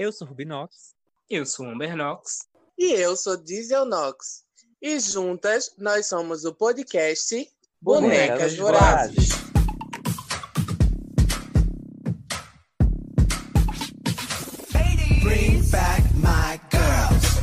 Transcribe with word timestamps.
Eu 0.00 0.10
sou 0.10 0.26
Rubinox. 0.26 0.94
Eu 1.28 1.44
sou 1.44 1.66
Amber 1.66 1.94
Knox. 1.94 2.48
E 2.78 2.90
eu 2.94 3.14
sou 3.14 3.36
Diesel 3.36 3.84
Nox. 3.84 4.44
E 4.80 4.98
juntas 4.98 5.74
nós 5.76 6.06
somos 6.06 6.46
o 6.46 6.54
podcast 6.54 7.46
Bonecas, 7.82 8.56
Bonecas 8.56 8.56
Vorazes. 8.56 9.28
Bring 15.22 15.68
back 15.70 16.02
my 16.14 16.58
girls. 16.70 17.42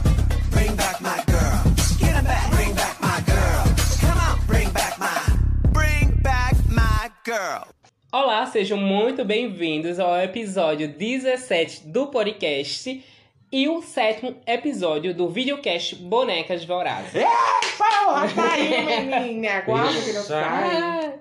Bring 0.50 0.76
back 0.76 1.00
my 1.00 1.24
girls. 1.28 1.98
Get 2.00 2.16
'em 2.16 2.24
back. 2.24 2.50
Bring 2.56 2.74
back 2.74 3.00
my 3.00 3.22
girls. 3.22 4.00
Come 4.02 4.18
on. 4.18 4.46
Bring 4.48 4.72
back 4.72 4.98
my. 4.98 5.72
Bring 5.72 6.10
back 6.24 6.56
my 6.72 7.12
girl. 7.24 7.77
Olá, 8.10 8.46
sejam 8.46 8.78
muito 8.78 9.26
bem-vindos 9.26 10.00
ao 10.00 10.18
episódio 10.22 10.88
17 10.88 11.88
do 11.88 12.08
podcast 12.08 13.04
e 13.52 13.68
o 13.68 13.82
sétimo 13.82 14.34
episódio 14.48 15.14
do 15.14 15.28
videocast 15.28 15.96
Bonecas 15.96 16.64
Vorazes. 16.64 17.22
Porra, 17.78 18.30
tá 18.34 18.54
aí, 18.54 19.06
menina. 19.06 19.62
Quase 19.68 20.06
que 20.06 20.14
não 20.14 20.24
sai. 20.24 21.20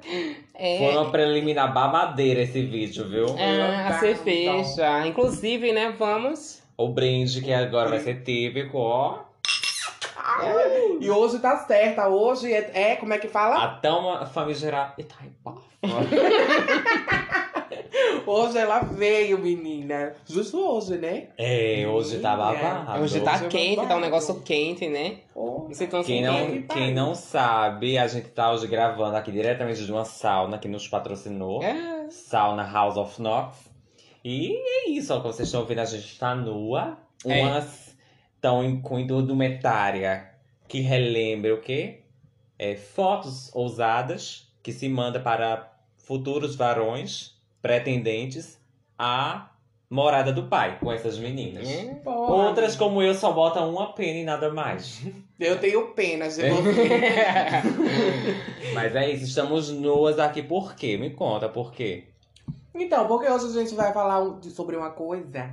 É, 0.54 0.78
Foi 0.78 0.96
uma 0.96 1.10
preliminar 1.10 1.74
babadeira 1.74 2.42
esse 2.42 2.62
vídeo, 2.62 3.08
viu? 3.08 3.26
ah, 3.36 3.88
a 3.88 3.98
cerveja. 3.98 5.06
Inclusive, 5.08 5.72
né, 5.72 5.92
vamos... 5.98 6.62
O 6.78 6.88
brinde 6.88 7.40
que 7.42 7.52
agora 7.52 7.88
vai 7.88 7.98
ser 7.98 8.22
típico, 8.22 8.78
ó. 8.78 9.25
E 11.00 11.10
hoje 11.10 11.38
tá 11.38 11.56
certa. 11.58 12.08
Hoje 12.08 12.52
é, 12.52 12.70
é- 12.92 12.96
como 12.96 13.12
é 13.12 13.18
que 13.18 13.28
fala? 13.28 13.62
A 13.64 13.68
tão 13.76 14.26
famigerada 14.26 14.94
Itaipa. 14.98 15.54
Hoje 18.26 18.58
ela 18.58 18.80
veio, 18.80 19.38
menina. 19.38 20.14
Justo 20.26 20.58
hoje, 20.58 20.96
né? 20.96 21.28
É, 21.38 21.86
hoje 21.86 22.18
tá 22.18 22.36
babado. 22.36 23.02
Hoje 23.02 23.20
tá 23.20 23.34
Hoje 23.34 23.44
é 23.44 23.48
quente, 23.48 23.86
tá 23.86 23.96
um 23.96 24.00
negócio 24.00 24.40
quente, 24.40 24.88
né? 24.88 25.18
Oh. 25.34 25.68
Quem 26.04 26.22
não, 26.22 26.62
quem 26.62 26.92
não 26.94 27.14
sabe, 27.14 27.96
a 27.98 28.06
gente 28.06 28.28
tá 28.28 28.52
hoje 28.52 28.66
gravando 28.66 29.16
aqui 29.16 29.30
diretamente 29.30 29.84
de 29.84 29.92
uma 29.92 30.04
sauna 30.04 30.58
que 30.58 30.68
nos 30.68 30.88
patrocinou. 30.88 31.62
É. 31.62 32.08
Sauna 32.10 32.64
House 32.70 32.96
of 32.96 33.20
Knox. 33.20 33.70
E 34.24 34.56
é 34.56 34.90
isso, 34.90 35.14
ó, 35.14 35.20
como 35.20 35.32
vocês 35.32 35.48
estão 35.48 35.60
ouvindo, 35.60 35.78
a 35.80 35.84
gente 35.84 36.18
tá 36.18 36.34
nua. 36.34 36.98
É. 37.24 37.40
Umas 38.46 38.72
tão 38.72 38.80
com 38.80 38.98
indumentária 38.98 40.30
que 40.68 40.80
relembra 40.80 41.54
o 41.54 41.60
quê? 41.60 42.00
É, 42.58 42.76
fotos 42.76 43.50
ousadas 43.54 44.48
que 44.62 44.72
se 44.72 44.88
manda 44.88 45.18
para 45.20 45.72
futuros 45.98 46.54
varões 46.54 47.34
pretendentes 47.60 48.58
à 48.98 49.50
morada 49.90 50.32
do 50.32 50.44
pai 50.44 50.78
com 50.80 50.92
essas 50.92 51.18
meninas. 51.18 51.68
Porra. 52.02 52.46
Outras, 52.46 52.76
como 52.76 53.02
eu, 53.02 53.14
só 53.14 53.32
botam 53.32 53.68
uma 53.70 53.92
pena 53.92 54.18
e 54.20 54.24
nada 54.24 54.52
mais. 54.52 55.02
Eu 55.38 55.58
tenho 55.60 55.88
pena 55.88 56.28
de 56.28 56.42
É. 56.42 56.50
você. 56.50 56.72
Mas 58.72 58.96
é 58.96 59.10
isso, 59.10 59.24
estamos 59.24 59.70
nuas 59.70 60.18
aqui 60.18 60.42
por 60.42 60.74
quê? 60.74 60.96
Me 60.96 61.10
conta 61.10 61.46
por 61.48 61.72
quê? 61.72 62.04
Então, 62.74 63.06
porque 63.06 63.28
hoje 63.28 63.46
a 63.46 63.62
gente 63.62 63.74
vai 63.74 63.92
falar 63.92 64.22
sobre 64.42 64.76
uma 64.76 64.90
coisa 64.90 65.52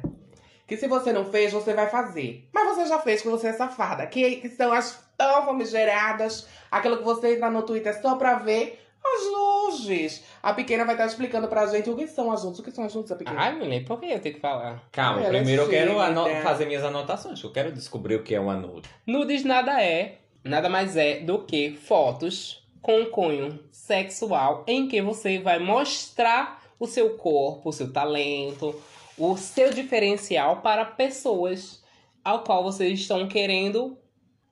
que 0.67 0.77
se 0.77 0.87
você 0.87 1.11
não 1.13 1.25
fez, 1.25 1.51
você 1.51 1.73
vai 1.73 1.89
fazer. 1.89 2.47
Mas 2.53 2.75
você 2.75 2.85
já 2.85 2.99
fez, 2.99 3.21
que 3.21 3.27
você 3.27 3.47
é 3.47 3.53
safada. 3.53 4.05
Que, 4.07 4.37
que 4.37 4.49
são 4.49 4.71
as 4.73 5.03
tão 5.17 5.45
famigeradas, 5.45 6.47
aquilo 6.71 6.97
que 6.97 7.03
você 7.03 7.35
entra 7.35 7.49
no 7.49 7.63
Twitter 7.63 7.99
só 8.01 8.15
pra 8.15 8.35
ver 8.35 8.79
as 9.05 9.21
luzes. 9.31 10.23
A 10.41 10.53
pequena 10.53 10.85
vai 10.85 10.95
estar 10.95 11.05
explicando 11.05 11.47
pra 11.49 11.65
gente 11.67 11.89
o 11.89 11.95
que 11.95 12.07
são 12.07 12.31
as 12.31 12.43
luzes. 12.43 12.59
O 12.59 12.63
que 12.63 12.71
são 12.71 12.85
as 12.85 12.93
luzes, 12.93 13.11
a 13.11 13.15
pequena? 13.15 13.39
Ai, 13.39 13.53
mulher, 13.53 13.83
por 13.85 13.99
que 13.99 14.05
eu 14.07 14.19
tenho 14.19 14.35
que 14.35 14.41
falar? 14.41 14.81
Calma, 14.91 15.19
Ela 15.19 15.27
é 15.27 15.39
primeiro 15.39 15.63
eu 15.63 15.69
quero 15.69 15.99
ano- 15.99 16.25
fazer 16.41 16.65
minhas 16.65 16.83
anotações, 16.83 17.39
que 17.41 17.45
eu 17.45 17.51
quero 17.51 17.71
descobrir 17.71 18.15
o 18.15 18.23
que 18.23 18.33
é 18.33 18.39
uma 18.39 18.55
nude. 18.55 18.89
Nudes 19.05 19.43
nada 19.43 19.83
é, 19.83 20.19
nada 20.43 20.69
mais 20.69 20.95
é 20.95 21.19
do 21.19 21.39
que 21.39 21.71
fotos 21.75 22.63
com 22.81 23.05
cunho 23.07 23.59
sexual 23.71 24.63
em 24.67 24.87
que 24.87 25.01
você 25.01 25.39
vai 25.39 25.59
mostrar 25.59 26.61
o 26.79 26.87
seu 26.87 27.11
corpo, 27.17 27.69
o 27.69 27.73
seu 27.73 27.91
talento, 27.93 28.73
o 29.17 29.37
seu 29.37 29.71
diferencial 29.71 30.57
para 30.61 30.85
pessoas 30.85 31.83
ao 32.23 32.43
qual 32.43 32.63
vocês 32.63 32.99
estão 32.99 33.27
querendo 33.27 33.97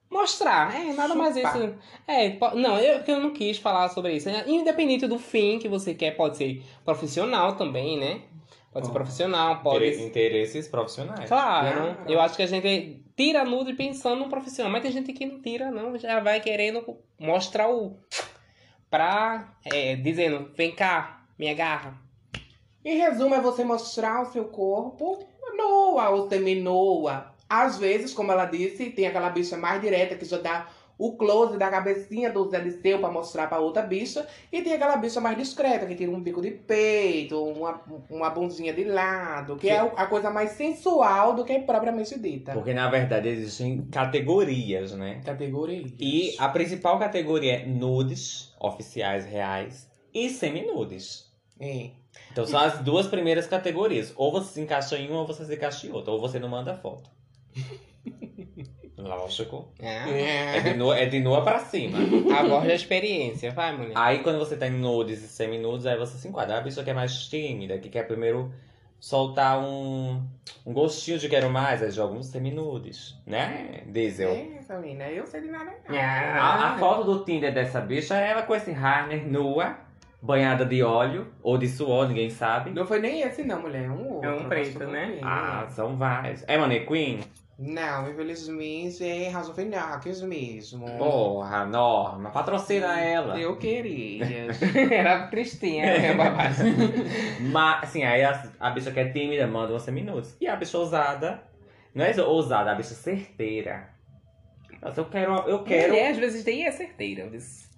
mostrar. 0.10 0.76
É, 0.76 0.94
nada 0.94 1.16
mais 1.16 1.36
Chupar. 1.36 1.56
isso. 1.58 1.76
É, 2.08 2.38
não, 2.56 2.78
eu, 2.78 3.02
eu 3.08 3.20
não 3.20 3.32
quis 3.32 3.58
falar 3.58 3.90
sobre 3.90 4.14
isso. 4.16 4.30
É, 4.30 4.44
Independente 4.50 5.08
do 5.08 5.18
fim 5.18 5.58
que 5.58 5.70
você 5.70 5.94
quer, 5.94 6.12
pode 6.18 6.38
ser 6.38 6.64
profissional 6.84 7.56
também, 7.56 7.98
né? 7.98 8.22
Pode 8.74 8.88
ser 8.88 8.94
profissional, 8.94 9.62
pode 9.62 9.86
Inter- 9.86 10.06
Interesses 10.06 10.68
profissionais. 10.68 11.28
Claro, 11.28 11.96
Claro. 11.96 12.12
eu 12.12 12.22
acho 12.22 12.36
que 12.36 12.44
a 12.44 12.48
gente 12.48 13.04
tira 13.18 13.44
nude 13.44 13.74
pensando 13.74 14.20
no 14.24 14.30
profissional, 14.30 14.72
mas 14.72 14.82
tem 14.82 14.92
gente 14.92 15.12
que 15.14 15.26
não 15.26 15.42
tira, 15.42 15.70
não, 15.72 15.98
já 15.98 16.20
vai 16.22 16.40
querendo 16.40 16.98
mostrar 17.20 17.70
o. 17.70 17.98
pra. 18.90 19.54
é, 19.66 19.96
dizendo, 19.96 20.52
vem 20.56 20.72
cá, 20.74 21.24
me 21.38 21.50
agarra. 21.50 22.00
Em 22.84 22.98
resumo, 22.98 23.36
é 23.36 23.40
você 23.40 23.64
mostrar 23.64 24.22
o 24.22 24.32
seu 24.32 24.46
corpo 24.46 25.20
nua 25.56 26.10
ou 26.10 26.30
seminua. 26.30 27.34
Às 27.48 27.78
vezes, 27.78 28.14
como 28.14 28.32
ela 28.32 28.46
disse, 28.46 28.90
tem 28.92 29.08
aquela 29.08 29.30
bicha 29.30 29.58
mais 29.58 29.82
direta 29.82 30.16
que 30.16 30.26
já 30.26 30.38
dá 30.38 30.68
o 30.98 31.18
close 31.18 31.58
da 31.58 31.68
cabecinha 31.70 32.32
do 32.32 32.48
Zé 32.48 32.60
Liceu 32.60 33.00
pra 33.00 33.10
mostrar 33.10 33.48
pra 33.48 33.60
outra 33.60 33.82
bicha. 33.82 34.26
E 34.52 34.62
tem 34.62 34.74
aquela 34.74 34.96
bicha 34.98 35.20
mais 35.20 35.36
discreta, 35.36 35.88
que 35.88 35.96
tira 35.96 36.12
um 36.12 36.22
bico 36.22 36.42
de 36.42 36.52
peito, 36.52 37.44
uma, 37.44 37.82
uma 38.10 38.30
bundinha 38.30 38.72
de 38.72 38.84
lado, 38.84 39.56
que 39.58 39.68
é 39.68 39.80
a 39.80 40.06
coisa 40.06 40.30
mais 40.30 40.52
sensual 40.52 41.34
do 41.34 41.44
que 41.44 41.58
propriamente 41.60 42.20
dita. 42.20 42.54
Porque 42.54 42.74
na 42.74 42.88
verdade 42.90 43.30
existem 43.30 43.84
categorias, 43.92 44.94
né? 44.94 45.22
Categoria. 45.26 45.84
E 46.00 46.36
a 46.38 46.48
principal 46.50 47.00
categoria 47.00 47.62
é 47.62 47.66
nudes, 47.66 48.54
oficiais, 48.60 49.26
reais, 49.26 49.90
e 50.14 50.30
seminudes. 50.30 51.32
É. 51.60 51.90
Então 52.32 52.46
são 52.46 52.60
as 52.60 52.80
duas 52.80 53.08
primeiras 53.08 53.48
categorias. 53.48 54.14
Ou 54.16 54.32
você 54.32 54.54
se 54.54 54.62
encaixa 54.62 54.98
em 54.98 55.10
uma 55.10 55.22
ou 55.22 55.28
você 55.28 55.46
se 55.46 55.54
encaixa 55.54 55.88
em 55.88 55.92
outra. 55.92 56.12
Ou 56.12 56.20
você 56.20 56.40
não 56.40 56.48
manda 56.50 56.76
foto. 56.78 57.10
Lógico. 58.98 59.68
Ah, 59.82 60.10
É 60.10 60.60
de, 60.62 60.74
nua, 60.76 60.98
é 60.98 61.06
de 61.08 61.20
nua 61.20 61.44
pra 61.44 61.60
cima. 61.60 61.98
a 62.38 62.44
voz 62.44 62.68
da 62.68 62.74
experiência, 62.76 63.52
vai, 63.52 63.76
mulher. 63.76 63.94
Aí 63.96 64.20
quando 64.20 64.38
você 64.38 64.56
tá 64.56 64.68
em 64.68 64.72
nudes 64.72 65.24
e 65.24 65.28
seminudes, 65.28 65.86
aí 65.86 65.98
você 65.98 66.18
se 66.18 66.28
enquadra. 66.28 66.60
A 66.60 66.62
pessoa 66.62 66.84
que 66.84 66.90
é 66.92 66.94
mais 66.94 67.28
tímida, 67.28 67.78
que 67.80 67.90
quer 67.90 68.04
primeiro 68.08 68.54
soltar 69.00 69.60
um, 69.60 70.24
um 70.64 70.72
gostinho 70.74 71.18
de 71.18 71.28
quero 71.28 71.50
mais, 71.50 71.82
aí 71.82 71.90
joga 71.90 72.14
uns 72.14 72.28
seminudes, 72.28 73.16
né? 73.26 73.82
Diesel. 73.88 74.30
É, 74.30 74.62
Samina, 74.62 75.06
eu 75.10 75.26
sei 75.26 75.42
de 75.42 75.48
nada. 75.48 75.72
não. 75.90 75.98
A, 75.98 76.76
a 76.76 76.78
foto 76.78 77.04
do 77.04 77.26
Tinder 77.26 77.52
dessa 77.52 77.82
bicha 77.82 78.16
é 78.16 78.30
ela 78.30 78.44
com 78.44 78.54
esse 78.54 78.70
harner 78.72 79.26
nua, 79.28 79.78
banhada 80.22 80.66
de 80.66 80.84
óleo 80.84 81.28
ou 81.42 81.58
de 81.58 81.68
suor, 81.68 82.08
ninguém 82.08 82.30
sabe. 82.30 82.72
Não 82.72 82.86
foi 82.86 83.00
nem 83.00 83.22
esse 83.22 83.44
não, 83.44 83.62
mulher. 83.62 83.86
É 83.86 83.90
um 83.90 84.14
outro. 84.14 84.30
É 84.30 84.34
um 84.34 84.48
preto, 84.48 84.86
né? 84.86 85.20
Ah, 85.24 85.66
são 85.70 85.98
vários. 85.98 86.44
É 86.48 86.58
manequim? 86.58 87.20
Não, 87.58 88.10
infelizmente 88.10 89.04
é 89.08 89.30
House 89.32 89.50
of 89.50 89.64
Knox 89.64 90.22
mesmo. 90.24 90.86
Porra, 90.98 91.64
Norma, 91.66 92.32
patrocina 92.32 93.00
ela. 93.00 93.40
Eu 93.40 93.56
queria. 93.58 94.48
Era 94.92 95.28
tristinha, 95.28 95.86
né, 95.86 96.14
babada. 96.18 96.56
Mas, 97.40 97.84
assim, 97.84 98.04
aí 98.04 98.24
a, 98.24 98.52
a 98.60 98.72
bicha 98.72 98.92
que 98.92 99.00
é 99.00 99.10
tímida 99.12 99.46
manda 99.46 99.74
uns 99.74 99.86
minutos. 99.90 100.36
E 100.42 100.48
a 100.48 100.56
bicha 100.56 100.78
ousada, 100.78 101.44
não 101.94 102.04
é 102.04 102.20
ousada, 102.22 102.72
a 102.72 102.76
bicha 102.76 102.96
certeira. 102.96 103.90
Nossa, 104.82 105.02
eu 105.02 105.06
quero, 105.06 105.34
eu 105.48 105.64
quero... 105.64 105.90
Mulher, 105.90 106.12
às 106.12 106.18
vezes 106.18 106.44
tem 106.44 106.66
é 106.66 106.72
certeira. 106.72 107.30
mas- 107.32 107.70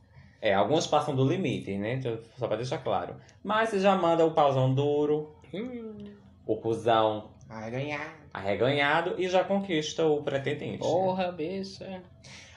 É, 0.43 0.53
algumas 0.53 0.85
passam 0.85 1.15
do 1.15 1.25
limite, 1.25 1.77
né? 1.77 1.93
Então, 1.93 2.19
Só 2.37 2.47
pra 2.49 2.57
deixar 2.57 2.79
claro. 2.79 3.15
Mas 3.41 3.69
você 3.69 3.79
já 3.79 3.95
manda 3.95 4.25
o 4.25 4.31
pauzão 4.31 4.73
duro, 4.73 5.33
Hum, 5.53 6.11
o 6.45 6.57
cuzão 6.57 7.29
ganhar. 7.71 8.13
arreganhado 8.33 9.15
e 9.17 9.29
já 9.29 9.43
conquista 9.45 10.05
o 10.05 10.21
pretendente. 10.21 10.79
porra, 10.79 11.31
bicha. 11.31 12.01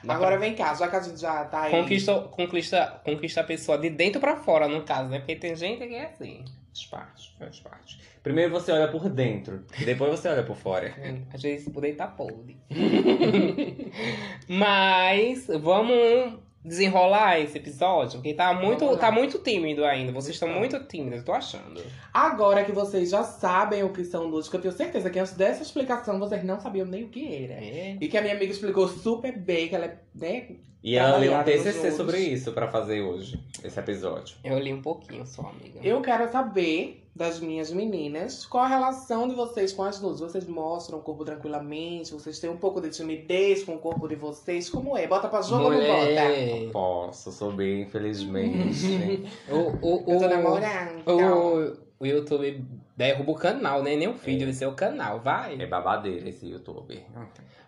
Dá 0.03 0.15
Agora 0.15 0.37
vem 0.37 0.53
cá, 0.53 0.73
já 0.73 0.89
que 0.89 0.95
a 0.97 0.99
gente 0.99 1.19
já 1.21 1.45
tá 1.45 1.61
aí. 1.63 1.71
Conquista, 1.71 2.19
conquista, 2.23 3.01
conquista 3.05 3.39
a 3.41 3.43
pessoa 3.45 3.77
de 3.77 3.89
dentro 3.89 4.19
pra 4.19 4.35
fora, 4.35 4.67
no 4.67 4.83
caso, 4.83 5.09
né? 5.09 5.19
Porque 5.19 5.35
tem 5.37 5.55
gente 5.55 5.87
que 5.87 5.95
é 5.95 6.07
assim. 6.07 6.43
Faz 6.73 6.85
parte, 6.87 7.35
faz 7.39 7.59
parte. 7.61 7.99
Primeiro 8.21 8.51
você 8.51 8.71
olha 8.73 8.89
por 8.89 9.07
dentro, 9.09 9.65
depois 9.85 10.11
você 10.11 10.27
olha 10.27 10.43
por 10.43 10.57
fora. 10.57 10.93
Às 11.33 11.41
vezes 11.41 11.69
por 11.69 11.81
dentro 11.81 11.97
tá 11.99 12.07
podre. 12.07 12.57
Mas 14.47 15.47
vamos 15.47 16.39
desenrolar 16.63 17.39
esse 17.39 17.57
episódio, 17.57 18.19
porque 18.19 18.33
tá 18.33 18.53
muito, 18.53 18.97
tá 18.97 19.11
muito 19.11 19.39
tímido 19.39 19.85
ainda. 19.85 20.11
Vocês 20.11 20.35
estão 20.35 20.49
muito 20.49 20.77
tímidos, 20.85 21.19
eu 21.19 21.25
tô 21.25 21.31
achando. 21.31 21.81
Agora 22.13 22.63
que 22.63 22.71
vocês 22.71 23.09
já 23.09 23.23
sabem 23.23 23.83
o 23.83 23.93
que 23.93 24.03
são 24.03 24.29
que 24.29 24.55
eu 24.55 24.61
tenho 24.61 24.73
certeza 24.73 25.09
que 25.09 25.19
antes 25.19 25.33
dessa 25.33 25.63
explicação 25.63 26.19
vocês 26.19 26.43
não 26.43 26.59
sabiam 26.59 26.85
nem 26.85 27.03
o 27.03 27.09
que 27.09 27.43
era. 27.43 27.53
É. 27.53 27.97
E 27.99 28.07
que 28.07 28.17
a 28.17 28.21
minha 28.21 28.35
amiga 28.35 28.51
explicou 28.51 28.87
super 28.87 29.37
bem, 29.37 29.67
que 29.67 29.75
ela 29.75 29.85
é, 29.85 29.97
né? 30.13 30.47
E 30.87 30.95
ela 30.95 31.17
leu 31.17 31.33
um 31.33 31.43
TCC 31.43 31.91
sobre 31.91 32.17
isso 32.19 32.53
pra 32.53 32.69
fazer 32.69 33.01
hoje, 33.01 33.37
esse 33.61 33.77
episódio. 33.77 34.37
Eu 34.41 34.57
li 34.57 34.71
um 34.73 34.81
pouquinho 34.81 35.25
só, 35.25 35.41
amiga. 35.41 35.79
Eu 35.83 36.01
quero 36.01 36.31
saber 36.31 37.03
das 37.13 37.41
minhas 37.41 37.71
meninas. 37.71 38.45
Qual 38.45 38.63
a 38.63 38.67
relação 38.67 39.27
de 39.27 39.35
vocês 39.35 39.73
com 39.73 39.83
as 39.83 39.99
nudes? 39.99 40.21
Vocês 40.21 40.45
mostram 40.47 40.99
o 40.99 41.01
corpo 41.01 41.25
tranquilamente? 41.25 42.13
Vocês 42.13 42.39
têm 42.39 42.49
um 42.49 42.55
pouco 42.55 42.79
de 42.79 42.89
timidez 42.89 43.65
com 43.65 43.73
o 43.75 43.79
corpo 43.79 44.07
de 44.07 44.15
vocês? 44.15 44.69
Como 44.69 44.95
é? 44.95 45.05
Bota 45.07 45.27
pra 45.27 45.41
jogo 45.41 45.65
ou 45.65 45.71
não 45.71 45.77
bota? 45.79 45.89
Mulher. 46.05 46.69
Posso, 46.71 47.31
sou 47.33 47.51
bem, 47.51 47.81
infelizmente. 47.81 49.27
O, 49.51 49.55
o, 49.85 50.03
Eu 50.13 50.19
tô 50.19 50.25
o- 50.25 50.29
namorando. 50.29 50.99
então. 50.99 51.86
O, 51.99 52.05
YouTube 52.05 52.63
derruba 52.95 53.31
o 53.31 53.35
canal, 53.35 53.81
né? 53.83 53.95
Nem 53.95 54.07
o 54.07 54.13
vídeo, 54.13 54.45
vai 54.45 54.53
ser 54.53 54.65
o 54.67 54.73
canal, 54.73 55.19
vai. 55.19 55.59
é 55.61 55.65
babadeira 55.65 56.29
esse 56.29 56.47
YouTube. 56.47 57.03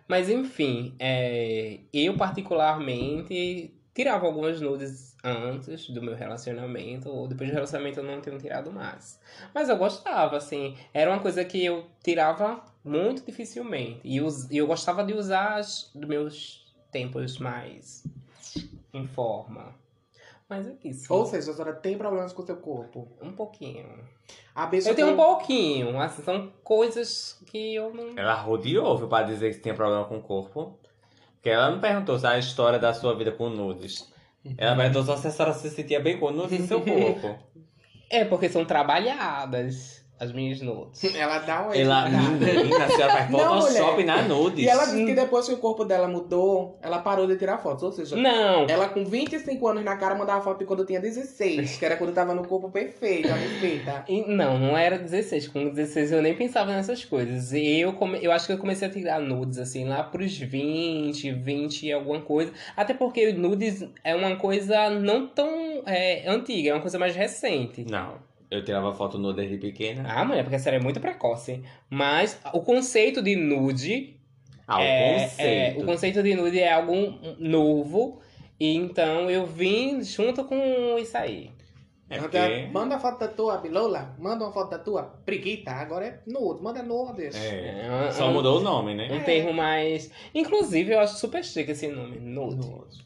Mas 0.06 0.28
enfim, 0.28 0.94
é, 0.98 1.78
eu 1.92 2.16
particularmente 2.16 3.72
tirava 3.94 4.26
algumas 4.26 4.60
nudes 4.60 5.16
antes 5.22 5.90
do 5.90 6.02
meu 6.02 6.14
relacionamento, 6.14 7.08
ou 7.08 7.28
depois 7.28 7.50
do 7.50 7.54
relacionamento 7.54 8.00
eu 8.00 8.04
não 8.04 8.20
tenho 8.20 8.38
tirado 8.38 8.72
mais. 8.72 9.20
Mas 9.54 9.68
eu 9.68 9.76
gostava, 9.76 10.36
assim, 10.36 10.76
era 10.94 11.10
uma 11.10 11.20
coisa 11.20 11.44
que 11.44 11.64
eu 11.64 11.86
tirava 12.02 12.64
muito 12.84 13.24
dificilmente. 13.24 14.00
E 14.04 14.20
us- 14.20 14.50
e 14.50 14.56
eu 14.56 14.66
gostava 14.66 15.04
de 15.04 15.12
usar 15.12 15.56
as, 15.58 15.90
dos 15.94 16.08
meus 16.08 16.72
tempos 16.90 17.38
mais 17.38 18.04
em 18.92 19.06
forma. 19.06 19.74
Mas 20.50 20.66
é 20.66 20.74
isso. 20.82 21.14
Ou 21.14 21.24
seja, 21.24 21.52
a 21.52 21.54
senhora 21.54 21.72
tem 21.72 21.96
problemas 21.96 22.32
com 22.32 22.42
o 22.42 22.44
seu 22.44 22.56
corpo. 22.56 23.06
Um 23.22 23.30
pouquinho. 23.30 23.86
A 24.52 24.66
bicha 24.66 24.90
Eu 24.90 24.96
tenho 24.96 25.12
um 25.12 25.16
pouquinho, 25.16 26.00
assim, 26.00 26.22
são 26.22 26.52
coisas 26.64 27.40
que 27.46 27.76
eu 27.76 27.94
não. 27.94 28.18
Ela 28.18 28.34
rodeou 28.34 28.98
viu, 28.98 29.06
pra 29.06 29.22
dizer 29.22 29.54
que 29.54 29.60
tinha 29.60 29.74
problema 29.74 30.04
com 30.06 30.16
o 30.16 30.20
corpo. 30.20 30.76
Porque 31.34 31.50
ela 31.50 31.70
não 31.70 31.80
perguntou 31.80 32.18
se 32.18 32.26
a 32.26 32.36
história 32.36 32.80
da 32.80 32.92
sua 32.92 33.14
vida 33.14 33.30
com 33.30 33.48
nudes. 33.48 34.12
Ela 34.58 34.74
perguntou 34.74 35.04
só 35.04 35.16
se 35.16 35.28
a 35.28 35.30
senhora 35.30 35.54
se 35.54 35.70
sentia 35.70 36.00
bem 36.00 36.18
com 36.18 36.32
nudes 36.32 36.58
no 36.58 36.66
seu 36.66 36.80
corpo. 36.84 37.38
É 38.10 38.24
porque 38.24 38.48
são 38.48 38.64
trabalhadas 38.64 39.99
as 40.20 40.32
minhas 40.32 40.60
nudes. 40.60 41.02
Ela 41.16 41.38
dá 41.38 41.66
um 41.66 41.72
Ela, 41.72 42.08
menina, 42.10 42.84
a 42.84 42.88
senhora 42.88 43.12
faz 43.12 43.30
Photoshop 43.30 43.92
mulher. 43.92 44.04
na 44.06 44.22
nudes. 44.22 44.64
E 44.64 44.68
ela 44.68 44.84
disse 44.84 45.04
que 45.06 45.14
depois 45.14 45.46
que 45.46 45.54
o 45.54 45.56
corpo 45.56 45.84
dela 45.84 46.06
mudou, 46.06 46.78
ela 46.82 46.98
parou 46.98 47.26
de 47.26 47.36
tirar 47.36 47.56
fotos. 47.58 47.82
Ou 47.82 47.90
seja, 47.92 48.16
Não, 48.16 48.66
ela 48.68 48.88
com 48.90 49.04
25 49.04 49.66
anos 49.68 49.82
na 49.84 49.96
cara 49.96 50.14
mandava 50.14 50.42
foto 50.42 50.58
de 50.58 50.66
quando 50.66 50.84
tinha 50.84 51.00
16, 51.00 51.76
que 51.78 51.84
era 51.84 51.96
quando 51.96 52.12
tava 52.12 52.34
no 52.34 52.46
corpo 52.46 52.70
perfeito, 52.70 53.28
a 53.30 53.34
perfeita. 53.34 54.04
E- 54.08 54.26
Não, 54.30 54.58
não 54.58 54.76
era 54.76 54.98
16. 54.98 55.48
Com 55.48 55.70
16 55.70 56.12
eu 56.12 56.20
nem 56.22 56.34
pensava 56.34 56.70
nessas 56.72 57.04
coisas. 57.04 57.52
E 57.52 57.80
Eu, 57.80 57.94
come... 57.94 58.18
eu 58.22 58.30
acho 58.30 58.46
que 58.46 58.52
eu 58.52 58.58
comecei 58.58 58.86
a 58.86 58.90
tirar 58.90 59.20
nudes, 59.20 59.58
assim, 59.58 59.84
lá 59.88 60.02
pros 60.02 60.36
20, 60.36 61.32
20 61.32 61.86
e 61.86 61.92
alguma 61.92 62.20
coisa. 62.20 62.52
Até 62.76 62.92
porque 62.92 63.32
nudes 63.32 63.84
é 64.04 64.14
uma 64.14 64.36
coisa 64.36 64.90
não 64.90 65.26
tão 65.26 65.82
é, 65.86 66.28
antiga, 66.28 66.70
é 66.70 66.74
uma 66.74 66.80
coisa 66.82 66.98
mais 66.98 67.16
recente. 67.16 67.86
Não, 67.90 68.14
eu 68.50 68.64
tirava 68.64 68.92
foto 68.92 69.16
nu 69.18 69.32
desde 69.32 69.56
pequena. 69.58 70.04
Ah, 70.08 70.24
mulher, 70.24 70.42
porque 70.42 70.56
a 70.56 70.58
série 70.58 70.76
é 70.76 70.80
muito 70.80 71.00
precoce. 71.00 71.62
Mas 71.88 72.40
o 72.52 72.60
conceito 72.60 73.22
de 73.22 73.36
nude. 73.36 74.16
Ah, 74.66 74.78
o 74.78 74.82
é, 74.82 75.22
conceito. 75.22 75.78
é, 75.78 75.82
o 75.82 75.86
conceito 75.86 76.22
de 76.22 76.34
nude 76.34 76.58
é 76.58 76.72
algo 76.72 76.94
novo. 77.38 78.20
E 78.58 78.74
então 78.74 79.30
eu 79.30 79.46
vim 79.46 80.02
junto 80.02 80.44
com 80.44 80.98
isso 80.98 81.16
aí. 81.16 81.50
É 82.10 82.16
Manda, 82.16 82.28
porque... 82.28 82.66
manda 82.72 82.96
a 82.96 82.98
foto 82.98 83.20
da 83.20 83.28
tua 83.28 83.56
bilola, 83.58 84.16
manda 84.18 84.44
uma 84.44 84.52
foto 84.52 84.70
da 84.70 84.78
tua 84.80 85.04
preguita, 85.24 85.70
agora 85.70 86.06
é 86.06 86.20
nude, 86.26 86.60
manda 86.60 86.82
nudes. 86.82 87.36
É, 87.36 87.86
É, 88.08 88.10
só 88.10 88.28
um- 88.28 88.32
mudou 88.32 88.58
o 88.58 88.62
nome, 88.62 88.94
né? 88.96 89.08
Um 89.12 89.22
termo 89.22 89.52
mais. 89.54 90.10
Inclusive, 90.34 90.92
eu 90.92 90.98
acho 90.98 91.16
super 91.18 91.44
chique 91.44 91.70
esse 91.70 91.86
nome. 91.86 92.18
Nude. 92.18 92.66
É, 92.66 92.68
eu 92.68 92.78
gosto. 92.78 93.04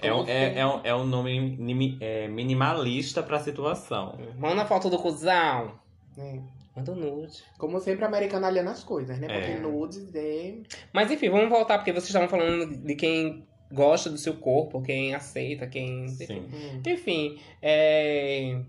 É 0.00 0.12
um, 0.14 0.26
é, 0.26 0.58
é 0.60 0.66
um, 0.66 0.80
é 0.84 0.94
um 0.94 1.04
nome 1.04 1.98
é, 2.00 2.28
minimalista 2.28 3.22
pra 3.22 3.40
situação. 3.40 4.16
Manda 4.38 4.62
a 4.62 4.66
foto 4.66 4.88
do 4.88 4.98
cuzão. 4.98 5.72
É. 6.16 6.38
Manda 6.76 6.92
o 6.92 6.94
nude. 6.94 7.42
Como 7.58 7.78
sempre, 7.80 8.04
americano 8.04 8.46
aliena 8.46 8.72
as 8.72 8.82
coisas, 8.82 9.18
né? 9.18 9.28
Porque 9.28 9.52
É. 9.52 9.58
nudes 9.58 10.14
é. 10.14 10.54
Mas 10.92 11.10
enfim, 11.10 11.28
vamos 11.30 11.48
voltar, 11.48 11.78
porque 11.78 11.92
vocês 11.92 12.06
estavam 12.06 12.28
falando 12.28 12.76
de 12.76 12.94
quem 12.94 13.46
gosta 13.72 14.10
do 14.10 14.18
seu 14.18 14.34
corpo, 14.34 14.82
quem 14.82 15.14
aceita, 15.14 15.66
quem. 15.66 16.08
Sim. 16.08 16.48
Hum. 16.52 16.82
Enfim, 16.86 17.38
é... 17.62 18.60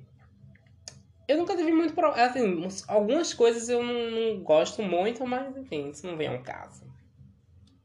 Eu 1.28 1.38
nunca 1.38 1.56
tive 1.56 1.72
muito 1.72 1.94
problema. 1.96 2.28
Assim, 2.28 2.68
algumas 2.88 3.34
coisas 3.34 3.70
eu 3.70 3.84
não, 3.84 4.12
não 4.12 4.44
gosto 4.44 4.84
muito, 4.84 5.26
mas 5.26 5.56
enfim, 5.58 5.90
isso 5.90 6.06
não 6.06 6.16
vem 6.16 6.28
ao 6.28 6.40
caso. 6.40 6.84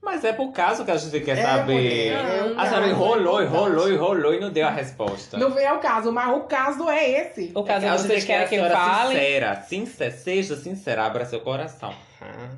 Mas 0.03 0.25
é 0.25 0.33
por 0.33 0.51
caso 0.53 0.85
que 0.85 0.91
a 0.91 0.97
gente 0.97 1.21
quer 1.21 1.39
É, 1.39 1.43
saber. 1.43 2.09
é 2.13 2.55
a 2.57 2.67
senhora 2.67 2.89
enrolou, 2.89 3.43
importante. 3.43 3.45
enrolou, 3.45 3.93
enrolou 3.93 4.35
e 4.35 4.41
não 4.41 4.51
deu 4.51 4.67
a 4.67 4.71
resposta. 4.71 5.37
Não 5.37 5.51
vem 5.51 5.67
ao 5.67 5.79
caso, 5.79 6.11
mas 6.11 6.35
o 6.35 6.41
caso 6.41 6.89
é 6.89 7.09
esse. 7.11 7.53
O 7.55 7.63
caso 7.63 7.85
A 7.85 7.89
é 7.89 7.93
gente 7.99 8.07
vocês 8.07 8.25
quer 8.25 8.33
querem 8.33 8.49
que 8.49 8.55
eu 8.57 8.65
senhora 8.65 8.77
fale. 8.79 9.15
sincera, 9.15 9.63
sincera, 9.63 10.11
seja 10.11 10.57
sincera, 10.57 11.05
abra 11.07 11.25
seu 11.27 11.41
coração. 11.41 11.93
Ah, 12.21 12.49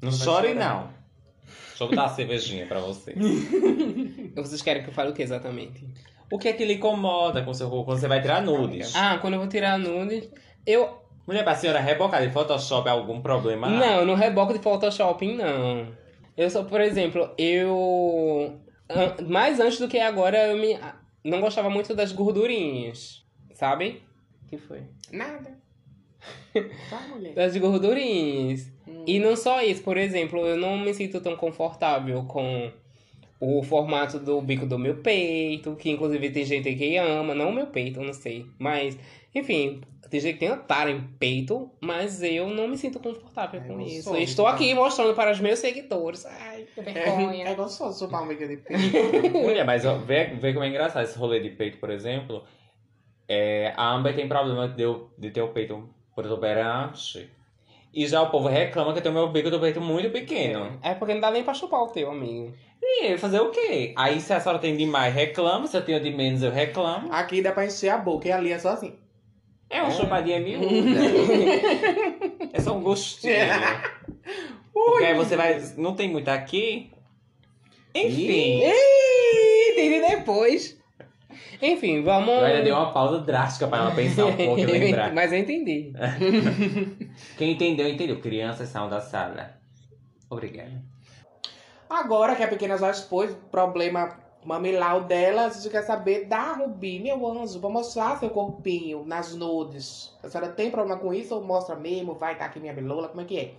Não 0.00 0.10
Vai 0.10 0.20
chore, 0.20 0.48
chorar. 0.48 0.60
não. 0.74 0.88
Deixa 1.68 1.84
eu 1.84 1.88
botar 1.88 2.02
uma 2.02 2.08
cervejinha 2.14 2.66
pra 2.66 2.78
você. 2.80 3.12
vocês 4.36 4.62
querem 4.62 4.82
que 4.84 4.88
eu 4.90 4.94
fale 4.94 5.10
o 5.10 5.14
que 5.14 5.22
exatamente? 5.22 5.84
O 6.30 6.38
que 6.38 6.48
é 6.48 6.52
que 6.52 6.64
lhe 6.64 6.74
incomoda 6.74 7.42
com 7.42 7.52
seu 7.52 7.68
corpo 7.68 7.86
quando 7.86 7.98
você 7.98 8.08
vai 8.08 8.20
tirar 8.22 8.40
nudes? 8.40 8.94
Ah, 8.96 9.18
quando 9.20 9.34
eu 9.34 9.40
vou 9.40 9.48
tirar 9.48 9.78
nude, 9.78 10.30
eu. 10.64 11.02
Mulher, 11.26 11.42
pra 11.44 11.54
senhora 11.54 11.78
rebocar 11.80 12.22
de 12.22 12.32
Photoshop 12.32 12.88
algum 12.88 13.20
problema? 13.20 13.68
Não, 13.68 14.00
eu 14.00 14.06
não 14.06 14.14
reboco 14.14 14.52
de 14.52 14.58
Photoshop, 14.60 15.26
não. 15.36 15.86
Eu 16.36 16.50
sou, 16.50 16.64
por 16.64 16.80
exemplo, 16.80 17.30
eu. 17.36 18.58
Mais 19.28 19.60
antes 19.60 19.78
do 19.78 19.88
que 19.88 19.98
agora, 19.98 20.48
eu 20.48 20.58
me. 20.58 20.78
Não 21.24 21.40
gostava 21.40 21.70
muito 21.70 21.94
das 21.94 22.12
gordurinhas. 22.12 23.24
Sabe? 23.54 24.02
O 24.44 24.48
que 24.48 24.58
foi? 24.58 24.82
Nada. 25.10 25.60
Das 27.34 27.56
gordurinhas. 27.56 28.70
Hum. 28.86 29.04
E 29.06 29.18
não 29.18 29.34
só 29.36 29.62
isso, 29.62 29.82
por 29.82 29.96
exemplo, 29.96 30.46
eu 30.46 30.56
não 30.56 30.78
me 30.78 30.94
sinto 30.94 31.20
tão 31.20 31.36
confortável 31.36 32.24
com 32.24 32.70
o 33.40 33.60
formato 33.62 34.20
do 34.20 34.40
bico 34.40 34.66
do 34.66 34.78
meu 34.78 34.98
peito, 34.98 35.74
que 35.74 35.90
inclusive 35.90 36.30
tem 36.30 36.44
gente 36.44 36.72
que 36.76 36.96
ama, 36.96 37.34
não 37.34 37.50
o 37.50 37.52
meu 37.52 37.66
peito, 37.66 37.98
eu 37.98 38.04
não 38.04 38.12
sei. 38.12 38.46
Mas, 38.56 38.96
enfim, 39.34 39.80
tem 40.10 40.20
gente 40.20 40.34
que 40.34 40.40
tem 40.40 40.48
uma 40.50 40.58
tara 40.58 40.90
em 40.90 41.00
peito, 41.18 41.70
mas 41.80 42.22
eu 42.22 42.48
não 42.48 42.68
me 42.68 42.76
sinto 42.76 42.98
confortável 43.00 43.60
É 43.60 43.64
com 43.64 43.74
gostoso, 43.78 43.98
isso. 43.98 44.14
Eu 44.14 44.20
estou 44.20 44.44
tá? 44.44 44.52
aqui 44.52 44.74
mostrando 44.74 45.14
para 45.14 45.30
os 45.32 45.40
meus 45.40 45.58
seguidores. 45.58 46.26
Ai, 46.26 46.66
que 46.74 46.80
É, 46.80 46.82
vergonha. 46.82 47.48
é 47.48 47.54
gostoso 47.54 47.98
chupar 48.04 48.22
um 48.22 48.28
bico 48.28 48.46
de 48.46 48.56
peito. 48.58 49.32
Mulher, 49.38 49.64
mas 49.64 49.86
ó, 49.86 49.94
vê, 49.96 50.26
vê 50.26 50.52
como 50.52 50.64
é 50.64 50.68
engraçado 50.68 51.04
esse 51.04 51.16
rolê 51.18 51.40
de 51.40 51.50
peito, 51.50 51.78
por 51.78 51.88
exemplo. 51.90 52.44
É, 53.28 53.72
a 53.76 53.90
Amber 53.94 54.14
tem 54.14 54.28
problema 54.28 54.68
de, 54.68 54.82
eu- 54.82 55.10
de 55.16 55.30
ter 55.30 55.40
o 55.40 55.48
peito 55.48 55.88
protuberante. 56.14 57.30
E 57.94 58.06
já 58.06 58.22
o 58.22 58.30
povo 58.30 58.48
reclama 58.48 58.92
que 58.92 58.98
eu 58.98 59.02
tenho 59.02 59.14
meu 59.14 59.28
bico 59.28 59.50
do 59.50 59.60
peito 59.60 59.80
muito 59.80 60.10
pequeno. 60.10 60.78
É 60.82 60.94
porque 60.94 61.12
não 61.14 61.20
dá 61.20 61.30
nem 61.30 61.44
pra 61.44 61.52
chupar 61.54 61.82
o 61.82 61.88
teu, 61.88 62.10
amigo. 62.10 62.52
E 62.82 63.16
fazer 63.18 63.40
o 63.40 63.50
quê? 63.50 63.92
Aí 63.96 64.20
se 64.20 64.32
a 64.32 64.40
senhora 64.40 64.58
tem 64.58 64.76
de 64.76 64.84
mais, 64.86 65.14
reclama. 65.14 65.66
Se 65.66 65.76
eu 65.76 65.84
tenho 65.84 66.00
de 66.00 66.10
menos, 66.10 66.42
eu 66.42 66.50
reclamo. 66.50 67.12
Aqui 67.12 67.40
dá 67.42 67.52
pra 67.52 67.66
encher 67.66 67.90
a 67.90 67.98
boca 67.98 68.26
e 68.28 68.32
ali 68.32 68.50
é 68.50 68.58
só 68.58 68.70
assim. 68.70 68.94
É 69.72 69.82
uma 69.82 69.90
chupadinha 69.90 70.38
miúda. 70.38 70.66
é 72.52 72.60
só 72.60 72.76
um 72.76 72.82
gostinho. 72.82 73.34
Porque 74.72 75.04
aí 75.04 75.14
você 75.14 75.34
vai... 75.34 75.60
Não 75.78 75.94
tem 75.94 76.10
muito 76.10 76.28
aqui. 76.28 76.92
Enfim. 77.94 78.62
Ih, 78.64 79.72
entendi 79.72 80.00
depois. 80.08 80.78
Enfim, 81.62 82.02
vamos. 82.02 82.28
Eu 82.28 82.44
ainda 82.44 82.62
dei 82.62 82.72
uma 82.72 82.92
pausa 82.92 83.20
drástica 83.20 83.68
para 83.68 83.78
ela 83.78 83.94
pensar 83.94 84.26
um 84.26 84.36
pouco 84.36 84.58
e 84.58 84.66
lembrar. 84.66 85.14
Mas 85.14 85.32
eu 85.32 85.38
entendi. 85.38 85.92
Quem 87.38 87.52
entendeu, 87.52 87.88
entendeu. 87.88 88.20
Crianças 88.20 88.68
saiam 88.68 88.88
da 88.88 89.00
sala. 89.00 89.54
Obrigado. 90.28 90.82
Agora 91.88 92.34
que 92.34 92.42
a 92.42 92.48
pequena 92.48 92.76
já 92.76 92.90
expôs 92.90 93.30
o 93.30 93.36
problema 93.50 94.18
mamilau 94.44 95.02
dela, 95.04 95.46
a 95.46 95.48
gente 95.48 95.70
quer 95.70 95.82
saber 95.82 96.26
da 96.26 96.52
Rubi, 96.54 96.98
meu 96.98 97.26
anjo, 97.26 97.60
vou 97.60 97.70
mostrar 97.70 98.18
seu 98.18 98.30
corpinho 98.30 99.04
nas 99.04 99.34
nudes. 99.34 100.16
A 100.22 100.28
senhora 100.28 100.50
tem 100.50 100.70
problema 100.70 100.98
com 100.98 101.14
isso 101.14 101.34
ou 101.34 101.42
mostra 101.42 101.76
mesmo? 101.76 102.14
Vai 102.14 102.32
estar 102.34 102.46
aqui 102.46 102.58
minha 102.58 102.72
bilola, 102.72 103.08
como 103.08 103.20
é 103.20 103.24
que 103.24 103.38
é? 103.38 103.54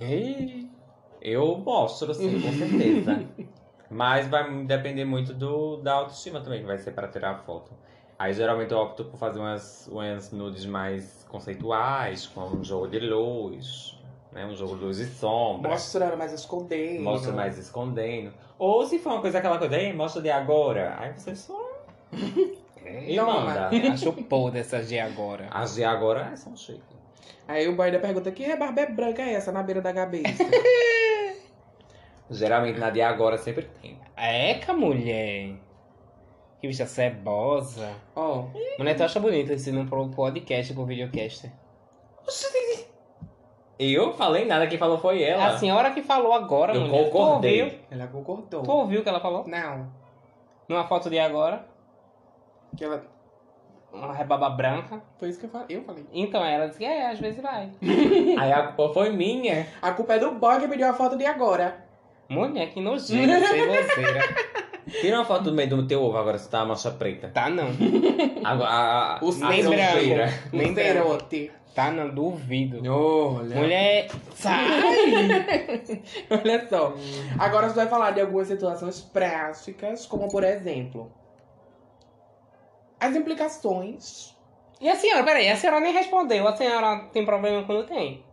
Eu 1.21 1.57
mostro, 1.57 2.13
sim, 2.13 2.41
com 2.41 2.51
certeza. 2.51 3.25
Mas 3.89 4.27
vai 4.27 4.65
depender 4.65 5.05
muito 5.05 5.33
do, 5.33 5.77
da 5.77 5.93
autoestima 5.93 6.41
também, 6.41 6.61
que 6.61 6.65
vai 6.65 6.77
ser 6.79 6.91
para 6.91 7.07
tirar 7.07 7.31
a 7.31 7.37
foto. 7.37 7.71
Aí 8.17 8.33
geralmente 8.33 8.71
eu 8.71 8.79
opto 8.79 9.05
por 9.05 9.17
fazer 9.17 9.39
umas, 9.39 9.87
umas 9.87 10.31
nudes 10.31 10.65
mais 10.65 11.25
conceituais, 11.29 12.27
com 12.27 12.41
um 12.41 12.63
jogo 12.63 12.87
de 12.87 12.99
luz, 12.99 13.99
né? 14.33 14.45
Um 14.45 14.55
jogo 14.55 14.75
de 14.77 14.83
luz 14.83 14.99
e 14.99 15.05
sombra. 15.05 15.71
Mostrando, 15.71 16.17
mas 16.17 16.33
escondendo. 16.33 17.03
Mostra 17.03 17.31
mais 17.31 17.57
escondendo. 17.57 18.33
Ou 18.57 18.85
se 18.85 18.99
for 18.99 19.13
uma 19.13 19.21
coisa 19.21 19.37
aquela 19.37 19.57
coisa, 19.57 19.77
ei, 19.77 19.93
mostra 19.93 20.21
de 20.21 20.29
agora. 20.29 20.95
Aí 20.99 21.13
você 21.13 21.35
só. 21.35 21.59
E 22.85 23.15
Não, 23.15 23.25
manda. 23.25 23.69
Acho 23.93 24.11
podre 24.11 24.59
essas 24.59 24.89
de 24.89 24.99
agora. 24.99 25.47
As 25.51 25.75
de 25.75 25.83
agora 25.83 26.35
são 26.35 26.55
chique. 26.55 26.81
Aí 27.47 27.67
o 27.67 27.75
boy 27.75 27.91
da 27.91 27.99
pergunta, 27.99 28.31
que 28.31 28.43
rebarba 28.43 28.85
branca 28.85 29.21
é 29.21 29.33
essa 29.33 29.51
na 29.51 29.63
beira 29.63 29.81
da 29.81 29.93
cabeça? 29.93 30.43
Geralmente 32.29 32.79
na 32.79 32.89
de 32.89 33.01
agora 33.01 33.37
sempre 33.37 33.69
tem. 33.81 33.97
Eca, 34.17 34.73
mulher. 34.73 35.55
Que 36.59 36.67
bicha 36.67 36.85
cebosa. 36.85 37.89
Ó, 38.15 38.47
Mulher, 38.77 38.95
tu 38.95 39.03
acha 39.03 39.19
bonito 39.19 39.51
esse 39.51 39.71
não 39.71 39.85
pro 39.85 40.09
podcast, 40.09 40.73
pro 40.73 40.85
videocast? 40.85 41.49
Eu 43.79 44.13
falei 44.13 44.45
nada, 44.45 44.67
quem 44.67 44.77
falou 44.77 44.97
foi 44.97 45.23
ela. 45.23 45.47
A 45.47 45.57
senhora 45.57 45.91
que 45.91 46.01
falou 46.01 46.33
agora, 46.33 46.73
Eu 46.75 46.81
mulher. 46.81 47.09
concordei. 47.09 47.57
Tu 47.59 47.63
ouviu? 47.65 47.79
Ela 47.91 48.07
concordou. 48.07 48.63
Tu 48.63 48.71
ouviu 48.71 48.99
o 48.99 49.03
que 49.03 49.09
ela 49.09 49.19
falou? 49.19 49.43
Não. 49.47 49.91
Numa 50.69 50.83
foto 50.87 51.09
de 51.09 51.19
agora, 51.19 51.65
Que 52.77 52.85
ela... 52.85 53.03
uma 53.91 54.13
rebaba 54.13 54.49
branca. 54.49 55.01
Foi 55.17 55.29
isso 55.29 55.39
que 55.39 55.45
eu 55.45 55.49
falei. 55.49 55.67
Eu 55.69 55.83
falei. 55.83 56.05
Então 56.13 56.43
ela 56.45 56.67
disse 56.67 56.77
que 56.79 56.85
é, 56.85 57.09
às 57.11 57.19
vezes 57.19 57.41
vai. 57.41 57.71
Aí 58.39 58.51
a 58.51 58.67
culpa 58.67 58.93
foi 58.93 59.09
minha. 59.11 59.67
A 59.81 59.91
culpa 59.91 60.13
é 60.15 60.19
do 60.19 60.31
boy 60.31 60.59
que 60.59 60.67
pediu 60.67 60.87
a 60.87 60.93
foto 60.93 61.17
de 61.17 61.25
agora. 61.25 61.83
Mulher, 62.29 62.69
que 62.71 62.79
nojenta, 62.79 63.45
ceboseira. 63.47 64.21
Tira 64.89 65.17
uma 65.17 65.25
foto 65.25 65.45
do 65.45 65.53
meio 65.53 65.69
do 65.69 65.87
teu 65.87 66.01
ovo 66.01 66.17
agora, 66.17 66.37
se 66.37 66.49
tá 66.49 66.61
a 66.61 66.65
mancha 66.65 66.91
preta. 66.91 67.29
Tá 67.29 67.49
não. 67.49 67.69
Agora, 68.43 68.69
a, 68.69 69.17
a, 69.17 69.23
O 69.23 69.29
a 69.29 69.31
sem 69.31 69.63
sujeira. 69.63 70.29
O 70.51 70.57
Nem 70.57 70.73
cerote. 70.73 71.51
Tá 71.73 71.89
não, 71.89 72.13
duvido. 72.13 72.77
Olha. 72.87 73.55
Mulher, 73.55 74.07
sai! 74.35 74.65
Olha 76.29 76.67
só. 76.69 76.93
Agora 77.39 77.67
você 77.67 77.75
vai 77.75 77.87
falar 77.87 78.11
de 78.11 78.21
algumas 78.21 78.47
situações 78.47 79.01
práticas, 79.01 80.05
como 80.05 80.29
por 80.29 80.43
exemplo, 80.43 81.11
as 82.99 83.15
implicações. 83.15 84.35
E 84.79 84.87
a 84.87 84.95
senhora, 84.95 85.23
peraí, 85.23 85.49
a 85.49 85.55
senhora 85.55 85.79
nem 85.79 85.93
respondeu. 85.93 86.47
A 86.47 86.55
senhora 86.55 87.09
tem 87.11 87.25
problema 87.25 87.63
quando 87.63 87.87
tem? 87.87 88.23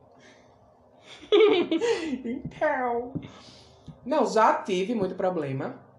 Então. 2.25 3.15
Não, 4.05 4.27
já 4.27 4.55
tive 4.55 4.95
muito 4.95 5.15
problema. 5.15 5.90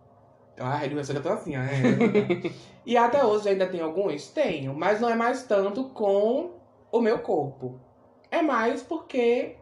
Não 0.61 1.03
sei 1.03 1.15
que 1.15 1.19
eu 1.19 1.23
tô 1.23 1.29
assim, 1.29 1.55
ó. 1.57 1.61
É. 1.61 2.51
e 2.85 2.97
até 2.97 3.23
hoje 3.23 3.49
ainda 3.49 3.67
tem 3.67 3.81
alguns? 3.81 4.27
Tenho, 4.27 4.73
mas 4.73 4.99
não 4.99 5.09
é 5.09 5.15
mais 5.15 5.43
tanto 5.43 5.85
com 5.85 6.51
o 6.91 6.99
meu 6.99 7.19
corpo. 7.19 7.79
É 8.29 8.41
mais 8.41 8.81
porque 8.81 9.55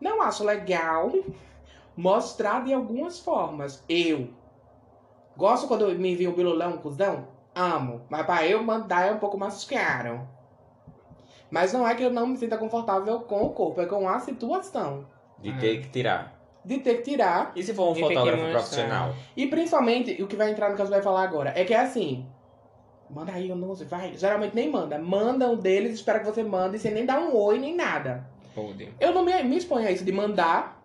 não 0.00 0.22
acho 0.22 0.44
legal 0.44 1.12
mostrar 1.96 2.64
de 2.64 2.72
algumas 2.72 3.18
formas. 3.18 3.84
Eu 3.88 4.28
gosto 5.36 5.66
quando 5.68 5.86
me 5.98 6.12
envia 6.12 6.30
um 6.30 6.34
bilulão, 6.34 6.74
um 6.74 6.78
cuzão? 6.78 7.28
Amo. 7.54 8.02
Mas 8.08 8.24
pra 8.24 8.46
eu 8.46 8.62
mandar 8.62 9.06
é 9.06 9.12
um 9.12 9.18
pouco 9.18 9.36
mais 9.36 9.64
caro. 9.64 10.26
Mas 11.50 11.72
não 11.72 11.86
é 11.86 11.94
que 11.94 12.02
eu 12.02 12.10
não 12.10 12.26
me 12.26 12.36
sinta 12.36 12.56
confortável 12.56 13.20
com 13.20 13.42
o 13.42 13.50
corpo, 13.50 13.80
é 13.80 13.86
com 13.86 14.08
a 14.08 14.20
situação. 14.20 15.04
De 15.38 15.52
ter 15.58 15.82
que 15.82 15.88
tirar. 15.88 16.39
De 16.64 16.78
ter 16.78 16.96
que 16.96 17.10
tirar. 17.10 17.52
E 17.56 17.62
se 17.62 17.72
for 17.72 17.90
um 17.90 17.92
De 17.94 18.00
fotógrafo 18.00 18.50
profissional? 18.50 19.14
E 19.36 19.46
principalmente, 19.46 20.22
o 20.22 20.26
que 20.26 20.36
vai 20.36 20.50
entrar 20.50 20.68
no 20.68 20.76
que 20.76 20.82
você 20.82 20.90
vai 20.90 21.02
falar 21.02 21.22
agora, 21.22 21.52
é 21.56 21.64
que 21.64 21.72
é 21.72 21.80
assim. 21.80 22.26
Manda 23.08 23.32
aí 23.32 23.50
o 23.50 23.56
nude, 23.56 23.84
vai. 23.84 24.14
Geralmente 24.16 24.54
nem 24.54 24.70
manda. 24.70 24.98
Manda 24.98 25.48
um 25.48 25.56
deles, 25.56 25.94
espera 25.94 26.20
que 26.20 26.26
você 26.26 26.42
mande, 26.42 26.78
sem 26.78 26.92
nem 26.92 27.04
dar 27.04 27.18
um 27.18 27.34
oi, 27.34 27.58
nem 27.58 27.74
nada. 27.74 28.26
Pode. 28.54 28.88
Eu 29.00 29.12
não 29.12 29.24
me, 29.24 29.42
me 29.42 29.56
exponho 29.56 29.88
a 29.88 29.90
isso 29.90 30.04
de 30.04 30.12
mandar. 30.12 30.80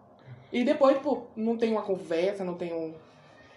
E 0.51 0.63
depois, 0.63 0.97
tipo, 0.97 1.27
não 1.35 1.57
tem 1.57 1.71
uma 1.71 1.81
conversa, 1.81 2.43
não 2.43 2.55
tem 2.55 2.73
um. 2.73 2.93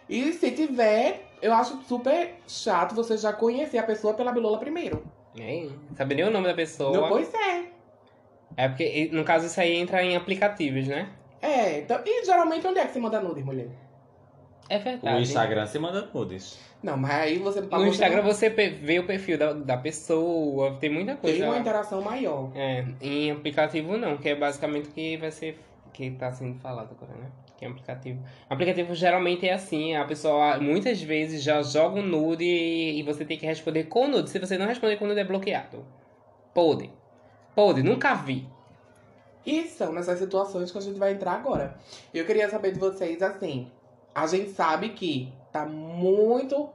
E 0.08 0.32
se 0.32 0.50
tiver, 0.50 1.26
eu 1.40 1.52
acho 1.52 1.80
super 1.82 2.34
chato 2.46 2.94
você 2.94 3.16
já 3.16 3.32
conhecer 3.32 3.78
a 3.78 3.82
pessoa 3.82 4.14
pela 4.14 4.32
bilola 4.32 4.58
primeiro. 4.58 5.04
É, 5.38 5.68
sabe 5.96 6.14
nem 6.16 6.24
o 6.24 6.30
nome 6.30 6.48
da 6.48 6.54
pessoa. 6.54 6.98
Não, 6.98 7.08
pois 7.08 7.32
é. 7.32 7.66
É 8.56 8.68
porque, 8.68 9.08
no 9.12 9.22
caso, 9.22 9.46
isso 9.46 9.60
aí 9.60 9.76
entra 9.76 10.02
em 10.02 10.16
aplicativos, 10.16 10.88
né? 10.88 11.08
É, 11.40 11.78
então. 11.80 12.00
E 12.04 12.24
geralmente 12.24 12.66
onde 12.66 12.78
é 12.78 12.86
que 12.86 12.92
você 12.92 12.98
manda 13.00 13.20
nude, 13.20 13.42
mulher? 13.42 13.68
É 14.68 14.78
verdade. 14.78 15.16
O 15.16 15.20
Instagram 15.20 15.66
se 15.66 15.78
manda 15.78 16.08
nudes. 16.12 16.58
Não, 16.82 16.96
mas 16.96 17.10
aí 17.12 17.38
você 17.38 17.60
No 17.60 17.86
Instagram 17.86 18.22
você 18.22 18.50
pe- 18.50 18.68
vê 18.70 18.98
o 18.98 19.06
perfil 19.06 19.38
da, 19.38 19.52
da 19.52 19.76
pessoa, 19.76 20.76
tem 20.78 20.90
muita 20.90 21.16
coisa. 21.16 21.38
tem 21.38 21.46
uma 21.48 21.58
interação 21.58 22.02
maior. 22.02 22.50
É, 22.54 22.84
em 23.00 23.30
aplicativo 23.30 23.96
não, 23.96 24.16
que 24.18 24.28
é 24.28 24.34
basicamente 24.34 24.88
o 24.88 24.92
que 24.92 25.16
vai 25.16 25.30
ser 25.30 25.58
que 25.92 26.10
tá 26.12 26.30
sendo 26.30 26.58
falado 26.60 26.90
agora, 26.92 27.18
né? 27.18 27.30
Que 27.56 27.64
é 27.64 27.68
um 27.68 27.72
aplicativo. 27.72 28.22
Aplicativo 28.48 28.94
geralmente 28.94 29.48
é 29.48 29.54
assim, 29.54 29.96
a 29.96 30.04
pessoa 30.04 30.58
muitas 30.60 31.02
vezes 31.02 31.42
já 31.42 31.60
joga 31.62 31.98
um 31.98 32.06
nude 32.06 32.44
e 32.44 33.02
você 33.02 33.24
tem 33.24 33.36
que 33.38 33.46
responder 33.46 33.84
com 33.84 34.06
nude. 34.06 34.28
Se 34.30 34.38
você 34.38 34.56
não 34.58 34.66
responder 34.66 34.96
com 34.96 35.06
nude 35.06 35.18
é 35.20 35.24
bloqueado. 35.24 35.84
Pode. 36.54 36.90
Pode, 37.56 37.82
nunca 37.82 38.14
vi. 38.14 38.46
E 39.44 39.64
são 39.64 39.92
nessas 39.92 40.18
situações 40.18 40.70
que 40.70 40.78
a 40.78 40.80
gente 40.80 40.98
vai 40.98 41.12
entrar 41.12 41.32
agora. 41.32 41.76
Eu 42.12 42.26
queria 42.26 42.48
saber 42.50 42.72
de 42.72 42.78
vocês 42.78 43.22
assim. 43.22 43.70
A 44.14 44.26
gente 44.26 44.50
sabe 44.50 44.90
que 44.90 45.32
tá 45.52 45.64
muito. 45.64 46.68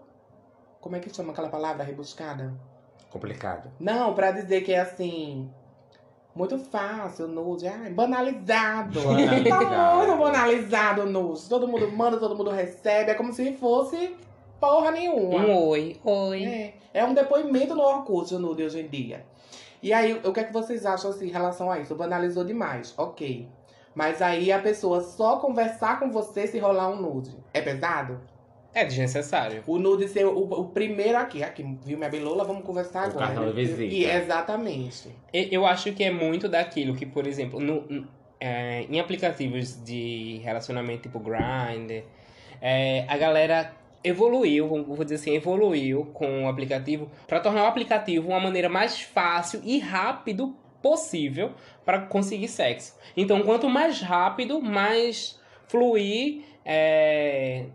Como 0.81 0.95
é 0.95 0.99
que 0.99 1.13
chama 1.13 1.31
aquela 1.31 1.49
palavra 1.49 1.83
rebuscada? 1.83 2.53
Complicado. 3.09 3.71
Não, 3.79 4.13
pra 4.13 4.31
dizer 4.31 4.61
que 4.61 4.73
é 4.73 4.79
assim. 4.79 5.49
Muito 6.35 6.57
fácil, 6.57 7.27
nude. 7.27 7.67
Ai, 7.67 7.91
banalizado. 7.91 8.99
Banalizado. 9.05 9.69
tá 9.69 9.95
muito 9.95 10.17
banalizado 10.17 11.05
nude. 11.05 11.47
Todo 11.47 11.67
mundo 11.67 11.91
manda, 11.91 12.17
todo 12.17 12.35
mundo 12.35 12.49
recebe. 12.49 13.11
É 13.11 13.13
como 13.13 13.31
se 13.31 13.53
fosse 13.53 14.15
porra 14.59 14.91
nenhuma. 14.91 15.39
Um 15.39 15.67
oi, 15.67 15.97
oi. 16.03 16.43
É, 16.43 16.73
é 16.93 17.05
um 17.05 17.13
depoimento 17.13 17.75
no 17.75 17.83
Orkut, 17.83 18.33
o 18.33 18.39
nude, 18.39 18.63
hoje 18.63 18.79
em 18.79 18.87
dia. 18.87 19.25
E 19.83 19.91
aí, 19.93 20.13
o 20.23 20.31
que 20.33 20.39
é 20.39 20.43
que 20.45 20.53
vocês 20.53 20.85
acham 20.85 21.11
assim, 21.11 21.27
em 21.27 21.31
relação 21.31 21.69
a 21.69 21.77
isso? 21.77 21.93
Banalizou 21.93 22.43
demais, 22.45 22.93
ok. 22.97 23.47
Mas 23.93 24.21
aí 24.21 24.51
a 24.51 24.57
pessoa 24.59 25.01
só 25.01 25.37
conversar 25.37 25.99
com 25.99 26.09
você 26.09 26.47
se 26.47 26.57
rolar 26.57 26.89
um 26.89 26.95
nude. 27.01 27.35
É 27.53 27.61
pesado? 27.61 28.19
É 28.73 28.83
desnecessário. 28.85 29.61
O 29.67 29.77
nude 29.77 30.07
ser 30.07 30.25
o, 30.25 30.35
o 30.39 30.65
primeiro 30.69 31.17
aqui. 31.17 31.43
Aqui, 31.43 31.77
viu 31.85 31.95
minha 31.97 32.09
belola? 32.09 32.43
Vamos 32.43 32.63
conversar 32.65 33.03
O 33.03 33.11
agora. 33.11 33.25
cartão 33.27 33.45
de 33.45 33.51
visita. 33.53 33.83
E, 33.93 34.05
exatamente. 34.05 35.09
Eu 35.31 35.65
acho 35.65 35.91
que 35.93 36.03
é 36.03 36.09
muito 36.09 36.47
daquilo 36.49 36.95
que, 36.95 37.05
por 37.05 37.27
exemplo, 37.27 37.59
no- 37.59 37.81
no- 37.87 38.07
é, 38.39 38.81
em 38.89 38.99
aplicativos 38.99 39.83
de 39.83 40.39
relacionamento 40.43 41.03
tipo 41.03 41.19
Grindr, 41.19 42.03
é, 42.59 43.05
a 43.07 43.15
galera 43.17 43.71
evoluiu, 44.03 44.67
vou 44.67 45.03
dizer 45.03 45.15
assim, 45.15 45.35
evoluiu 45.35 46.05
com 46.13 46.45
o 46.45 46.47
aplicativo 46.47 47.09
para 47.27 47.39
tornar 47.39 47.63
o 47.63 47.67
aplicativo 47.67 48.29
uma 48.29 48.39
maneira 48.39 48.69
mais 48.69 49.01
fácil 49.01 49.61
e 49.63 49.79
rápido 49.79 50.55
possível 50.81 51.51
para 51.85 51.99
conseguir 52.01 52.47
sexo. 52.49 52.95
Então, 53.15 53.41
quanto 53.43 53.69
mais 53.69 54.01
rápido, 54.01 54.61
mais 54.61 55.39
fluir, 55.67 56.43
é, 56.65 57.65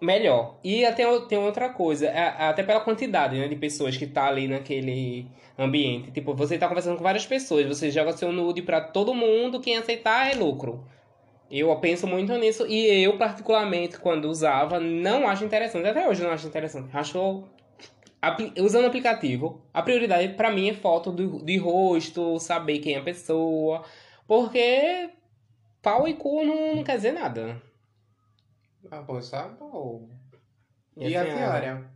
melhor. 0.00 0.56
E 0.64 0.84
até 0.84 1.04
tem 1.28 1.38
outra 1.38 1.68
coisa, 1.68 2.06
é- 2.06 2.48
até 2.48 2.62
pela 2.62 2.80
quantidade 2.80 3.38
né, 3.38 3.46
de 3.46 3.56
pessoas 3.56 3.96
que 3.96 4.06
tá 4.06 4.26
ali 4.26 4.48
naquele 4.48 5.26
ambiente. 5.58 6.10
Tipo, 6.10 6.34
você 6.34 6.58
tá 6.58 6.66
conversando 6.66 6.96
com 6.96 7.02
várias 7.04 7.26
pessoas, 7.26 7.66
você 7.66 7.90
joga 7.90 8.12
seu 8.12 8.32
nude 8.32 8.62
pra 8.62 8.80
todo 8.80 9.14
mundo, 9.14 9.60
quem 9.60 9.76
aceitar 9.76 10.30
é 10.30 10.34
lucro. 10.34 10.84
Eu 11.54 11.76
penso 11.76 12.06
muito 12.06 12.34
nisso 12.38 12.66
e 12.66 13.04
eu, 13.04 13.18
particularmente, 13.18 13.98
quando 13.98 14.24
usava, 14.24 14.80
não 14.80 15.28
acho 15.28 15.44
interessante. 15.44 15.86
Até 15.86 16.08
hoje 16.08 16.22
eu 16.22 16.26
não 16.26 16.32
acho 16.32 16.46
interessante. 16.46 16.96
Acho. 16.96 17.44
Usando 18.58 18.84
o 18.84 18.86
aplicativo, 18.86 19.60
a 19.74 19.82
prioridade 19.82 20.28
pra 20.30 20.50
mim 20.50 20.70
é 20.70 20.74
foto 20.74 21.12
do, 21.12 21.44
de 21.44 21.58
rosto, 21.58 22.38
saber 22.38 22.78
quem 22.78 22.94
é 22.94 22.98
a 22.98 23.02
pessoa. 23.02 23.84
Porque 24.26 25.10
pau 25.82 26.08
e 26.08 26.14
cu 26.14 26.42
não, 26.42 26.76
não 26.76 26.84
quer 26.84 26.96
dizer 26.96 27.12
nada. 27.12 27.60
Ah, 28.90 29.02
poxa, 29.02 29.48
bom. 29.60 30.08
E 30.96 31.10
E 31.10 31.16
a 31.16 31.22
senhora? 31.22 31.90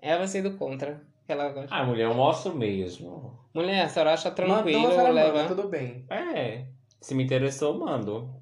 Ela 0.00 0.18
vai 0.18 0.28
ser 0.28 0.42
do 0.42 0.56
contra. 0.56 1.02
Ela 1.26 1.48
gosta. 1.48 1.74
Ah, 1.74 1.84
mulher, 1.84 2.04
eu 2.04 2.14
mostro 2.14 2.54
mesmo. 2.54 3.36
Mulher, 3.52 3.82
a 3.86 3.88
senhora 3.88 4.12
acha 4.12 4.30
tranquilo, 4.30 4.86
a 4.86 4.90
senhora 4.90 5.10
leva. 5.10 5.32
manda, 5.38 5.48
tudo 5.56 5.68
bem. 5.68 6.04
É. 6.08 6.66
Se 7.00 7.14
me 7.16 7.24
interessou, 7.24 7.76
mando. 7.78 8.39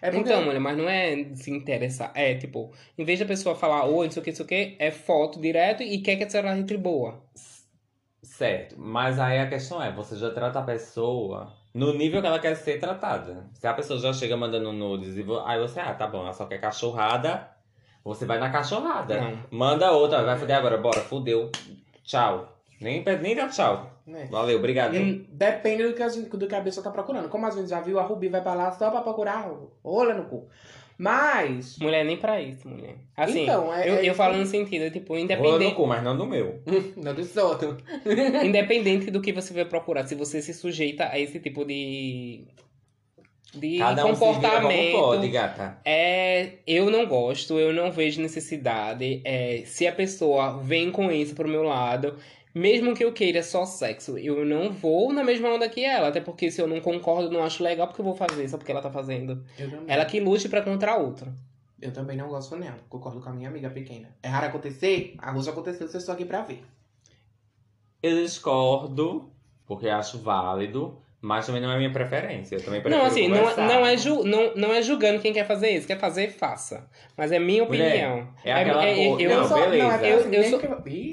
É 0.00 0.10
porque... 0.10 0.30
Então, 0.30 0.44
mulher, 0.44 0.60
mas 0.60 0.76
não 0.76 0.88
é 0.88 1.34
se 1.34 1.50
interessar. 1.50 2.12
É, 2.14 2.34
tipo, 2.34 2.72
em 2.96 3.04
vez 3.04 3.18
da 3.18 3.26
pessoa 3.26 3.54
falar 3.54 3.84
oi, 3.84 4.06
não 4.06 4.12
sei 4.12 4.20
o 4.20 4.24
que, 4.24 4.30
não 4.30 4.36
sei 4.36 4.44
o 4.44 4.48
que, 4.48 4.76
é 4.78 4.90
foto 4.90 5.40
direto 5.40 5.82
e 5.82 5.98
quer 5.98 6.16
que 6.16 6.24
a 6.24 6.30
senhora 6.30 6.54
retribua. 6.54 7.22
Certo. 8.22 8.76
Mas 8.78 9.18
aí 9.18 9.38
a 9.38 9.48
questão 9.48 9.82
é, 9.82 9.92
você 9.92 10.16
já 10.16 10.30
trata 10.30 10.58
a 10.58 10.62
pessoa 10.62 11.52
no 11.74 11.94
nível 11.94 12.20
que 12.20 12.26
ela 12.26 12.38
quer 12.38 12.54
ser 12.54 12.78
tratada. 12.78 13.46
Se 13.54 13.66
a 13.66 13.74
pessoa 13.74 13.98
já 13.98 14.12
chega 14.12 14.36
mandando 14.36 14.72
nudes 14.72 15.16
e 15.16 15.22
vo... 15.22 15.40
aí 15.40 15.58
você, 15.58 15.80
ah, 15.80 15.94
tá 15.94 16.06
bom, 16.06 16.22
ela 16.22 16.32
só 16.32 16.46
quer 16.46 16.58
cachorrada, 16.58 17.48
você 18.04 18.26
vai 18.26 18.38
na 18.38 18.50
cachorrada. 18.50 19.20
Não. 19.20 19.38
Manda 19.50 19.92
outra, 19.92 20.22
vai 20.22 20.38
fuder 20.38 20.56
agora, 20.56 20.76
bora, 20.76 21.00
fudeu. 21.00 21.50
Tchau. 22.04 22.51
Nem, 22.82 23.04
nem 23.22 23.34
dá 23.36 23.48
tchau. 23.48 23.90
né? 24.06 24.28
Valeu, 24.30 24.58
obrigado. 24.58 24.92
Depende 25.30 25.84
do 25.84 25.94
que, 25.94 26.02
a 26.02 26.08
gente, 26.08 26.28
do 26.28 26.46
que 26.46 26.54
a 26.54 26.60
pessoa 26.60 26.82
tá 26.84 26.90
procurando. 26.90 27.28
Como 27.28 27.46
a 27.46 27.50
gente 27.50 27.68
já 27.68 27.80
viu, 27.80 27.98
a 27.98 28.02
Rubi 28.02 28.28
vai 28.28 28.40
pra 28.42 28.54
lá 28.54 28.72
só 28.72 28.90
pra 28.90 29.00
procurar 29.00 29.50
olha 29.84 30.14
no 30.14 30.24
cu. 30.24 30.48
Mas. 30.98 31.78
Mulher, 31.78 32.04
nem 32.04 32.16
pra 32.16 32.40
isso, 32.40 32.68
mulher. 32.68 32.96
Assim, 33.16 33.42
Então, 33.42 33.74
é- 33.74 33.88
eu, 33.88 33.94
é 33.96 34.08
eu 34.08 34.14
falo 34.14 34.36
no 34.36 34.46
sentido, 34.46 34.90
tipo, 34.90 35.08
Rola 35.14 35.18
no 35.18 35.24
independente, 35.24 35.74
cu, 35.74 35.86
mas 35.86 36.02
não 36.02 36.16
do 36.16 36.26
meu. 36.26 36.60
Não 36.96 37.14
do 37.14 37.22
outro. 37.44 37.76
independente 38.44 39.10
do 39.10 39.20
que 39.20 39.32
você 39.32 39.52
vai 39.52 39.64
procurar, 39.64 40.06
se 40.06 40.14
você 40.14 40.40
se 40.40 40.54
sujeita 40.54 41.08
a 41.08 41.18
esse 41.18 41.40
tipo 41.40 41.64
de. 41.64 42.44
de 43.54 43.78
Cada 43.78 44.04
um 44.06 44.14
comportamento. 44.14 44.92
pode, 44.92 45.28
gata. 45.28 45.78
É, 45.84 46.58
eu 46.66 46.90
não 46.90 47.06
gosto, 47.06 47.58
eu 47.58 47.72
não 47.72 47.90
vejo 47.90 48.20
necessidade. 48.20 49.20
É, 49.24 49.62
se 49.66 49.86
a 49.86 49.92
pessoa 49.92 50.58
vem 50.62 50.92
com 50.92 51.10
isso 51.10 51.34
pro 51.34 51.48
meu 51.48 51.62
lado, 51.64 52.16
Mesmo 52.54 52.94
que 52.94 53.02
eu 53.02 53.12
queira 53.12 53.42
só 53.42 53.64
sexo, 53.64 54.18
eu 54.18 54.44
não 54.44 54.70
vou 54.70 55.12
na 55.12 55.24
mesma 55.24 55.48
onda 55.48 55.68
que 55.68 55.82
ela. 55.82 56.08
Até 56.08 56.20
porque 56.20 56.50
se 56.50 56.60
eu 56.60 56.66
não 56.66 56.80
concordo, 56.80 57.30
não 57.30 57.42
acho 57.42 57.62
legal, 57.62 57.86
porque 57.86 58.02
eu 58.02 58.04
vou 58.04 58.14
fazer 58.14 58.46
só 58.48 58.58
porque 58.58 58.70
ela 58.70 58.82
tá 58.82 58.90
fazendo. 58.90 59.42
Eu 59.58 59.70
também. 59.70 59.86
Ela 59.88 60.04
que 60.04 60.20
lute 60.20 60.48
pra 60.48 60.60
contra 60.60 60.92
a 60.92 60.96
outra. 60.96 61.34
Eu 61.80 61.92
também 61.92 62.16
não 62.16 62.28
gosto 62.28 62.56
nela. 62.56 62.78
Concordo 62.88 63.20
com 63.20 63.30
a 63.30 63.32
minha 63.32 63.48
amiga 63.48 63.70
pequena. 63.70 64.14
É 64.22 64.28
raro 64.28 64.46
acontecer? 64.46 65.14
A 65.18 65.32
Rosa 65.32 65.50
aconteceu, 65.50 65.88
vocês 65.88 66.02
estão 66.02 66.14
aqui 66.14 66.24
pra 66.24 66.42
ver. 66.42 66.62
Eu 68.02 68.22
discordo, 68.22 69.30
porque 69.66 69.88
acho 69.88 70.18
válido, 70.18 71.01
mas 71.22 71.46
também 71.46 71.62
não 71.62 71.70
é 71.72 71.78
minha 71.78 71.92
preferência. 71.92 72.56
Eu 72.56 72.62
também 72.62 72.80
prefiro 72.80 73.00
Não, 73.02 73.08
assim, 73.08 73.28
não, 73.28 73.38
conversar. 73.38 73.66
não, 73.68 73.86
é 73.86 73.96
ju, 73.96 74.24
não, 74.24 74.54
não 74.56 74.74
é 74.74 74.82
julgando 74.82 75.20
quem 75.20 75.32
quer 75.32 75.46
fazer 75.46 75.70
isso. 75.70 75.86
Quer 75.86 75.98
fazer, 75.98 76.28
faça. 76.32 76.86
Mas 77.16 77.30
é 77.32 77.38
minha 77.38 77.64
Mulher, 77.64 77.86
opinião. 77.88 78.28
é 78.44 78.52
aquela 78.52 78.84
é- 78.84 78.94
coisa- 78.94 79.22
eu, 79.22 79.30
Não, 79.30 79.48
beleza. 79.48 79.84
Não, 79.84 79.92
é 79.92 80.12
Eu- 80.12 80.18
assim, 80.18 80.34
eu 80.34 80.44
sou- 80.44 80.60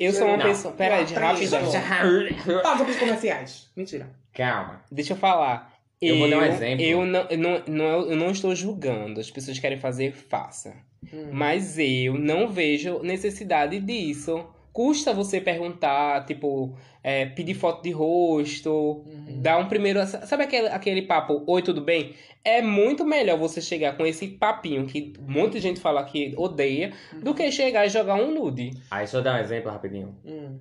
eu 0.02 0.12
sou 0.14 0.28
uma 0.28 0.38
não. 0.38 0.46
pessoa. 0.46 0.74
Peraí, 0.74 1.06
Não, 1.14 1.22
rapidão. 1.22 2.62
Pausa 2.64 2.84
pros 2.84 2.98
comerciais. 2.98 3.70
Mentira. 3.76 4.10
Calma. 4.34 4.82
Deixa 4.92 5.14
eu 5.14 5.18
falar. 5.18 5.74
Eu 6.02 6.18
vou 6.18 6.30
dar 6.30 6.38
um 6.38 6.46
exemplo. 6.46 6.84
Eu 6.84 7.06
não, 7.06 7.28
eu, 7.30 7.38
não, 7.38 7.62
não, 7.68 8.10
eu 8.10 8.16
não 8.16 8.32
estou 8.32 8.56
julgando. 8.56 9.20
As 9.20 9.30
pessoas 9.30 9.60
querem 9.60 9.78
fazer, 9.78 10.14
faça. 10.14 10.74
Hum. 11.14 11.28
Mas 11.32 11.78
eu 11.78 12.14
não 12.14 12.48
vejo 12.50 13.00
necessidade 13.04 13.80
disso. 13.80 14.46
Custa 14.80 15.12
você 15.14 15.42
perguntar, 15.42 16.26
tipo, 16.26 16.74
é, 17.04 17.26
pedir 17.26 17.54
foto 17.54 17.84
de 17.84 17.92
rosto, 17.92 19.04
Uhum. 19.06 19.42
dar 19.42 19.58
um 19.58 19.68
primeiro. 19.68 20.00
Sabe 20.06 20.44
aquele, 20.44 20.70
aquele 20.70 21.02
papo, 21.02 21.44
oi, 21.46 21.62
tudo 21.62 21.82
bem? 21.82 22.14
É 22.46 22.62
muito 22.62 23.04
melhor 23.04 23.38
você 23.38 23.60
chegar 23.60 23.98
com 23.98 24.06
esse 24.06 24.26
papinho 24.26 24.86
que 24.86 25.12
muita 25.20 25.60
gente 25.60 25.82
fala 25.82 26.02
que 26.06 26.34
odeia, 26.38 26.94
do 27.22 27.34
que 27.36 27.52
chegar 27.52 27.86
e 27.86 27.90
jogar 27.90 28.16
um 28.16 28.34
nude. 28.34 28.72
Aí 28.90 29.00
deixa 29.00 29.18
eu 29.18 29.22
dar 29.22 29.36
um 29.38 29.44
exemplo 29.44 29.70
rapidinho. 29.70 30.16
Hum. 30.24 30.58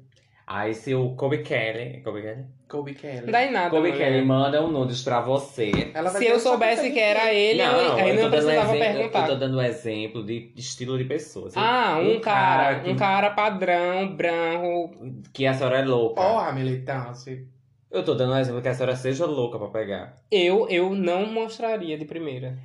Aí 0.51 0.73
se 0.73 0.95
o 0.95 1.11
Kobe 1.11 1.39
Kelly. 1.43 2.01
Kobe 2.03 2.23
Kelly? 2.23 2.45
Kobe 2.67 2.95
Kelly. 2.95 3.21
Não 3.27 3.33
dá 3.33 3.45
em 3.45 3.53
nada. 3.53 3.69
Kobe 3.69 3.91
mulher. 3.91 4.13
Kelly 4.13 4.25
manda 4.25 4.65
um 4.65 4.71
nudes 4.71 5.03
pra 5.03 5.21
você. 5.21 5.71
Se 6.17 6.27
eu 6.27 6.41
soubesse 6.41 6.91
que 6.91 6.99
era 6.99 7.35
ele, 7.35 7.61
eu- 7.61 7.93
aí 7.95 8.09
eu 8.17 8.23
não 8.23 8.31
precisava 8.31 8.75
exemplo, 8.75 8.79
perguntar. 8.79 9.21
Eu 9.21 9.27
tô 9.27 9.35
dando 9.37 9.59
um 9.59 9.63
exemplo 9.63 10.25
de 10.25 10.51
estilo 10.57 10.97
de 10.97 11.05
pessoa. 11.05 11.49
assim. 11.49 11.59
Ah, 11.61 11.99
um, 12.01 12.19
cara, 12.21 12.81
que, 12.81 12.91
um 12.91 12.97
cara 12.97 13.31
padrão, 13.31 14.17
branco. 14.17 14.91
que 15.35 15.47
a 15.47 15.53
senhora 15.53 15.81
é 15.81 15.85
louca. 15.85 16.23
Porra, 16.23 16.51
militância. 16.53 17.45
Eu 17.91 18.03
tô 18.03 18.15
dando 18.15 18.33
um 18.33 18.39
exemplo 18.39 18.63
que 18.63 18.69
a 18.69 18.75
senhora 18.75 18.97
seja 18.97 19.27
louca 19.27 19.59
pra 19.59 19.69
pegar. 19.69 20.17
Eu, 20.31 20.67
eu 20.71 20.95
não 20.95 21.27
mostraria 21.27 21.99
de 21.99 22.07
primeira. 22.07 22.57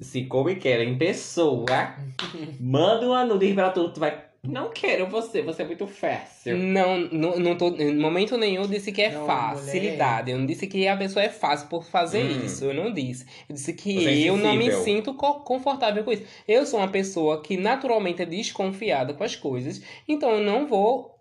Se 0.00 0.24
Kobe 0.26 0.56
Kelly 0.56 0.84
em 0.90 0.98
pessoa, 0.98 1.64
manda 2.60 3.06
uma 3.06 3.24
nude 3.24 3.54
pra 3.54 3.70
tu, 3.70 3.88
tu 3.90 4.00
vai. 4.00 4.18
Não 4.44 4.70
quero 4.70 5.06
você, 5.06 5.40
você 5.40 5.62
é 5.62 5.64
muito 5.64 5.86
fácil. 5.86 6.58
Não, 6.58 6.98
não, 6.98 7.38
não 7.38 7.56
tô, 7.56 7.68
em 7.76 7.96
momento 7.96 8.36
nenhum 8.36 8.62
eu 8.62 8.68
disse 8.68 8.90
que 8.90 9.00
é 9.00 9.12
Não, 9.12 9.24
facilidade. 9.24 10.32
Eu 10.32 10.38
não 10.38 10.46
disse 10.46 10.66
que 10.66 10.86
a 10.88 10.96
pessoa 10.96 11.24
é 11.24 11.28
fácil 11.28 11.68
por 11.68 11.84
fazer 11.84 12.24
Hum. 12.24 12.44
isso. 12.44 12.64
Eu 12.64 12.74
não 12.74 12.92
disse. 12.92 13.24
Eu 13.48 13.54
disse 13.54 13.72
que 13.72 14.00
Você 14.00 14.10
é 14.10 14.28
eu 14.28 14.36
não 14.36 14.56
me 14.56 14.72
sinto 14.72 15.14
co- 15.14 15.40
confortável 15.40 16.02
com 16.02 16.10
isso. 16.10 16.24
Eu 16.48 16.66
sou 16.66 16.80
uma 16.80 16.88
pessoa 16.88 17.40
que 17.40 17.56
naturalmente 17.56 18.20
é 18.22 18.26
desconfiada 18.26 19.14
com 19.14 19.22
as 19.22 19.36
coisas. 19.36 19.80
Então 20.08 20.32
eu 20.32 20.42
não 20.42 20.66
vou 20.66 21.14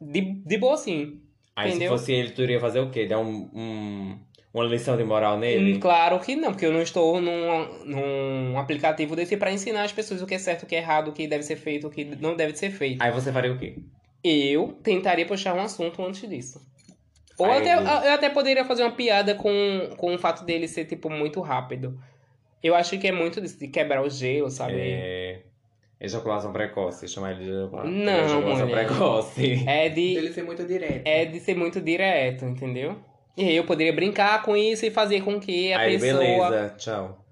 de, 0.00 0.22
de 0.22 0.56
boa 0.56 0.74
assim. 0.74 1.20
Aí 1.54 1.68
Entendeu? 1.68 1.92
se 1.92 1.98
fosse 1.98 2.12
ele, 2.12 2.30
tu 2.30 2.42
iria 2.42 2.58
fazer 2.60 2.80
o 2.80 2.90
quê? 2.90 3.04
Dar 3.06 3.18
um, 3.18 3.50
um- 3.54 4.18
uma 4.56 4.64
lição 4.66 4.96
de 4.96 5.04
moral 5.04 5.36
Hum, 5.36 5.40
nele? 5.40 5.78
Claro 5.78 6.18
que 6.20 6.34
não, 6.36 6.50
porque 6.52 6.66
eu 6.66 6.72
não 6.72 6.82
estou 6.82 7.20
num, 7.20 7.84
num 7.84 8.58
aplicativo 8.58 9.14
desse 9.14 9.36
para 9.36 9.52
ensinar 9.52 9.84
as 9.84 9.92
pessoas 9.92 10.22
o 10.22 10.26
que 10.26 10.34
é 10.34 10.38
certo, 10.38 10.62
o 10.62 10.66
que 10.66 10.74
é 10.74 10.78
errado, 10.78 11.08
o 11.08 11.12
que 11.12 11.26
deve 11.26 11.42
ser 11.44 11.56
feito, 11.56 11.86
o 11.86 11.90
que 11.90 12.04
não 12.04 12.34
deve 12.34 12.56
ser 12.56 12.70
feito. 12.70 13.02
Aí 13.02 13.10
você 13.10 13.30
faria 13.32 13.52
o 13.52 13.58
quê? 13.58 13.76
Eu 14.24 14.76
tentaria 14.82 15.24
puxar 15.26 15.54
um 15.54 15.60
assunto 15.60 16.02
antes 16.04 16.28
disso. 16.28 16.60
Ou 17.38 17.46
Aí 17.46 17.58
até, 17.58 17.74
eu 17.74 18.12
até 18.14 18.30
poderia 18.30 18.64
fazer 18.64 18.82
uma 18.82 18.92
piada 18.92 19.34
com, 19.34 19.50
com 19.98 20.14
o 20.14 20.18
fato 20.18 20.44
dele 20.44 20.66
ser, 20.66 20.86
tipo, 20.86 21.10
muito 21.10 21.40
rápido. 21.40 21.98
Eu 22.62 22.74
acho 22.74 22.98
que 22.98 23.06
é 23.06 23.12
muito 23.12 23.40
disso, 23.40 23.58
de 23.58 23.68
quebrar 23.68 24.02
o 24.02 24.08
gelo, 24.08 24.50
sabe? 24.50 24.74
É... 24.78 25.40
Ejaculação 26.00 26.52
precoce, 26.52 27.06
chamar 27.08 27.32
ele 27.32 27.44
de 27.44 27.50
ejaculação, 27.50 27.90
Não, 27.90 28.24
ejaculação 28.24 28.66
mulher. 28.68 28.86
precoce. 28.86 29.64
É 29.68 29.88
de, 29.88 30.14
Ele 30.16 30.32
ser 30.32 30.42
muito 30.42 30.64
direto. 30.66 31.02
é 31.06 31.24
de 31.24 31.40
ser 31.40 31.54
muito 31.56 31.80
direto, 31.80 32.44
entendeu? 32.46 32.96
E 33.36 33.44
aí 33.44 33.56
eu 33.56 33.64
poderia 33.66 33.92
brincar 33.92 34.42
com 34.42 34.56
isso 34.56 34.86
e 34.86 34.90
fazer 34.90 35.22
com 35.22 35.38
que 35.38 35.72
a 35.72 35.80
Aí 35.80 35.98
pessoa 35.98 36.18
beleza, 36.18 36.74
tchau. 36.78 37.24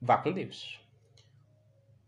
vá 0.00 0.16
com 0.18 0.32
Deus. 0.32 0.78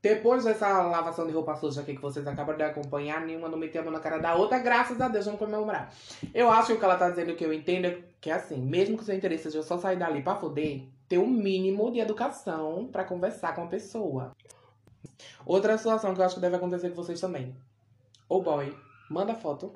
Depois 0.03 0.45
dessa 0.45 0.81
lavação 0.85 1.27
de 1.27 1.33
roupa 1.35 1.55
suja 1.57 1.83
aqui 1.83 1.95
que 1.95 2.01
vocês 2.01 2.27
acabam 2.27 2.57
de 2.57 2.63
acompanhar, 2.63 3.21
nenhuma 3.21 3.51
não 3.51 3.59
meteu 3.59 3.83
a 3.83 3.85
mão 3.85 3.93
na 3.93 4.01
cara 4.01 4.17
da 4.17 4.35
outra, 4.35 4.59
graças 4.59 4.99
a 4.99 5.09
Deus, 5.09 5.27
vamos 5.27 5.39
comemorar. 5.39 5.93
Eu 6.33 6.51
acho 6.51 6.69
que 6.69 6.73
o 6.73 6.79
que 6.79 6.85
ela 6.87 6.97
tá 6.97 7.11
dizendo, 7.11 7.37
que 7.37 7.45
eu 7.45 7.53
entendo, 7.53 7.85
é 7.85 7.99
que 8.19 8.31
é 8.31 8.33
assim, 8.33 8.57
mesmo 8.57 8.97
que 8.97 9.03
o 9.03 9.07
seu 9.07 9.15
interesse 9.15 9.45
seja 9.45 9.63
só 9.63 9.77
sair 9.77 9.99
dali 9.99 10.23
pra 10.23 10.37
foder, 10.37 10.85
ter 11.07 11.19
um 11.19 11.27
mínimo 11.27 11.91
de 11.93 11.99
educação 12.01 12.89
pra 12.91 13.05
conversar 13.05 13.55
com 13.55 13.65
a 13.65 13.67
pessoa. 13.67 14.35
Outra 15.45 15.77
situação 15.77 16.15
que 16.15 16.21
eu 16.23 16.25
acho 16.25 16.37
que 16.37 16.41
deve 16.41 16.57
acontecer 16.57 16.89
com 16.89 16.97
vocês 16.97 17.21
também. 17.21 17.55
O 18.27 18.41
boy 18.41 18.75
manda 19.11 19.35
foto, 19.35 19.75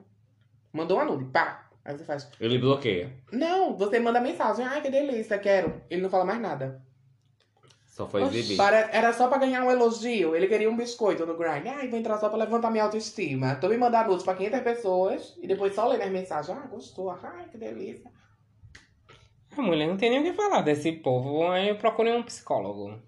mandou 0.73 0.97
uma 0.97 1.05
nude, 1.05 1.25
pá. 1.27 1.69
Aí 1.85 1.97
você 1.97 2.05
faz, 2.05 2.29
Eu 2.41 2.49
lhe 2.49 2.59
bloqueio. 2.59 3.13
não, 3.31 3.77
você 3.77 3.99
manda 4.01 4.21
mensagem, 4.21 4.65
ai 4.65 4.81
que 4.81 4.89
delícia, 4.91 5.39
quero. 5.39 5.83
Ele 5.91 6.01
não 6.03 6.09
fala 6.11 6.25
mais 6.25 6.41
nada. 6.41 6.83
Só 7.87 8.09
foi 8.09 8.23
exibir. 8.23 8.57
Para- 8.57 8.89
era 8.91 9.13
só 9.13 9.29
pra 9.29 9.39
ganhar 9.39 9.63
um 9.63 9.71
elogio. 9.71 10.35
Ele 10.35 10.49
queria 10.49 10.69
um 10.69 10.77
biscoito 10.77 11.25
no 11.25 11.37
grind. 11.37 11.65
Ai, 11.67 11.87
vou 11.87 11.97
entrar 11.99 12.19
só 12.19 12.29
pra 12.29 12.39
levantar 12.39 12.69
minha 12.71 12.83
autoestima. 12.83 13.55
Tô 13.55 13.69
me 13.69 13.77
mandando 13.77 14.09
nudes 14.11 14.25
pra 14.25 14.35
500 14.35 14.61
pessoas 14.63 15.35
e 15.41 15.47
depois 15.47 15.75
só 15.77 15.87
lendo 15.87 16.03
as 16.03 16.11
mensagens. 16.11 16.59
Ah, 16.59 16.67
gostou. 16.67 17.11
Ai, 17.11 17.47
que 17.53 17.57
delícia. 17.57 18.11
A 19.57 19.63
mulher 19.63 19.87
não 19.87 19.97
tem 19.97 20.11
nem 20.11 20.21
o 20.21 20.25
que 20.25 20.33
falar 20.33 20.63
desse 20.63 20.91
povo. 20.91 21.47
Aí 21.49 21.69
eu 21.69 21.77
procurei 21.77 22.13
um 22.17 22.23
psicólogo. 22.25 23.01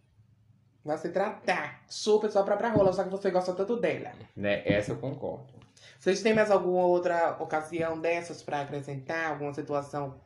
Vai 0.84 0.96
se 0.98 1.08
tratar. 1.08 1.82
Super 1.88 2.30
só 2.30 2.44
pra 2.44 2.56
pra 2.56 2.68
rola, 2.68 2.92
só 2.92 3.02
que 3.02 3.10
você 3.10 3.28
gosta 3.32 3.52
tanto 3.54 3.74
dela. 3.80 4.12
Né? 4.36 4.62
Essa 4.64 4.92
eu 4.92 4.98
concordo. 4.98 5.55
Vocês 5.98 6.22
têm 6.22 6.35
mais 6.35 6.50
alguma 6.50 6.85
outra 6.85 7.37
ocasião 7.40 8.00
dessas 8.00 8.42
pra 8.42 8.61
acrescentar? 8.61 9.30
Alguma 9.32 9.52
situação 9.52 10.20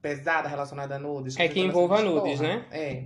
pesada 0.00 0.48
relacionada 0.48 0.96
a 0.96 0.98
nudes? 0.98 1.38
É 1.38 1.48
que 1.48 1.60
envolva 1.60 2.00
nudes, 2.02 2.38
porra, 2.38 2.48
né? 2.48 2.66
É. 2.70 3.04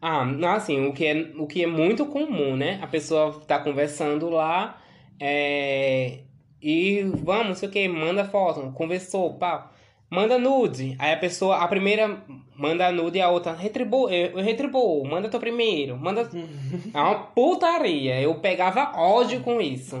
Ah, 0.00 0.24
não, 0.24 0.50
assim, 0.50 0.86
o 0.86 0.92
que, 0.92 1.06
é, 1.06 1.32
o 1.36 1.46
que 1.46 1.64
é 1.64 1.66
muito 1.66 2.06
comum, 2.06 2.56
né? 2.56 2.78
A 2.80 2.86
pessoa 2.86 3.40
tá 3.46 3.58
conversando 3.58 4.30
lá 4.30 4.80
é, 5.20 6.20
e 6.62 7.02
vamos, 7.02 7.48
não 7.48 7.54
sei 7.54 7.68
o 7.68 7.72
que, 7.72 7.88
manda 7.88 8.24
foto, 8.24 8.72
conversou, 8.72 9.34
pá. 9.34 9.72
Manda 10.10 10.38
nude. 10.38 10.96
Aí 10.98 11.12
a 11.12 11.16
pessoa, 11.18 11.56
a 11.56 11.68
primeira 11.68 12.22
manda 12.56 12.90
nude 12.90 13.18
e 13.18 13.20
a 13.20 13.28
outra 13.30 13.52
retribua, 13.52 14.10
eu, 14.12 14.38
eu 14.38 14.42
retribuo, 14.44 15.06
manda 15.06 15.28
tu 15.28 15.38
primeiro, 15.38 15.96
manda. 15.96 16.28
É 16.94 16.98
uma 16.98 17.14
putaria. 17.26 18.20
Eu 18.20 18.34
pegava 18.36 18.92
ódio 18.98 19.40
com 19.40 19.60
isso. 19.60 19.96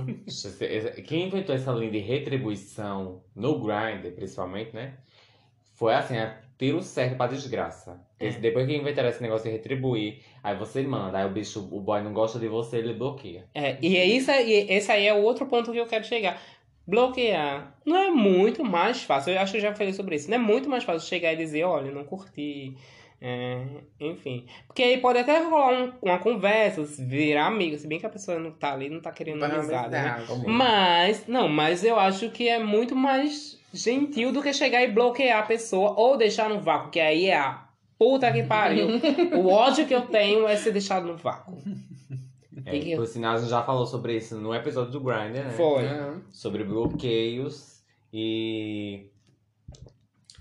Quem 1.06 1.26
inventou 1.26 1.54
essa 1.54 1.70
linha 1.72 1.90
de 1.90 1.98
retribuição 1.98 3.20
no 3.36 3.58
Grindr, 3.58 4.12
principalmente, 4.14 4.74
né? 4.74 4.94
Foi 5.74 5.94
assim, 5.94 6.16
é 6.16 6.38
tiro 6.58 6.82
certo 6.82 7.16
pra 7.16 7.26
desgraça. 7.28 8.00
Esse- 8.18 8.40
Depois 8.40 8.66
que 8.66 8.74
inventaram 8.76 9.08
esse 9.08 9.22
negócio 9.22 9.46
de 9.48 9.52
retribuir, 9.56 10.20
aí 10.42 10.56
você 10.56 10.82
manda, 10.82 11.18
aí 11.18 11.26
o 11.26 11.30
bicho, 11.30 11.60
o 11.70 11.80
boy 11.80 12.02
não 12.02 12.12
gosta 12.12 12.38
de 12.38 12.48
você, 12.48 12.78
ele 12.78 12.94
bloqueia. 12.94 13.44
É, 13.54 13.76
e 13.80 13.96
é 13.96 14.04
isso 14.04 14.28
aí, 14.30 14.66
esse 14.68 14.90
aí 14.90 15.06
é 15.06 15.14
o 15.14 15.22
outro 15.22 15.46
ponto 15.46 15.70
que 15.70 15.78
eu 15.78 15.86
quero 15.86 16.04
chegar. 16.04 16.40
Bloquear 16.88 17.74
não 17.84 17.96
é 17.96 18.10
muito 18.10 18.64
mais 18.64 19.02
fácil. 19.02 19.32
Eu 19.34 19.40
acho 19.40 19.52
que 19.52 19.58
eu 19.58 19.62
já 19.62 19.74
falei 19.74 19.92
sobre 19.92 20.16
isso. 20.16 20.30
Não 20.30 20.36
é 20.36 20.40
muito 20.40 20.68
mais 20.70 20.84
fácil 20.84 21.06
chegar 21.06 21.32
e 21.34 21.36
dizer, 21.36 21.64
olha, 21.64 21.92
não 21.92 22.02
curti. 22.04 22.74
é, 23.20 23.62
enfim. 24.00 24.46
Porque 24.68 24.80
aí 24.82 24.96
pode 24.98 25.18
até 25.18 25.38
rolar 25.42 25.72
um- 25.72 25.92
uma 26.00 26.18
conversa, 26.18 26.82
virar 27.04 27.46
amigo. 27.46 27.76
Se 27.76 27.86
bem 27.86 27.98
que 27.98 28.06
a 28.06 28.08
pessoa 28.08 28.38
não 28.38 28.52
tá 28.52 28.72
ali, 28.72 28.88
não 28.88 29.00
tá 29.00 29.10
querendo 29.10 29.40
Vai 29.40 29.50
amizade, 29.50 29.90
né? 29.90 29.98
Mas, 30.48 31.26
não, 31.26 31.48
mas 31.48 31.84
eu 31.84 31.98
acho 31.98 32.30
que 32.30 32.48
é 32.48 32.58
muito 32.60 32.94
mais 32.94 33.58
gentil 33.74 34.30
do 34.32 34.40
que 34.40 34.52
chegar 34.52 34.82
e 34.84 34.92
bloquear 34.92 35.40
a 35.40 35.46
pessoa 35.46 35.94
ou 35.98 36.16
deixar 36.16 36.48
no 36.48 36.60
vácuo, 36.60 36.90
que 36.90 37.00
aí 37.00 37.26
é 37.26 37.36
a 37.36 37.64
puta 37.98 38.30
que 38.32 38.44
pariu. 38.44 38.86
o 39.36 39.48
ódio 39.48 39.84
que 39.84 39.94
eu 39.94 40.02
tenho 40.02 40.46
é 40.46 40.54
ser 40.56 40.70
deixado 40.70 41.06
no 41.08 41.16
vácuo. 41.16 41.58
É, 42.76 42.96
Por 42.96 43.06
sinal, 43.06 43.34
a 43.34 43.38
gente 43.38 43.50
já 43.50 43.62
falou 43.62 43.86
sobre 43.86 44.16
isso 44.16 44.36
no 44.36 44.54
episódio 44.54 44.92
do 44.92 45.00
Grindr, 45.00 45.44
né? 45.44 45.50
Foi. 45.56 45.86
Aham. 45.86 46.22
Sobre 46.30 46.64
bloqueios 46.64 47.82
e 48.12 49.06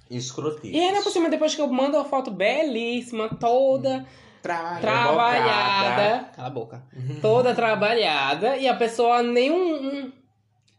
escrotismo. 0.09 0.75
E 0.75 0.79
ainda 0.79 1.01
por 1.01 1.11
cima, 1.11 1.29
depois 1.29 1.53
que 1.55 1.61
eu 1.61 1.67
mando 1.67 1.97
uma 1.97 2.05
foto 2.05 2.31
belíssima, 2.31 3.29
toda 3.29 4.05
Trabalho. 4.41 4.81
trabalhada. 4.81 6.29
Cala 6.35 6.47
a 6.47 6.51
boca. 6.51 6.83
Toda 7.21 7.53
trabalhada. 7.53 8.55
E 8.57 8.67
a 8.67 8.75
pessoa 8.75 9.21
nem 9.23 9.51
um. 9.51 9.87
um- 10.05 10.11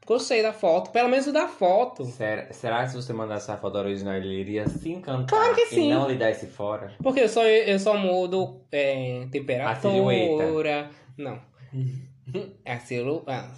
Gostei 0.06 0.40
da 0.42 0.54
foto. 0.54 0.90
Pelo 0.90 1.10
menos 1.10 1.26
da 1.30 1.46
foto. 1.46 2.02
Será, 2.06 2.50
será 2.50 2.82
que 2.82 2.92
se 2.92 2.96
você 2.96 3.12
mandasse 3.12 3.50
a 3.50 3.58
foto 3.58 3.76
original, 3.76 4.14
ele 4.14 4.40
iria 4.40 4.66
se 4.66 4.90
encantar 4.90 5.26
Claro 5.38 5.54
que 5.54 5.66
sim. 5.66 5.90
e 5.90 5.94
não 5.94 6.08
lhe 6.08 6.14
dar 6.16 6.30
esse 6.30 6.46
fora? 6.46 6.94
Porque 7.02 7.20
eu 7.20 7.28
só, 7.28 7.44
eu 7.44 7.78
só 7.78 7.94
mudo 7.94 8.58
é, 8.72 9.24
A 9.24 9.28
temperatura. 9.28 10.88
Não. 11.18 11.38
É 12.64 12.78
selo. 12.78 13.24
Ah. 13.26 13.50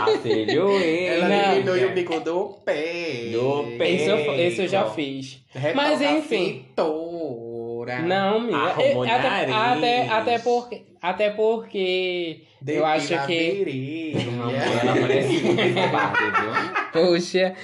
A 0.00 0.06
silhueta. 0.18 1.24
Ela 1.24 1.54
diminui 1.54 1.84
o 1.84 1.94
bico 1.94 2.18
do 2.20 2.48
pé. 2.64 3.30
Do 3.30 3.76
pé. 3.78 3.90
Esse 3.92 4.08
eu, 4.08 4.34
esse 4.34 4.62
eu 4.62 4.68
já 4.68 4.90
fiz. 4.90 5.44
Mas, 5.74 6.00
enfim. 6.00 6.64
cintura. 6.66 8.00
Não, 8.00 8.38
amiga. 8.38 8.56
Arrumou 8.56 9.04
É, 9.04 9.10
até, 9.10 9.52
até, 9.52 10.08
até 10.08 10.38
porque. 10.40 10.82
Até 11.00 11.30
porque. 11.30 12.42
Eu 12.66 12.84
acho 12.84 13.26
que. 13.26 14.12
Ela 14.16 15.00
parece 15.00 15.32
muito 15.44 15.92
parte, 15.92 16.22
viu? 16.40 16.92
Poxa. 16.92 17.54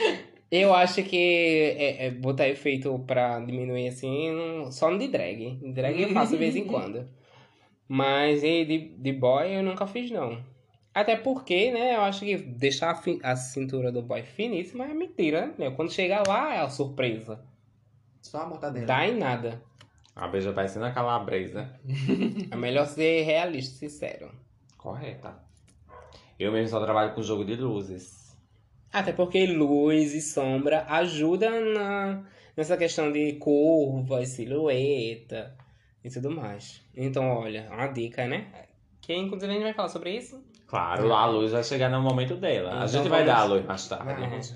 Eu 0.50 0.72
acho 0.72 1.02
que 1.02 1.74
é, 1.76 2.06
é 2.06 2.10
botar 2.10 2.48
efeito 2.48 2.96
pra 3.06 3.40
diminuir 3.40 3.88
assim, 3.88 4.64
só 4.70 4.88
no 4.90 4.98
de 4.98 5.08
drag. 5.08 5.56
De 5.60 5.72
drag 5.72 6.00
eu 6.00 6.10
faço 6.10 6.32
de 6.32 6.38
vez 6.38 6.54
em 6.54 6.64
quando. 6.66 7.04
Mas 7.88 8.42
e 8.42 8.64
de, 8.64 8.78
de 8.96 9.12
boy 9.12 9.56
eu 9.56 9.62
nunca 9.62 9.86
fiz, 9.86 10.10
não. 10.10 10.42
Até 10.94 11.14
porque, 11.14 11.70
né, 11.70 11.94
eu 11.94 12.00
acho 12.02 12.20
que 12.20 12.36
deixar 12.36 12.90
a, 12.90 12.94
fi- 12.94 13.20
a 13.22 13.36
cintura 13.36 13.92
do 13.92 14.02
boy 14.02 14.22
finíssima 14.22 14.84
é 14.86 14.94
mentira, 14.94 15.54
né? 15.58 15.70
Quando 15.70 15.92
chega 15.92 16.22
lá 16.26 16.54
é 16.54 16.60
a 16.60 16.68
surpresa. 16.70 17.38
Só 18.22 18.38
a 18.42 18.46
mortadela. 18.46 18.86
Dá 18.86 19.06
em 19.06 19.16
nada. 19.16 19.62
A 20.14 20.26
beija 20.26 20.52
parecendo 20.52 20.86
a 20.86 20.90
calabresa. 20.90 21.68
É 22.50 22.56
melhor 22.56 22.86
ser 22.86 23.22
realista, 23.22 23.76
sincero. 23.78 24.30
Correta. 24.78 25.34
Eu 26.38 26.52
mesmo 26.52 26.68
só 26.68 26.80
trabalho 26.82 27.14
com 27.14 27.22
jogo 27.22 27.44
de 27.44 27.54
luzes. 27.56 28.34
Até 28.92 29.12
porque 29.12 29.46
luz 29.46 30.14
e 30.14 30.20
sombra 30.22 30.86
ajudam 30.88 31.74
na, 31.74 32.24
nessa 32.56 32.76
questão 32.76 33.12
de 33.12 33.34
curva, 33.34 34.22
e 34.22 34.26
silhueta 34.26 35.54
e 36.06 36.10
tudo 36.10 36.30
mais. 36.30 36.80
Então, 36.94 37.28
olha, 37.28 37.68
uma 37.72 37.88
dica, 37.88 38.26
né? 38.26 38.46
Que 39.00 39.14
inclusive 39.14 39.50
a 39.50 39.54
gente 39.54 39.64
vai 39.64 39.74
falar 39.74 39.88
sobre 39.88 40.16
isso. 40.16 40.42
Claro, 40.66 41.12
a 41.12 41.26
luz 41.26 41.52
vai 41.52 41.62
chegar 41.62 41.88
no 41.90 42.00
momento 42.00 42.36
dela. 42.36 42.70
A 42.70 42.74
Então 42.76 42.88
gente 42.88 43.08
vai 43.08 43.24
vamos- 43.24 43.26
dar 43.34 43.40
a 43.40 43.44
luz 43.44 43.64
mais 43.64 43.86
tarde. 43.88 44.20
Vamos. 44.20 44.54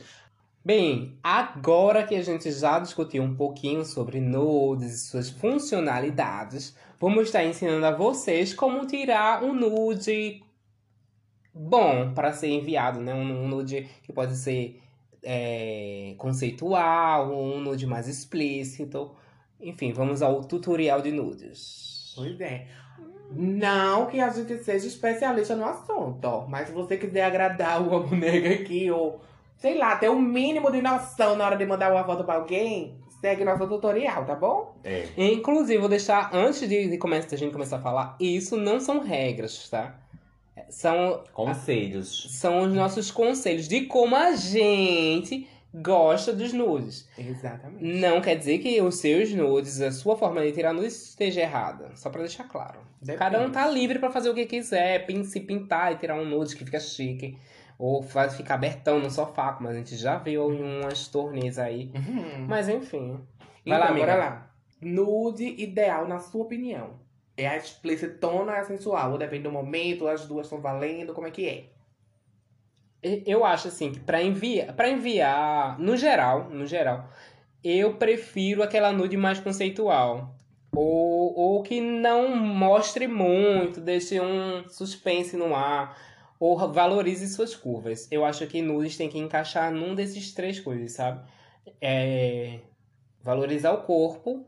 Bem, 0.65 1.19
agora 1.23 2.05
que 2.07 2.15
a 2.15 2.23
gente 2.23 2.51
já 2.53 2.79
discutiu 2.79 3.23
um 3.23 3.35
pouquinho 3.35 3.85
sobre 3.85 4.21
nudes 4.21 4.93
e 4.93 5.09
suas 5.09 5.31
funcionalidades, 5.31 6.77
vamos 6.99 7.25
estar 7.25 7.45
ensinando 7.45 7.87
a 7.87 7.93
vocês 7.93 8.53
como 8.53 8.87
tirar 8.87 9.43
um 9.43 9.55
nude 9.55 10.43
bom 11.55 12.13
para 12.15 12.33
ser 12.33 12.49
enviado, 12.49 13.01
né? 13.01 13.15
Um, 13.15 13.45
um 13.45 13.49
nude 13.49 13.89
que 14.03 14.13
pode 14.13 14.37
ser 14.37 14.81
é, 15.23 16.15
conceitual, 16.19 17.33
um 17.33 17.61
nude 17.61 17.87
mais 17.87 18.09
explícito. 18.09 19.13
Enfim, 19.61 19.93
vamos 19.93 20.23
ao 20.23 20.43
tutorial 20.45 21.03
de 21.03 21.11
nudes. 21.13 22.13
Pois 22.17 22.41
é. 22.41 22.67
Não 23.33 24.07
que 24.07 24.21
a 24.21 24.29
gente 24.31 24.59
seja 24.65 24.87
especialista 24.87 25.55
no 25.55 25.65
assunto, 25.65 26.25
ó. 26.25 26.47
Mas 26.47 26.69
se 26.69 26.75
você 26.75 26.97
quiser 26.97 27.25
agradar 27.25 27.81
uma 27.81 28.01
boneca 28.01 28.51
aqui, 28.51 28.91
ou 28.91 29.21
sei 29.57 29.79
lá, 29.79 29.97
ter 29.97 30.11
um 30.11 30.21
mínimo 30.21 30.71
de 30.73 30.83
noção 30.83 31.37
na 31.37 31.47
hora 31.47 31.57
de 31.57 31.67
mandar 31.67 31.93
uma 31.93 32.05
foto 32.05 32.25
pra 32.25 32.35
alguém, 32.35 32.97
segue 33.21 33.45
nosso 33.45 33.69
tutorial, 33.69 34.25
tá 34.25 34.35
bom? 34.35 34.75
É. 34.83 35.07
Inclusive, 35.17 35.79
vou 35.79 35.89
deixar, 35.89 36.35
antes 36.35 36.69
de, 36.69 36.89
de 36.89 36.99
começar, 36.99 37.37
a 37.37 37.39
gente 37.39 37.53
começar 37.53 37.77
a 37.77 37.83
falar, 37.83 38.17
isso 38.19 38.57
não 38.57 38.81
são 38.81 39.01
regras, 39.01 39.69
tá? 39.69 40.01
São 40.69 41.25
Conselhos. 41.33 42.29
são 42.39 42.63
os 42.63 42.75
nossos 42.75 43.11
conselhos 43.11 43.67
de 43.69 43.83
como 43.83 44.15
a 44.15 44.35
gente 44.37 45.49
gosta 45.75 46.33
dos 46.33 46.53
nudes. 46.53 47.09
Exatamente. 47.19 47.85
Não 48.01 48.21
quer 48.21 48.37
dizer 48.37 48.59
que 48.59 48.81
os 48.81 48.97
seus 48.97 49.33
nudes, 49.33 49.81
a 49.81 49.91
sua 49.93 50.17
forma 50.17 50.43
de 50.43 50.53
tirar 50.53 50.73
nudes 50.73 51.11
esteja 51.11 51.41
errada. 51.43 51.91
Só 51.95 52.11
pra 52.11 52.21
deixar 52.21 52.45
claro. 52.45 52.81
Depende. 53.01 53.19
Cada 53.19 53.41
um 53.41 53.51
tá 53.51 53.67
livre 53.69 53.99
pra 53.99 54.11
fazer 54.11 54.29
o 54.31 54.35
que 54.35 54.47
quiser, 54.47 55.07
se 55.25 55.41
pintar 55.41 55.93
e 55.93 55.97
tirar 55.97 56.17
um 56.17 56.25
nude 56.25 56.55
que 56.57 56.65
fica 56.65 56.79
chique. 56.81 57.39
Ou 57.79 58.03
faz 58.03 58.37
ficar 58.37 58.55
abertão 58.55 58.99
no 58.99 59.11
sofá, 59.11 59.53
como 59.55 59.69
a 59.69 59.73
gente 59.75 59.97
já 59.97 60.19
viu 60.19 60.53
em 60.53 60.81
umas 60.83 61.09
turnês 61.09 61.59
aí. 61.59 61.91
Uhum. 61.95 62.47
Mas 62.47 62.69
enfim. 62.69 63.13
Vai 63.65 63.79
Então, 63.79 63.79
lá, 63.79 63.87
amiga. 63.89 64.07
bora 64.07 64.17
lá. 64.19 64.51
Nude 64.83 65.45
ideal, 65.63 66.07
na 66.07 66.19
sua 66.19 66.43
opinião. 66.43 67.01
É 67.37 67.47
a 67.47 67.57
explicitona 67.57 68.53
ou 68.53 68.59
é 68.59 68.61
a 68.61 68.65
sensual? 68.65 69.13
Ou 69.13 69.19
depende 69.19 69.45
do 69.45 69.53
momento, 69.53 70.07
as 70.07 70.27
duas 70.27 70.45
estão 70.47 70.61
valendo, 70.61 71.15
como 71.15 71.27
é 71.27 71.31
que 71.31 71.49
é? 71.49 71.65
Eu 73.03 73.45
acho 73.45 73.69
assim 73.69 73.93
que 73.93 74.01
pra 74.01 74.23
enviar, 74.23 74.75
para 74.75 74.91
enviar, 74.91 75.79
no 75.79 75.97
geral, 75.97 76.51
no 76.51 76.67
geral, 76.67 77.09
eu 77.65 77.95
prefiro 77.95 78.63
aquela 78.63 78.93
nude 78.93 79.17
mais 79.17 79.41
conceitual. 79.41 80.35
Ou, 80.73 81.35
ou 81.37 81.63
que 81.63 81.81
não 81.81 82.37
mostre 82.37 83.07
muito, 83.09 83.81
deixe 83.81 84.21
um 84.21 84.69
suspense 84.69 85.37
no 85.37 85.55
ar, 85.55 85.97
ou 86.39 86.57
valorize 86.73 87.27
suas 87.29 87.57
curvas. 87.57 88.07
Eu 88.11 88.25
acho 88.25 88.47
que 88.47 88.63
nudes 88.63 88.97
tem 88.97 89.09
que 89.09 89.19
encaixar 89.19 89.73
num 89.73 89.95
desses 89.95 90.33
três 90.33 90.61
coisas, 90.61 90.93
sabe? 90.93 91.27
É, 91.81 92.61
valorizar 93.23 93.73
o 93.73 93.83
corpo, 93.83 94.47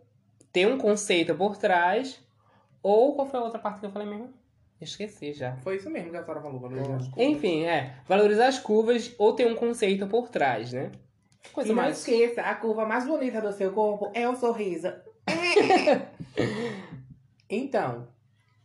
ter 0.52 0.66
um 0.66 0.78
conceito 0.78 1.34
por 1.34 1.56
trás, 1.56 2.22
ou 2.82 3.14
qual 3.14 3.26
foi 3.26 3.40
a 3.40 3.42
outra 3.42 3.58
parte 3.58 3.80
que 3.80 3.86
eu 3.86 3.90
falei 3.90 4.08
mesmo? 4.08 4.32
Esqueci 4.82 5.32
já. 5.32 5.56
Foi 5.58 5.76
isso 5.76 5.88
mesmo 5.88 6.10
que 6.10 6.16
a 6.16 6.22
senhora 6.22 6.40
falou. 6.40 6.60
valorizar 6.60 6.96
as 6.96 7.08
coisas. 7.08 7.32
Enfim, 7.36 7.64
é. 7.64 7.94
Valorizar 8.08 8.46
as 8.48 8.58
curvas 8.58 9.14
ou 9.18 9.34
ter 9.34 9.46
um 9.46 9.54
conceito 9.54 10.06
por 10.06 10.28
trás, 10.28 10.72
né? 10.72 10.90
Coisa 11.52 11.70
E 11.70 11.74
não 11.74 11.82
mais. 11.82 11.98
esqueça, 11.98 12.42
a 12.42 12.54
curva 12.54 12.86
mais 12.86 13.06
bonita 13.06 13.40
do 13.40 13.52
seu 13.52 13.72
corpo 13.72 14.10
é 14.14 14.28
o 14.28 14.36
sorriso. 14.36 14.88
então, 17.48 18.08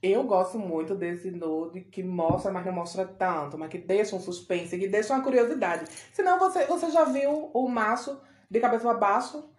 eu 0.02 0.24
gosto 0.24 0.58
muito 0.60 0.96
desse 0.96 1.32
nude 1.32 1.82
que 1.82 2.04
mostra, 2.04 2.52
mas 2.52 2.66
não 2.66 2.74
mostra 2.74 3.06
tanto, 3.06 3.58
mas 3.58 3.70
que 3.70 3.78
deixa 3.78 4.16
um 4.16 4.20
suspense, 4.20 4.78
que 4.78 4.88
deixa 4.88 5.14
uma 5.14 5.24
curiosidade. 5.24 5.86
Senão 6.14 6.40
você, 6.40 6.66
você 6.66 6.90
já 6.92 7.06
viu 7.06 7.50
o 7.54 7.68
maço 7.68 8.20
de 8.50 8.60
cabeça 8.60 8.84
pra 8.84 8.94
baixo, 8.94 9.50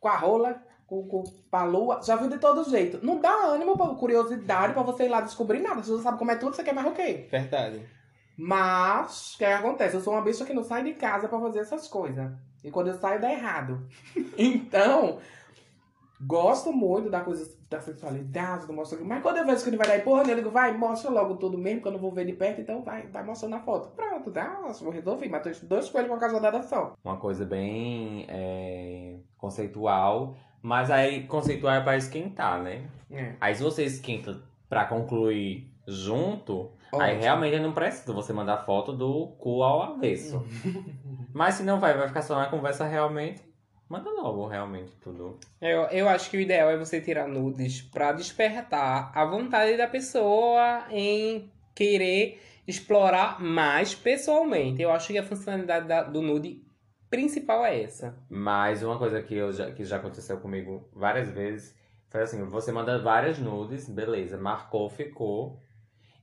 com 0.00 0.08
a 0.08 0.16
rola, 0.16 0.62
com, 0.86 1.06
com 1.08 1.24
a 1.52 1.64
lua, 1.64 2.00
já 2.02 2.16
viu 2.16 2.28
de 2.28 2.38
todo 2.38 2.68
jeito. 2.68 3.04
Não 3.04 3.20
dá 3.20 3.32
ânimo, 3.46 3.76
pra, 3.76 3.88
curiosidade 3.88 4.72
pra 4.72 4.82
você 4.82 5.04
ir 5.04 5.08
lá 5.08 5.20
descobrir 5.20 5.60
nada. 5.60 5.82
Você 5.82 5.96
já 5.96 6.02
sabe 6.02 6.18
como 6.18 6.30
é 6.30 6.36
tudo, 6.36 6.54
você 6.54 6.62
quer 6.62 6.74
mais 6.74 6.86
o 6.86 6.92
quê? 6.92 7.26
Verdade. 7.30 7.82
Mas, 8.36 9.34
o 9.34 9.38
que 9.38 9.44
acontece? 9.44 9.96
Eu 9.96 10.00
sou 10.00 10.12
uma 10.12 10.22
bicha 10.22 10.44
que 10.44 10.52
não 10.52 10.64
sai 10.64 10.82
de 10.82 10.94
casa 10.94 11.28
pra 11.28 11.40
fazer 11.40 11.60
essas 11.60 11.86
coisas. 11.86 12.32
E 12.62 12.70
quando 12.70 12.88
eu 12.88 12.94
saio, 12.94 13.20
dá 13.20 13.30
errado. 13.30 13.86
então, 14.36 15.18
gosto 16.20 16.72
muito 16.72 17.10
da 17.10 17.20
coisa 17.20 17.54
da 17.68 17.80
sensualidade, 17.80 18.66
do 18.66 18.72
mostrar. 18.72 19.00
Mas 19.04 19.22
quando 19.22 19.36
eu 19.36 19.46
vejo 19.46 19.62
que 19.62 19.70
ele 19.70 19.76
vai 19.76 19.86
dar 19.86 20.02
porra, 20.02 20.22
eu 20.22 20.36
digo, 20.36 20.50
vai, 20.50 20.76
mostra 20.76 21.10
logo 21.10 21.36
tudo 21.36 21.58
mesmo, 21.58 21.82
que 21.82 21.88
eu 21.88 21.92
não 21.92 21.98
vou 21.98 22.12
ver 22.12 22.24
de 22.24 22.32
perto, 22.32 22.60
então 22.60 22.82
vai, 22.82 23.06
vai 23.08 23.22
mostrando 23.22 23.54
a 23.56 23.60
foto. 23.60 23.90
Pronto, 23.94 24.30
tá? 24.30 24.60
Vou 24.80 24.90
resolver. 24.90 25.28
Matei 25.28 25.52
dois 25.62 25.88
coelhos 25.88 26.08
com 26.08 26.14
uma 26.14 26.20
cajadada 26.20 26.62
só. 26.62 26.94
Uma 27.04 27.18
coisa 27.18 27.44
bem 27.44 28.26
é, 28.28 29.18
conceitual. 29.36 30.34
Mas 30.64 30.90
aí, 30.90 31.24
conceitual 31.24 31.74
é 31.74 31.80
pra 31.82 31.94
esquentar, 31.94 32.62
né? 32.62 32.84
É. 33.10 33.34
Aí 33.38 33.54
se 33.54 33.62
você 33.62 33.84
esquenta 33.84 34.40
pra 34.66 34.86
concluir 34.86 35.70
junto, 35.86 36.70
aí 36.94 37.10
Ótimo. 37.10 37.20
realmente 37.22 37.58
não 37.60 37.72
precisa 37.74 38.10
você 38.14 38.32
mandar 38.32 38.64
foto 38.64 38.90
do 38.90 39.26
cu 39.38 39.62
ao 39.62 39.82
avesso. 39.82 40.42
Mas 41.34 41.56
se 41.56 41.62
não 41.64 41.78
vai, 41.78 41.92
vai 41.98 42.08
ficar 42.08 42.22
só 42.22 42.36
na 42.36 42.46
conversa 42.46 42.86
realmente, 42.86 43.42
manda 43.90 44.08
logo 44.10 44.46
realmente 44.46 44.90
tudo. 45.02 45.38
Eu, 45.60 45.82
eu 45.88 46.08
acho 46.08 46.30
que 46.30 46.38
o 46.38 46.40
ideal 46.40 46.70
é 46.70 46.78
você 46.78 46.98
tirar 46.98 47.28
nudes 47.28 47.82
pra 47.82 48.12
despertar 48.12 49.12
a 49.14 49.24
vontade 49.26 49.76
da 49.76 49.86
pessoa 49.86 50.86
em 50.90 51.50
querer 51.74 52.40
explorar 52.66 53.38
mais 53.38 53.94
pessoalmente. 53.94 54.80
Eu 54.80 54.90
acho 54.90 55.08
que 55.12 55.18
a 55.18 55.22
funcionalidade 55.22 55.86
da- 55.86 56.04
do 56.04 56.22
nude 56.22 56.63
principal 57.16 57.64
é 57.64 57.82
essa. 57.82 58.14
Mas 58.28 58.82
uma 58.82 58.98
coisa 58.98 59.22
que, 59.22 59.34
eu 59.34 59.52
já, 59.52 59.70
que 59.70 59.84
já 59.84 59.96
aconteceu 59.96 60.38
comigo 60.38 60.88
várias 60.92 61.30
vezes 61.30 61.74
foi 62.08 62.22
assim, 62.22 62.44
você 62.44 62.70
manda 62.70 63.00
várias 63.02 63.38
nudes, 63.38 63.88
beleza, 63.88 64.36
marcou, 64.38 64.88
ficou. 64.88 65.60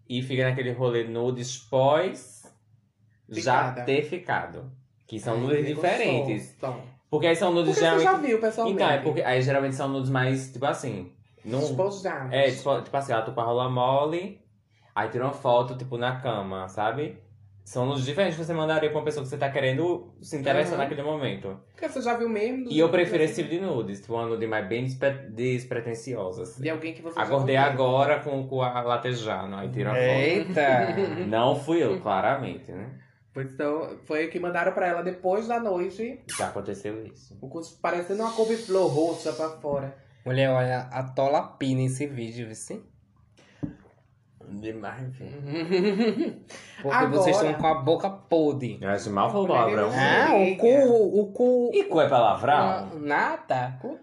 E 0.08 0.22
fica 0.22 0.44
naquele 0.50 0.72
rolê 0.72 1.04
nudes 1.06 1.58
pós 1.58 2.44
já 3.30 3.70
Ficada. 3.70 3.84
ter 3.86 4.04
ficado. 4.04 4.72
Que 5.08 5.20
são 5.20 5.34
Ai, 5.36 5.40
nudes 5.42 5.68
eu 5.70 5.76
diferentes. 5.76 6.54
Então, 6.58 6.82
Porque 7.10 7.28
aí 7.28 7.36
são 7.36 7.54
nudes 7.54 7.76
porque 7.76 7.80
você 7.90 8.00
geralmente. 8.00 8.22
já 8.22 8.28
viu, 8.28 8.40
pessoalmente. 8.40 8.76
Então, 8.84 8.90
é 8.90 8.98
porque 9.00 9.22
aí 9.22 9.42
geralmente 9.42 9.76
são 9.76 9.90
nudes 9.90 10.10
mais, 10.10 10.52
tipo 10.52 10.66
assim. 10.66 11.12
Num... 11.44 11.60
Esposados. 11.60 12.32
É, 12.32 12.52
tipo, 12.52 12.82
tipo 12.82 12.96
assim, 12.98 13.12
ela 13.12 13.22
tu 13.24 13.32
rola 13.32 13.70
mole, 13.70 14.40
aí 14.96 15.10
tira 15.10 15.26
uma 15.26 15.34
foto, 15.34 15.78
tipo, 15.78 15.98
na 15.98 16.22
cama, 16.22 16.68
sabe? 16.70 17.18
São 17.72 17.86
nudes 17.86 18.04
diferentes 18.04 18.38
que 18.38 18.44
você 18.44 18.52
mandaria 18.54 18.90
pra 18.90 19.00
uma 19.00 19.06
pessoa 19.06 19.24
que 19.24 19.30
você 19.30 19.38
tá 19.38 19.50
querendo 19.50 20.14
se 20.22 20.36
interessar 20.36 20.74
Aham. 20.74 20.84
naquele 20.84 21.04
momento. 21.04 21.58
Porque 21.72 21.88
você 21.88 22.02
já 22.02 22.18
viu 22.18 22.28
mesmo. 22.28 22.70
E 22.70 22.78
eu 22.78 22.90
prefiro 22.90 23.24
esse 23.24 23.36
tipo 23.36 23.50
de 23.50 23.62
nudes, 23.62 24.02
tipo 24.02 24.14
uma 24.14 24.26
nude 24.26 24.46
mais 24.46 24.68
bem 24.68 24.84
despre- 24.84 25.30
despretensiosa. 25.30 26.44
assim. 26.44 26.62
De 26.62 26.70
alguém 26.70 26.94
que 26.94 27.02
você 27.02 27.18
Acordei 27.18 27.56
agora 27.56 28.20
com 28.20 28.42
o 28.42 28.46
cu 28.48 28.62
a- 28.62 28.82
latejando, 28.82 29.56
aí 29.56 29.70
tira 29.70 29.92
a 29.92 29.94
foto. 29.96 30.04
Eita! 30.06 30.96
Não 31.28 31.56
fui 31.56 31.82
eu, 31.82 31.98
claramente, 32.02 32.70
né? 32.74 32.90
Pois 33.34 33.54
Então, 33.54 33.98
foi 34.04 34.26
o 34.26 34.30
que 34.30 34.38
mandaram 34.38 34.74
pra 34.74 34.88
ela 34.88 35.02
depois 35.02 35.48
da 35.48 35.58
noite. 35.58 36.20
Já 36.38 36.48
aconteceu 36.48 37.06
isso. 37.06 37.38
O 37.42 37.48
curso 37.48 37.80
parecendo 37.82 38.22
uma 38.24 38.34
couve-flor 38.34 38.88
roxa 38.94 39.32
pra 39.32 39.50
fora. 39.50 39.96
Mulher, 40.26 40.50
olha, 40.50 40.90
atola 40.92 41.42
pina 41.58 41.84
esse 41.84 42.06
vídeo, 42.06 42.48
viu? 42.48 42.84
Demais, 44.60 45.08
enfim. 45.08 45.32
Porque 46.82 46.98
Agora- 46.98 47.10
vocês 47.22 47.36
estão 47.36 47.54
com 47.54 47.68
a 47.68 47.76
boca 47.76 48.10
podre. 48.10 48.78
Eu 48.82 48.90
acho 48.90 49.10
mal 49.12 49.30
falou 49.32 49.48
palavrão. 49.48 49.90
Ah, 49.94 50.34
o 50.36 50.58
cu, 50.58 51.20
o 51.22 51.26
cu. 51.32 51.72
E 51.74 51.84
cu 51.86 52.02
é 52.02 52.10
palavrão? 52.10 52.54
Ah, 52.56 52.88
Nada. 53.00 53.80
O 53.84 53.98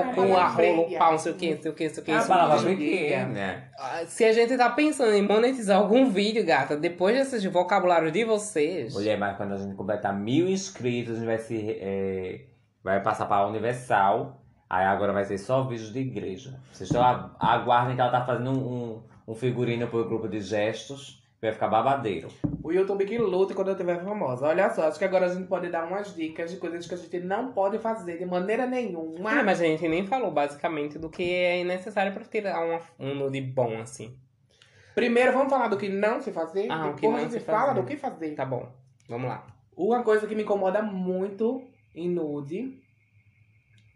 Ah, 0.00 0.12
cu, 0.14 0.20
a 0.20 0.24
rola, 0.26 0.50
freia. 0.50 0.76
o 0.80 0.98
pau, 0.98 1.12
não 1.12 1.18
sei 1.18 1.32
o 1.32 1.34
que, 1.36 1.54
não 1.54 1.62
sei 1.62 1.70
o 1.70 1.74
que, 1.74 1.84
não 1.88 1.94
sei 1.94 2.02
o 2.02 2.04
que. 2.06 2.10
É 2.10 2.14
a 2.14 2.18
não 2.18 2.24
sei 2.26 2.34
o 2.34 2.38
palavra 2.38 2.70
que. 2.74 2.76
pequena. 2.76 3.64
Ah, 3.78 4.02
Se 4.06 4.24
a 4.24 4.32
gente 4.32 4.56
tá 4.56 4.70
pensando 4.70 5.12
em 5.12 5.22
monetizar 5.22 5.78
algum 5.78 6.10
vídeo, 6.10 6.44
gata, 6.44 6.76
depois 6.76 7.16
desses 7.16 7.44
vocabulários 7.44 8.12
de 8.12 8.24
vocês. 8.24 8.92
Mulher, 8.94 9.16
mas 9.18 9.36
quando 9.36 9.54
a 9.54 9.56
gente 9.56 9.74
completar 9.74 10.14
mil 10.18 10.48
inscritos, 10.48 11.12
a 11.14 11.16
gente 11.16 11.26
vai 11.26 11.38
se. 11.38 11.78
é, 11.80 12.40
vai 12.82 13.02
passar 13.02 13.26
para 13.26 13.42
a 13.44 13.46
Universal. 13.48 14.40
Aí 14.68 14.84
agora 14.86 15.12
vai 15.12 15.24
ser 15.24 15.38
só 15.38 15.62
vídeos 15.62 15.92
de 15.92 16.00
igreja. 16.00 16.58
Vocês 16.72 16.88
só 16.88 17.00
a- 17.00 17.30
aguardem 17.38 17.94
que 17.94 18.00
ela 18.00 18.10
tá 18.10 18.24
fazendo 18.24 18.50
um, 18.50 18.64
um, 18.96 19.02
um 19.26 19.34
figurino 19.34 19.86
pro 19.88 20.04
grupo 20.06 20.28
de 20.28 20.40
gestos. 20.40 21.22
Vai 21.40 21.52
ficar 21.52 21.68
babadeiro. 21.68 22.28
O 22.62 22.72
YouTube 22.72 23.04
que 23.04 23.18
luta 23.18 23.52
quando 23.54 23.68
eu 23.68 23.76
tiver 23.76 24.02
famosa. 24.02 24.46
Olha 24.46 24.70
só, 24.70 24.88
acho 24.88 24.98
que 24.98 25.04
agora 25.04 25.26
a 25.26 25.28
gente 25.34 25.46
pode 25.46 25.68
dar 25.68 25.86
umas 25.86 26.14
dicas 26.14 26.50
de 26.50 26.56
coisas 26.56 26.86
que 26.86 26.94
a 26.94 26.96
gente 26.96 27.20
não 27.20 27.52
pode 27.52 27.78
fazer 27.78 28.16
de 28.16 28.24
maneira 28.24 28.66
nenhuma. 28.66 29.30
Ah, 29.30 29.42
mas 29.42 29.60
a 29.60 29.64
gente 29.64 29.86
nem 29.86 30.06
falou 30.06 30.30
basicamente 30.30 30.98
do 30.98 31.10
que 31.10 31.22
é 31.22 31.62
necessário 31.62 32.14
pra 32.14 32.24
tirar 32.24 32.64
uma- 32.64 32.80
um 32.98 33.14
nude 33.14 33.42
bom, 33.42 33.78
assim. 33.78 34.16
Primeiro 34.94 35.32
vamos 35.34 35.50
falar 35.52 35.68
do 35.68 35.76
que 35.76 35.88
não 35.90 36.22
se 36.22 36.32
fazer, 36.32 36.70
Ah, 36.70 36.76
o 36.76 36.94
depois 36.94 37.00
que 37.00 37.08
não 37.08 37.16
a 37.16 37.20
gente 37.20 37.32
se 37.32 37.40
fala 37.40 37.68
fazer. 37.74 37.80
do 37.82 37.86
que 37.86 37.96
fazer. 37.98 38.34
Tá 38.34 38.46
bom, 38.46 38.66
vamos 39.06 39.28
lá. 39.28 39.46
Uma 39.76 40.02
coisa 40.02 40.26
que 40.26 40.34
me 40.34 40.44
incomoda 40.44 40.80
muito 40.80 41.62
em 41.94 42.08
nude 42.08 42.80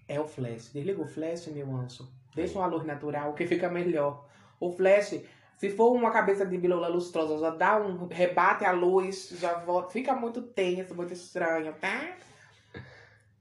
é 0.06 0.20
o 0.20 0.26
flash. 0.26 0.70
Desliga 0.74 1.00
o 1.00 1.06
flash, 1.06 1.46
meu 1.46 1.74
anjo. 1.74 2.06
Deixa 2.34 2.58
uma 2.58 2.66
luz 2.66 2.84
natural 2.84 3.32
que 3.32 3.46
fica 3.46 3.70
melhor. 3.70 4.27
O 4.60 4.70
flash, 4.72 5.20
se 5.56 5.70
for 5.70 5.92
uma 5.92 6.10
cabeça 6.10 6.44
de 6.46 6.56
bilola 6.58 6.88
lustrosa, 6.88 7.38
já 7.38 7.50
dá 7.50 7.76
um 7.80 8.06
rebate 8.06 8.64
a 8.64 8.72
luz, 8.72 9.30
já 9.40 9.54
volta. 9.54 9.90
Fica 9.90 10.14
muito 10.14 10.42
tenso, 10.42 10.94
muito 10.94 11.12
estranho, 11.12 11.72
tá? 11.80 12.16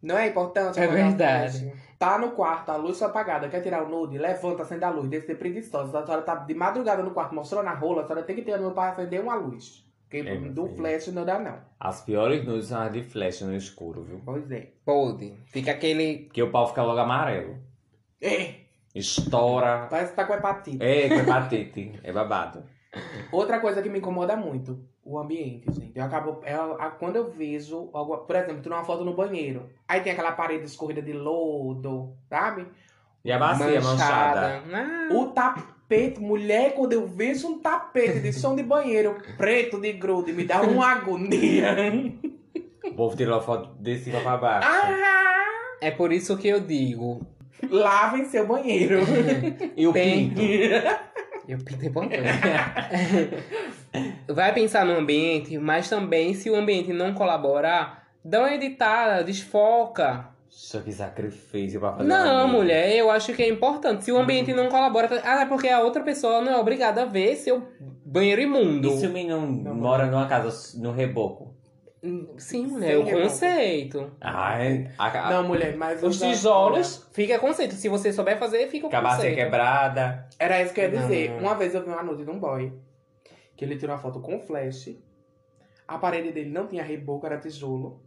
Não 0.01 0.17
é 0.17 0.27
importante? 0.27 0.80
É 0.80 0.88
verdade. 0.88 1.73
Tá 1.97 2.19
no 2.19 2.32
quarto, 2.32 2.69
a 2.69 2.75
luz 2.75 2.99
tá 2.99 3.08
apagada, 3.08 3.49
quer 3.49 3.62
tirar 3.62 3.84
o 3.84 3.89
nude? 3.89 4.19
Levanta, 4.19 4.62
acende 4.62 4.84
a 4.84 4.89
luz, 4.91 5.10
deve 5.10 5.25
ser 5.25 5.36
preguiçosa. 5.36 5.97
A 5.99 6.06
senhora 6.06 6.21
tá 6.21 6.36
de 6.36 6.53
madrugada 6.53 7.01
no 7.01 7.10
quarto 7.12 7.34
mostrando 7.34 7.67
a 7.67 7.73
rola, 7.73 8.03
a 8.03 8.06
senhora 8.06 8.23
tem 8.23 8.36
que 8.36 8.43
ter 8.43 8.60
no 8.60 8.71
para 8.71 8.91
acender 8.91 9.19
uma 9.19 9.34
luz. 9.36 9.84
Porque 10.03 10.17
É, 10.19 10.36
do 10.38 10.65
filho. 10.67 10.77
flash 10.77 11.08
não 11.08 11.25
dá, 11.25 11.39
não. 11.39 11.58
As 11.80 12.01
piores 12.01 12.45
nudes 12.45 12.67
são 12.67 12.82
as 12.82 12.93
de 12.93 13.01
flash 13.03 13.41
no 13.41 13.56
escuro, 13.56 14.03
viu? 14.03 14.21
Pois 14.23 14.49
é. 14.51 14.69
Pode. 14.86 15.34
Fica 15.47 15.71
aquele. 15.71 16.19
Porque 16.25 16.41
o 16.43 16.51
pau 16.51 16.67
fica 16.67 16.84
logo 16.84 16.99
amarelo. 16.99 17.58
É, 18.21 18.53
Estoura. 18.97 19.88
parece 19.89 20.12
que 20.12 20.15
tá 20.15 20.25
com 20.25 20.33
hepatite. 20.33 20.83
É, 20.83 21.07
que 21.07 21.13
hepatite. 21.15 21.99
É 22.03 22.12
babado. 22.12 22.63
Outra 23.31 23.60
coisa 23.60 23.81
que 23.81 23.89
me 23.89 23.99
incomoda 23.99 24.36
muito, 24.36 24.79
o 25.03 25.19
ambiente, 25.19 25.71
gente. 25.71 25.91
Eu 25.95 26.03
acabo. 26.03 26.41
eu- 26.45 26.77
quando 26.99 27.15
eu 27.17 27.29
vejo, 27.29 27.89
algo, 27.93 28.17
por 28.19 28.36
exemplo, 28.36 28.62
tu 28.62 28.69
uma 28.69 28.83
foto 28.83 29.03
no 29.03 29.13
banheiro. 29.13 29.69
Aí 29.88 30.01
tem 30.01 30.13
aquela 30.13 30.31
parede 30.31 30.65
escorrida 30.65 31.01
de 31.01 31.13
lodo, 31.13 32.13
sabe? 32.29 32.65
E 33.23 33.31
a 33.31 33.38
bacia 33.38 33.81
manchada. 33.81 34.63
Ah, 34.73 35.10
O 35.13 35.25
tapete, 35.27 36.19
mulher, 36.19 36.73
quando 36.75 36.93
eu 36.93 37.05
vejo 37.05 37.47
um 37.49 37.60
tapete 37.60 38.19
de 38.21 38.31
som 38.33 38.55
de 38.55 38.63
banheiro 38.63 39.15
preto 39.38 39.79
de 39.79 39.93
grude, 39.93 40.31
me 40.33 40.45
dá 40.45 40.62
uma 40.62 40.88
agonia. 40.93 41.75
O 42.86 42.93
povo 42.93 43.15
tirou 43.17 43.38
a 43.38 43.41
foto 43.41 43.75
de 43.79 43.97
cima 43.99 44.21
pra 44.21 44.38
baixo. 44.38 44.67
ah, 44.71 45.75
É 45.81 45.91
por 45.91 46.12
isso 46.12 46.38
que 46.38 46.47
eu 46.47 46.60
digo. 46.62 47.21
Lavem 47.70 48.26
seu 48.26 48.48
banheiro. 48.48 49.00
E 49.76 49.88
o 49.88 49.93
pinto? 49.93 50.41
Eu 51.48 51.58
pintei 51.60 51.88
importante. 51.88 52.22
Vai 54.28 54.54
pensar 54.54 54.86
no 54.86 54.98
ambiente, 54.98 55.58
mas 55.58 55.88
também 55.88 56.34
se 56.34 56.50
o 56.50 56.56
ambiente 56.56 56.91
não 56.91 57.13
colaborar, 57.13 58.06
dá 58.24 58.39
uma 58.39 58.54
editada, 58.54 59.24
desfoca. 59.24 60.28
Isso 60.50 60.82
que 60.82 60.91
sacrifício 60.91 61.80
pra 61.80 61.93
fazer 61.93 62.08
Não, 62.08 62.48
mulher, 62.48 62.96
eu 62.96 63.12
acho 63.12 63.34
que 63.34 63.43
é 63.43 63.50
importante. 63.50 64.04
Se 64.04 64.12
o 64.12 64.17
ambiente 64.17 64.54
não 64.54 64.70
colabora, 64.70 65.22
ah, 65.24 65.41
é 65.41 65.46
porque 65.46 65.70
a 65.70 65.82
outra 65.82 66.04
pessoa 66.04 66.41
não 66.41 66.52
é 66.52 66.58
obrigada 66.58 67.04
a 67.04 67.06
ver 67.06 67.36
seu 67.36 67.65
banheiro 68.06 68.41
imundo. 68.41 68.89
E 68.89 68.98
se 68.98 69.08
o 69.08 69.12
menino 69.12 69.39
Não, 69.39 69.76
mora 69.76 70.08
numa 70.08 70.28
casa 70.28 70.78
no 70.80 70.91
reboco? 70.91 71.56
Sim, 72.38 72.67
mulher, 72.67 72.88
Sem 72.88 72.98
o 72.98 73.04
reboco. 73.04 73.24
conceito. 73.24 74.12
Ah, 74.22 74.63
é. 74.63 74.91
A, 74.98 75.28
a, 75.28 75.32
Não, 75.32 75.48
mulher, 75.48 75.76
mas. 75.76 76.02
Os 76.04 76.20
tijolos, 76.20 77.08
fica 77.12 77.38
conceito. 77.39 77.74
Se 77.76 77.89
você 77.89 78.12
souber 78.13 78.38
fazer, 78.38 78.67
fica 78.67 78.88
o 78.88 78.96
a 78.96 79.02
bacia 79.02 79.15
conceito. 79.17 79.36
quebrada. 79.36 80.28
Era 80.39 80.62
isso 80.62 80.74
que 80.74 80.82
eu 80.82 80.86
ia 80.86 80.91
dizer. 81.00 81.32
Não. 81.32 81.39
Uma 81.39 81.56
vez 81.56 81.74
eu 81.76 81.84
vi 81.84 81.89
uma 81.89 82.04
nude 82.04 82.24
de 82.24 82.30
um 82.32 82.39
boy 82.39 82.72
que 83.56 83.65
ele 83.65 83.76
tirou 83.78 83.96
uma 83.96 84.02
foto 84.02 84.20
com 84.20 84.39
flash. 84.39 84.96
A 85.88 85.98
parede 85.98 86.32
dele 86.32 86.50
não 86.50 86.67
tinha 86.67 86.84
reboco, 86.84 87.26
era 87.26 87.38
tijolo. 87.38 88.02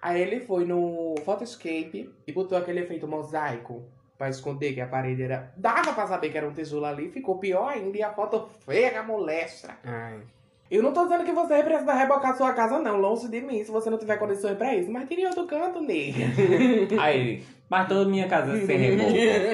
Aí 0.00 0.20
ele 0.20 0.40
foi 0.40 0.64
no 0.64 1.14
Photoscape 1.24 2.10
e 2.26 2.32
botou 2.32 2.56
aquele 2.56 2.80
efeito 2.80 3.06
mosaico 3.08 3.84
pra 4.16 4.28
esconder 4.30 4.72
que 4.72 4.80
a 4.80 4.86
parede 4.86 5.22
era. 5.22 5.52
Dava 5.56 5.92
pra 5.92 6.06
saber 6.06 6.30
que 6.30 6.38
era 6.38 6.48
um 6.48 6.52
tijolo 6.52 6.86
ali, 6.86 7.10
ficou 7.10 7.38
pior 7.38 7.68
ainda 7.68 7.96
e 7.98 8.02
a 8.02 8.10
foto 8.12 8.48
feia 8.64 8.98
a 9.00 9.02
molestra. 9.02 9.76
Ai. 9.84 10.20
Eu 10.70 10.82
não 10.82 10.92
tô 10.92 11.04
dizendo 11.04 11.24
que 11.24 11.32
você 11.32 11.62
precisa 11.62 11.92
rebocar 11.94 12.36
sua 12.36 12.52
casa, 12.52 12.78
não, 12.80 12.96
longe 12.96 13.28
de 13.28 13.40
mim, 13.40 13.62
se 13.62 13.70
você 13.70 13.88
não 13.88 13.98
tiver 13.98 14.16
condições 14.16 14.56
pra 14.56 14.74
isso. 14.74 14.90
Mas 14.90 15.08
tire 15.08 15.24
outro 15.26 15.46
canto, 15.46 15.80
nega. 15.80 16.24
Aí, 17.00 17.42
mas 17.68 17.86
toda 17.88 18.08
minha 18.10 18.26
casa 18.26 18.52
sem 18.66 18.76
reboco. 18.76 19.10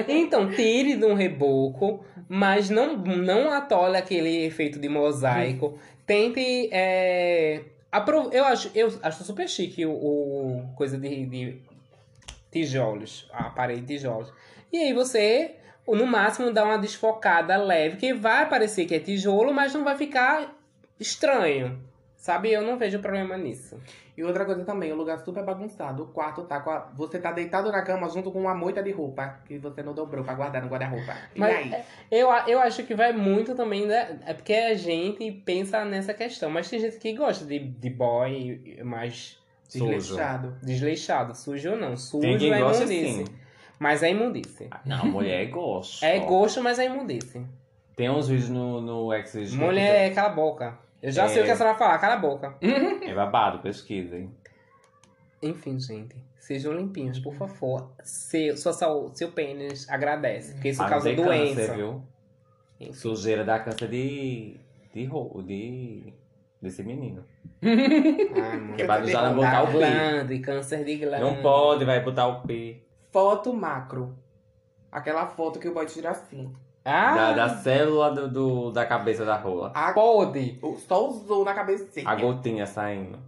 Então, 0.07 0.49
tire 0.51 0.95
de 0.95 1.05
um 1.05 1.13
reboco, 1.13 2.03
mas 2.27 2.69
não, 2.69 2.97
não 2.97 3.51
atole 3.51 3.95
aquele 3.97 4.45
efeito 4.45 4.79
de 4.79 4.89
mosaico. 4.89 5.77
Tente. 6.05 6.67
É, 6.71 7.61
apro- 7.91 8.29
eu, 8.31 8.45
acho, 8.45 8.71
eu 8.73 8.91
acho 9.03 9.23
super 9.23 9.47
chique 9.47 9.85
o, 9.85 9.91
o 9.91 10.63
coisa 10.75 10.97
de, 10.97 11.25
de 11.27 11.57
tijolos, 12.51 13.27
a 13.31 13.45
parede 13.49 13.81
de 13.81 13.95
tijolos. 13.97 14.31
E 14.71 14.77
aí 14.77 14.93
você, 14.93 15.51
no 15.87 16.05
máximo, 16.05 16.51
dá 16.51 16.63
uma 16.65 16.77
desfocada 16.77 17.55
leve, 17.57 17.97
que 17.97 18.13
vai 18.13 18.47
parecer 18.49 18.85
que 18.85 18.95
é 18.95 18.99
tijolo, 18.99 19.53
mas 19.53 19.73
não 19.73 19.83
vai 19.83 19.95
ficar 19.97 20.53
estranho. 21.03 21.79
Sabe? 22.15 22.51
Eu 22.53 22.61
não 22.61 22.77
vejo 22.77 22.99
problema 22.99 23.37
nisso. 23.37 23.77
E 24.15 24.23
outra 24.23 24.45
coisa 24.45 24.63
também, 24.63 24.93
o 24.93 24.95
lugar 24.95 25.19
super 25.19 25.43
bagunçado. 25.43 26.03
O 26.03 26.07
quarto 26.07 26.43
tá 26.43 26.61
com 26.61 26.69
a... 26.69 26.79
Você 26.95 27.19
tá 27.19 27.33
deitado 27.33 27.69
na 27.69 27.81
cama 27.81 28.07
junto 28.09 28.31
com 28.31 28.39
uma 28.39 28.55
moita 28.55 28.81
de 28.81 28.91
roupa 28.91 29.39
que 29.45 29.57
você 29.57 29.83
não 29.83 29.93
dobrou 29.93 30.23
pra 30.23 30.33
guardar 30.33 30.61
no 30.61 30.69
guarda-roupa. 30.69 31.13
E 31.35 31.39
Mas 31.39 31.53
aí? 31.73 31.83
Eu, 32.09 32.31
a- 32.31 32.45
eu 32.47 32.59
acho 32.61 32.83
que 32.83 32.95
vai 32.95 33.11
muito 33.11 33.55
também, 33.55 33.85
né? 33.85 34.19
É 34.25 34.33
porque 34.33 34.53
a 34.53 34.73
gente 34.75 35.29
pensa 35.45 35.83
nessa 35.83 36.13
questão. 36.13 36.49
Mas 36.49 36.69
tem 36.69 36.79
gente 36.79 36.97
que 36.97 37.11
gosta 37.13 37.43
de, 37.43 37.59
de 37.59 37.89
boy 37.89 38.79
mais 38.85 39.37
Sujo. 39.67 39.85
Desleixado. 39.87 40.55
desleixado. 40.63 41.35
Sujo 41.35 41.71
ou 41.71 41.77
não. 41.77 41.97
Sujo 41.97 42.21
Tem 42.21 42.37
quem 42.37 42.53
é 42.53 42.59
gosta 42.59 42.83
imundice. 42.85 43.21
assim. 43.23 43.25
Mas 43.79 44.01
é 44.03 44.11
imundice. 44.11 44.69
Não, 44.85 45.05
mulher 45.07 45.45
gosta. 45.49 46.05
É 46.05 46.19
gosto, 46.19 46.61
mas 46.63 46.79
é 46.79 46.85
imundice. 46.85 47.45
Tem 47.97 48.09
uns 48.09 48.29
vídeos 48.29 48.49
no, 48.49 48.79
no 48.79 49.09
Xvideos. 49.25 49.55
Mulher, 49.55 50.13
cala 50.15 50.29
a 50.29 50.33
boca. 50.33 50.77
Eu 51.03 51.11
já 51.11 51.25
É. 51.25 51.27
sei 51.27 51.41
o 51.41 51.45
que 51.45 51.51
a 51.51 51.55
senhora 51.55 51.75
vai 51.77 51.79
falar, 51.87 51.99
cala 51.99 52.13
a 52.15 52.17
boca. 52.17 52.55
É 52.61 53.13
babado, 53.13 53.59
pesquisem. 53.59 54.33
Enfim, 55.41 55.77
gente. 55.79 56.15
Sejam 56.39 56.73
limpinhos, 56.73 57.19
por 57.19 57.33
favor. 57.35 57.91
Seu, 58.03 58.55
sua 58.57 58.71
saúde, 58.73 59.17
seu 59.17 59.31
pênis 59.31 59.87
agradece. 59.89 60.53
Porque 60.53 60.69
isso 60.69 60.81
não 60.81 60.89
causa 60.89 61.13
doença. 61.13 61.55
Câncer, 61.61 61.75
viu? 61.75 62.01
Enfim. 62.79 62.93
Sujeira 62.93 63.43
dá 63.43 63.59
câncer 63.59 63.89
de. 63.89 64.57
de 64.93 65.05
roubo, 65.05 65.43
de. 65.43 66.13
desse 66.61 66.81
menino. 66.83 67.25
Amor. 67.61 68.75
Que 68.75 68.81
é 68.83 69.01
de 69.01 69.11
já 69.11 69.21
não 69.29 69.35
glândula. 69.35 69.47
botar 69.47 69.63
o 69.63 69.67
P. 69.67 69.71
glande, 69.77 70.39
câncer 70.39 70.83
de 70.85 70.95
glande. 70.97 71.21
Não 71.23 71.41
pode, 71.41 71.85
vai 71.85 72.01
botar 72.03 72.27
o 72.27 72.41
P. 72.41 72.81
Foto 73.11 73.53
macro. 73.53 74.17
Aquela 74.91 75.27
foto 75.27 75.59
que 75.59 75.67
o 75.67 75.73
boy 75.73 75.85
tira 75.85 76.11
assim. 76.11 76.53
Ah, 76.85 77.15
Da, 77.15 77.31
da 77.33 77.49
célula 77.57 78.11
do, 78.11 78.27
do- 78.29 78.71
da 78.71 78.85
cabeça 78.85 79.23
da 79.23 79.37
rola. 79.37 79.71
A... 79.73 79.93
pode. 79.93 80.59
o- 80.61 80.75
Só 80.77 81.09
zoom 81.11 81.43
na 81.45 81.53
cabecinha. 81.53 82.07
A 82.07 82.15
gotinha 82.15 82.65
saindo. 82.65 83.19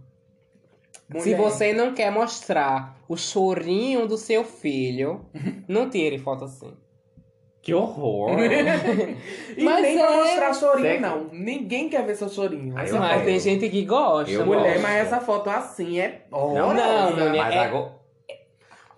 Mulher. 1.08 1.22
Se 1.22 1.34
você 1.34 1.72
não 1.72 1.94
quer 1.94 2.10
mostrar 2.10 2.96
o 3.08 3.16
chorinho 3.16 4.06
do 4.06 4.16
seu 4.18 4.44
filho, 4.44 5.24
não 5.68 5.88
tire 5.88 6.18
foto 6.18 6.44
assim. 6.44 6.72
Que 7.62 7.72
horror! 7.74 8.30
E 9.56 9.64
Mas 9.64 9.82
nem 9.82 9.98
pra 9.98 10.06
é- 10.12 10.16
mostrar 10.16 10.54
chorinho, 10.54 10.86
Seca. 10.88 11.00
não. 11.08 11.24
Ninguém 11.32 11.88
quer 11.88 12.04
ver 12.04 12.14
seu 12.14 12.28
chorinho. 12.28 12.76
Aí 12.76 12.84
Essa 12.84 12.94
eu 12.96 13.00
Mas 13.00 13.12
foto- 13.14 13.24
tem 13.24 13.40
gente 13.40 13.68
que 13.70 13.84
gosta. 13.84 14.30
Eu 14.30 14.46
mulher. 14.46 14.64
Gosto. 14.74 14.82
mas 14.82 15.06
essa 15.06 15.20
foto 15.20 15.48
assim 15.50 15.98
é 15.98 16.26
Não, 16.30 16.38
horrorosa. 16.38 16.74
não, 17.10 17.10
mulher. 17.26 17.42
Mas 17.44 17.54
é- 17.54 17.58
agora. 17.64 17.95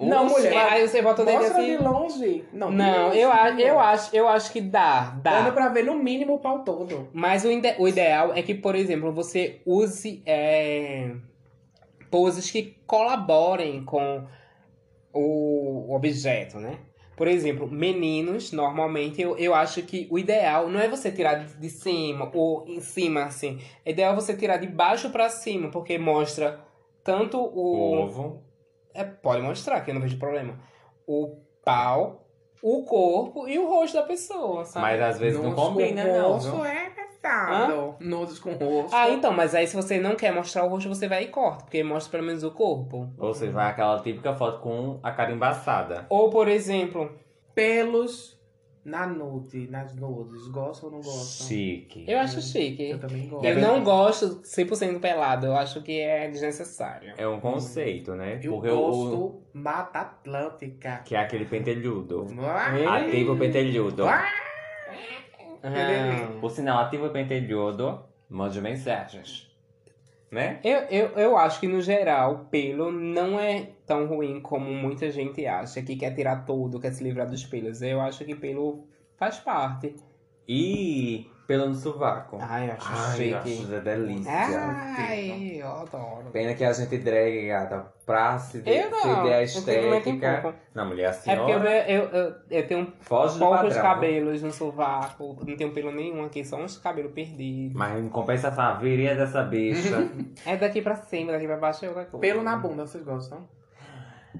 Não, 0.00 0.26
Oxe, 0.26 0.34
mulher. 0.36 0.56
Aí 0.72 0.86
você 0.88 1.02
bota 1.02 1.22
o 1.22 1.24
dedo 1.26 1.38
Mostra 1.38 1.58
assim. 1.58 1.76
de 1.76 1.82
longe. 1.82 2.44
Não, 2.52 2.70
Não, 2.70 3.06
longe, 3.08 3.18
eu, 3.18 3.32
a- 3.32 3.50
não. 3.50 3.58
eu, 3.58 3.80
acho, 3.80 4.14
eu 4.16 4.28
acho 4.28 4.52
que 4.52 4.60
dá, 4.60 5.10
Dando 5.22 5.46
dá. 5.46 5.52
pra 5.52 5.68
ver 5.70 5.84
no 5.84 5.94
mínimo 5.96 6.34
o 6.34 6.38
pau 6.38 6.60
todo. 6.64 7.08
Mas 7.12 7.44
o, 7.44 7.50
ide- 7.50 7.74
o 7.78 7.88
ideal 7.88 8.32
é 8.34 8.40
que, 8.42 8.54
por 8.54 8.74
exemplo, 8.76 9.12
você 9.12 9.60
use 9.66 10.22
é, 10.24 11.10
poses 12.10 12.50
que 12.50 12.76
colaborem 12.86 13.84
com 13.84 14.24
o 15.12 15.92
objeto, 15.94 16.58
né? 16.58 16.78
Por 17.16 17.26
exemplo, 17.26 17.66
meninos, 17.68 18.52
normalmente, 18.52 19.20
eu, 19.20 19.36
eu 19.36 19.52
acho 19.52 19.82
que 19.82 20.06
o 20.08 20.16
ideal 20.20 20.68
não 20.68 20.78
é 20.78 20.86
você 20.88 21.10
tirar 21.10 21.34
de, 21.34 21.54
de 21.56 21.68
cima 21.68 22.30
ou 22.32 22.64
em 22.68 22.80
cima, 22.80 23.24
assim. 23.24 23.58
É 23.84 23.90
ideal 23.90 24.14
você 24.14 24.36
tirar 24.36 24.58
de 24.58 24.68
baixo 24.68 25.10
pra 25.10 25.28
cima, 25.28 25.68
porque 25.68 25.98
mostra 25.98 26.60
tanto 27.02 27.36
O 27.36 27.50
o. 27.52 27.94
ovo. 28.04 28.42
É, 28.98 29.04
pode 29.04 29.42
mostrar, 29.42 29.80
que 29.80 29.90
eu 29.90 29.94
não 29.94 30.00
vejo 30.00 30.18
problema. 30.18 30.58
O 31.06 31.40
pau, 31.64 32.26
o 32.62 32.82
corpo 32.84 33.48
e 33.48 33.58
o 33.58 33.68
rosto 33.68 33.94
da 33.94 34.02
pessoa, 34.02 34.64
sabe? 34.64 34.82
Mas 34.82 35.00
às 35.00 35.18
vezes 35.18 35.38
não 35.38 35.50
Nudes 35.50 35.64
combina, 35.64 36.02
com 36.02 36.12
não. 36.12 36.32
rosto 36.32 36.50
viu? 36.50 36.64
é 36.64 36.90
pesado. 36.90 37.96
Nudes 38.00 38.38
com 38.38 38.52
rosto. 38.52 38.94
Ah, 38.94 39.10
então, 39.10 39.32
mas 39.32 39.54
aí 39.54 39.66
se 39.66 39.76
você 39.76 39.98
não 39.98 40.16
quer 40.16 40.32
mostrar 40.32 40.64
o 40.64 40.68
rosto, 40.68 40.88
você 40.88 41.08
vai 41.08 41.24
e 41.24 41.28
corta, 41.28 41.64
porque 41.64 41.82
mostra 41.82 42.10
pelo 42.12 42.24
menos 42.24 42.42
o 42.42 42.50
corpo. 42.50 43.08
Ou 43.18 43.34
seja, 43.34 43.52
vai 43.52 43.70
aquela 43.70 44.00
típica 44.00 44.34
foto 44.34 44.60
com 44.60 44.98
a 45.02 45.12
cara 45.12 45.32
embaçada. 45.32 46.06
Ou, 46.08 46.30
por 46.30 46.48
exemplo, 46.48 47.10
Pelos 47.54 48.37
na 48.88 49.06
nude, 49.06 49.68
nas 49.68 49.94
nudes. 49.94 50.48
Gostam 50.48 50.88
ou 50.88 50.94
não 50.96 51.02
gostam? 51.02 51.46
Chique. 51.46 52.04
eu 52.08 52.18
acho 52.18 52.40
chique. 52.40 52.90
Eu 52.90 52.98
também 52.98 53.28
gosto. 53.28 53.44
Eu 53.46 53.60
não 53.60 53.84
gosto 53.84 54.26
100% 54.42 55.00
pelado, 55.00 55.46
eu 55.46 55.54
acho 55.56 55.82
que 55.82 56.00
é 56.00 56.28
desnecessário. 56.28 57.12
É 57.16 57.26
um 57.28 57.40
conceito, 57.40 58.14
né? 58.14 58.40
Eu 58.42 58.52
Porque 58.52 58.68
o, 58.68 58.76
gosto 58.76 59.42
Mata 59.52 60.00
Atlântica. 60.00 61.02
que 61.04 61.14
é 61.14 61.18
aquele 61.20 61.44
pentelhudo. 61.44 62.26
Ativo 62.88 63.36
pentelhudo. 63.36 64.06
Ah, 64.06 64.24
Por 66.40 66.50
sinal, 66.50 66.84
ativo 66.84 67.10
pentelhudo, 67.10 68.00
mande 68.28 68.60
mensagens. 68.60 69.47
Né? 70.30 70.60
eu, 70.62 70.80
eu, 70.90 71.08
eu 71.16 71.36
acho 71.38 71.58
que 71.58 71.66
no 71.66 71.80
geral, 71.80 72.48
pelo 72.50 72.92
não 72.92 73.40
é 73.40 73.70
tão 73.86 74.06
ruim 74.06 74.40
como 74.40 74.70
muita 74.70 75.10
gente 75.10 75.46
acha, 75.46 75.80
que 75.80 75.96
quer 75.96 76.14
tirar 76.14 76.44
tudo, 76.44 76.78
quer 76.78 76.92
se 76.92 77.02
livrar 77.02 77.28
dos 77.28 77.44
pelos. 77.44 77.80
Eu 77.80 78.00
acho 78.00 78.24
que 78.26 78.34
pelo 78.34 78.86
faz 79.16 79.38
parte. 79.38 79.94
E 80.48 81.30
pelo 81.46 81.66
no 81.68 81.74
sovaco. 81.74 82.38
Ai, 82.40 82.68
eu 82.68 82.72
acho 82.74 82.88
Ai, 82.90 83.16
chique. 83.16 83.30
eu 83.30 83.38
acho 83.38 83.66
uma 83.72 83.80
delícia. 83.80 84.32
Ai, 84.32 85.56
eu 85.60 85.66
adoro. 85.68 86.30
Pena 86.32 86.54
que 86.54 86.64
a 86.64 86.72
gente 86.72 86.98
drag, 86.98 87.46
gata, 87.48 87.86
pra 88.06 88.38
se, 88.38 88.60
de, 88.62 88.70
Eu 88.70 88.90
não, 88.90 88.98
se 89.00 89.22
der 89.28 89.34
a 89.34 89.42
estética. 89.42 90.54
Não, 90.74 90.86
mulher, 90.86 91.06
a 91.06 91.30
É 91.30 91.36
porque 91.36 91.52
eu, 91.52 91.58
eu, 91.62 92.04
eu, 92.10 92.34
eu 92.50 92.66
tenho 92.66 92.92
foge 93.00 93.38
poucos 93.38 93.60
padrão. 93.74 93.82
cabelos 93.82 94.42
no 94.42 94.50
sovaco, 94.52 95.36
não 95.46 95.56
tenho 95.56 95.70
pelo 95.72 95.90
nenhum 95.92 96.24
aqui, 96.24 96.42
só 96.44 96.56
uns 96.56 96.78
cabelos 96.78 97.12
perdidos. 97.12 97.74
Mas 97.76 97.98
em 98.02 98.08
compensação, 98.08 98.64
a 98.64 98.72
viria 98.74 99.14
dessa 99.14 99.42
bicha. 99.42 100.08
É 100.46 100.56
daqui 100.56 100.80
pra 100.80 100.96
cima, 100.96 101.32
daqui 101.32 101.46
pra 101.46 101.56
baixo 101.58 101.84
é 101.84 101.88
outra 101.88 102.04
coisa. 102.06 102.20
Pelo 102.20 102.42
na 102.42 102.56
bunda, 102.56 102.86
vocês 102.86 103.04
gostam? 103.04 103.46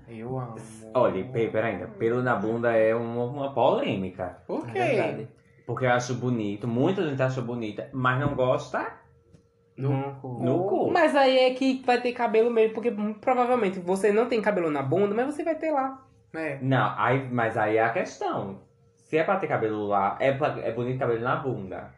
Eu 0.09 0.39
amo. 0.39 0.57
Olha, 0.95 1.25
pe- 1.25 1.49
pera 1.49 1.67
ainda, 1.67 1.87
pelo 1.87 2.23
na 2.23 2.35
bunda 2.37 2.73
é 2.75 2.95
uma, 2.95 3.25
uma 3.25 3.53
polêmica. 3.53 4.39
Por 4.47 4.67
É 4.69 4.73
quê? 4.73 4.79
verdade. 4.79 5.29
Porque 5.69 5.85
eu 5.85 5.91
acho 5.93 6.15
bonito, 6.15 6.67
muita 6.67 7.07
gente 7.07 7.21
acha 7.23 7.43
bonita, 7.43 7.91
mas 7.93 8.19
não 8.19 8.35
gosta 8.35 8.91
No 9.77 10.15
cu. 10.19 10.43
no 10.43 10.65
cu. 10.67 10.91
Mas 10.91 11.15
aí 11.15 11.39
é 11.41 11.53
que 11.53 11.83
vai 11.85 12.01
ter 12.01 12.13
cabelo 12.13 12.51
mesmo, 12.51 12.73
porque 12.75 12.91
provavelmente 13.21 13.79
você 13.79 14.11
não 14.11 14.27
tem 14.27 14.41
cabelo 14.41 14.71
na 14.71 14.83
bunda, 14.83 15.15
mas 15.15 15.27
você 15.27 15.45
vai 15.45 15.55
ter 15.57 15.71
lá. 15.71 16.07
É. 16.35 16.59
Não, 16.63 16.95
aí, 16.97 17.29
mas 17.31 17.59
aí 17.59 17.77
é 17.77 17.83
a 17.85 17.91
questão. 17.93 18.63
Se 18.97 19.19
é 19.19 19.25
pra 19.25 19.37
ter 19.37 19.47
cabelo 19.47 19.87
lá, 19.87 20.17
é, 20.19 20.33
pra- 20.33 20.59
é 20.59 20.73
bonito 20.73 20.99
cabelo 20.99 21.21
na 21.21 21.37
bunda. 21.37 21.93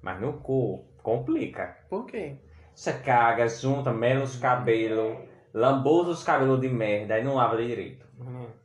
Mas 0.00 0.20
no 0.20 0.34
cu, 0.34 0.84
complica. 1.02 1.78
Por 1.88 2.06
quê? 2.06 2.36
Você 2.72 2.92
caga, 2.92 3.48
junta 3.48 3.92
menos 3.92 4.36
cabelo, 4.38 5.16
lambuza 5.52 6.10
os 6.10 6.22
cabelos 6.22 6.60
de 6.60 6.68
merda 6.68 7.18
e 7.18 7.24
não 7.24 7.34
lava 7.34 7.56
direito. 7.56 8.08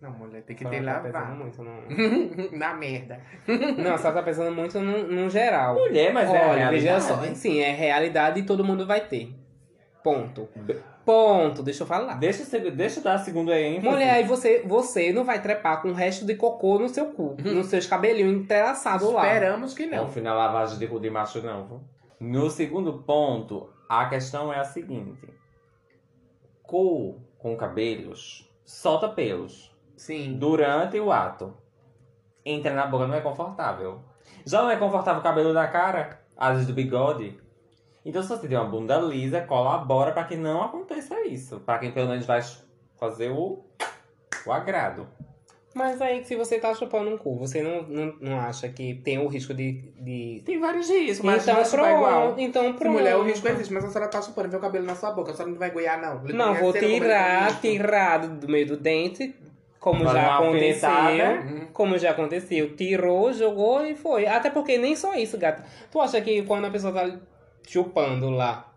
Não, 0.01 0.11
mulher, 0.11 0.43
tem 0.43 0.55
que 0.55 0.63
Só 0.63 0.69
ter 0.69 0.83
tá 0.83 1.01
lavado. 1.01 1.35
muito, 1.35 1.63
não. 1.63 1.79
na 2.57 2.73
merda. 2.73 3.19
não, 3.77 3.97
só 3.97 4.11
tá 4.11 4.21
pensando 4.21 4.53
muito 4.53 4.79
no, 4.79 5.07
no 5.07 5.29
geral. 5.29 5.75
Mulher, 5.75 6.13
mas 6.13 6.29
é 6.29 6.37
a 6.37 6.47
Olha, 6.49 6.69
veja 6.69 6.91
realidade. 6.91 7.03
só. 7.29 7.35
Sim, 7.35 7.59
é 7.59 7.71
realidade 7.71 8.41
e 8.41 8.43
todo 8.43 8.63
mundo 8.65 8.85
vai 8.85 9.01
ter. 9.07 9.33
Ponto. 10.03 10.49
Ponto. 11.05 11.63
Deixa 11.63 11.83
eu 11.83 11.87
falar. 11.87 12.15
Deixa, 12.15 12.59
deixa 12.59 12.99
eu 12.99 13.03
dar 13.03 13.13
a 13.13 13.17
segunda 13.19 13.53
aí, 13.53 13.63
hein? 13.63 13.79
Mulher, 13.81 14.15
aí 14.15 14.23
você, 14.23 14.61
você 14.65 15.13
não 15.13 15.23
vai 15.23 15.41
trepar 15.41 15.81
com 15.81 15.89
o 15.89 15.93
resto 15.93 16.25
de 16.25 16.35
cocô 16.35 16.77
no 16.77 16.89
seu 16.89 17.05
cu, 17.07 17.35
nos 17.43 17.67
seus 17.67 17.87
cabelinhos 17.87 18.33
entrelaçados 18.33 19.09
lá. 19.11 19.25
Esperamos 19.25 19.73
que 19.73 19.85
Não 19.85 20.03
não. 20.03 20.09
fui 20.09 20.21
na 20.21 20.33
lavagem 20.33 20.77
de 20.77 20.87
cu 20.87 20.99
de 20.99 21.09
macho, 21.09 21.41
não. 21.41 21.81
No 22.19 22.49
segundo 22.49 22.93
ponto, 23.03 23.69
a 23.87 24.05
questão 24.07 24.51
é 24.51 24.59
a 24.59 24.63
seguinte: 24.65 25.27
cu 26.67 27.21
com 27.37 27.55
cabelos 27.55 28.49
solta 28.65 29.07
pelos 29.07 29.75
Sim. 29.95 30.37
durante 30.37 30.99
o 30.99 31.11
ato. 31.11 31.53
Entra 32.43 32.73
na 32.73 32.87
boca, 32.87 33.07
não 33.07 33.15
é 33.15 33.21
confortável. 33.21 34.01
Já 34.45 34.61
não 34.61 34.69
é 34.69 34.77
confortável 34.77 35.19
o 35.19 35.23
cabelo 35.23 35.53
da 35.53 35.67
cara, 35.67 36.19
às 36.37 36.53
vezes 36.53 36.67
do 36.67 36.73
bigode. 36.73 37.39
Então, 38.03 38.21
se 38.21 38.29
você 38.29 38.47
tem 38.47 38.57
uma 38.57 38.69
bunda 38.69 38.97
lisa, 38.97 39.41
colabora 39.41 40.11
para 40.11 40.25
que 40.25 40.35
não 40.35 40.61
aconteça 40.61 41.21
isso. 41.21 41.59
Para 41.61 41.79
quem 41.79 41.91
pelo 41.91 42.09
menos 42.09 42.25
vai 42.25 42.41
fazer 42.99 43.31
o, 43.31 43.65
o 44.45 44.51
agrado. 44.51 45.07
Mas 45.75 46.01
aí, 46.01 46.23
se 46.23 46.37
você 46.37 46.57
tá 46.57 46.73
chupando 46.73 47.09
um 47.09 47.17
cu, 47.17 47.35
você 47.35 47.61
não, 47.61 47.83
não, 47.83 48.15
não 48.21 48.39
acha 48.39 48.69
que 48.69 48.93
tem 49.03 49.19
o 49.19 49.27
risco 49.27 49.53
de. 49.53 49.73
de... 49.99 50.41
Tem 50.45 50.57
vários 50.57 50.89
riscos, 50.89 51.19
mas 51.19 51.45
então, 51.45 51.65
chupar 51.65 51.93
igual. 51.93 52.21
pronto. 52.21 52.39
Então, 52.39 52.63
pronto. 52.73 52.93
Se 52.93 53.01
mulher, 53.01 53.17
o 53.17 53.23
risco 53.23 53.45
existe, 53.49 53.73
mas 53.73 53.83
a 53.83 53.89
senhora 53.89 54.09
tá 54.09 54.21
chupando, 54.21 54.47
vê 54.47 54.55
o 54.55 54.61
cabelo 54.61 54.85
na 54.85 54.95
sua 54.95 55.11
boca, 55.11 55.31
a 55.31 55.33
senhora 55.33 55.51
não 55.51 55.59
vai 55.59 55.71
goiar, 55.71 56.01
não. 56.01 56.23
Não, 56.33 56.55
vou 56.55 56.71
tirar, 56.71 57.59
tirar 57.59 58.19
do, 58.19 58.47
meio 58.47 58.65
do 58.65 58.77
dente, 58.77 59.35
como 59.77 60.05
já 60.05 60.37
aconteceu. 60.37 60.89
alfinetada. 60.89 61.67
Como 61.73 61.97
já 61.97 62.11
aconteceu. 62.11 62.73
Tirou, 62.77 63.33
jogou 63.33 63.85
e 63.85 63.95
foi. 63.95 64.27
Até 64.27 64.49
porque 64.49 64.77
nem 64.77 64.95
só 64.95 65.13
isso, 65.15 65.37
gata. 65.37 65.65
Tu 65.91 65.99
acha 65.99 66.21
que 66.21 66.41
quando 66.43 66.67
a 66.67 66.71
pessoa 66.71 66.93
tá 66.93 67.19
chupando 67.67 68.29
lá, 68.29 68.73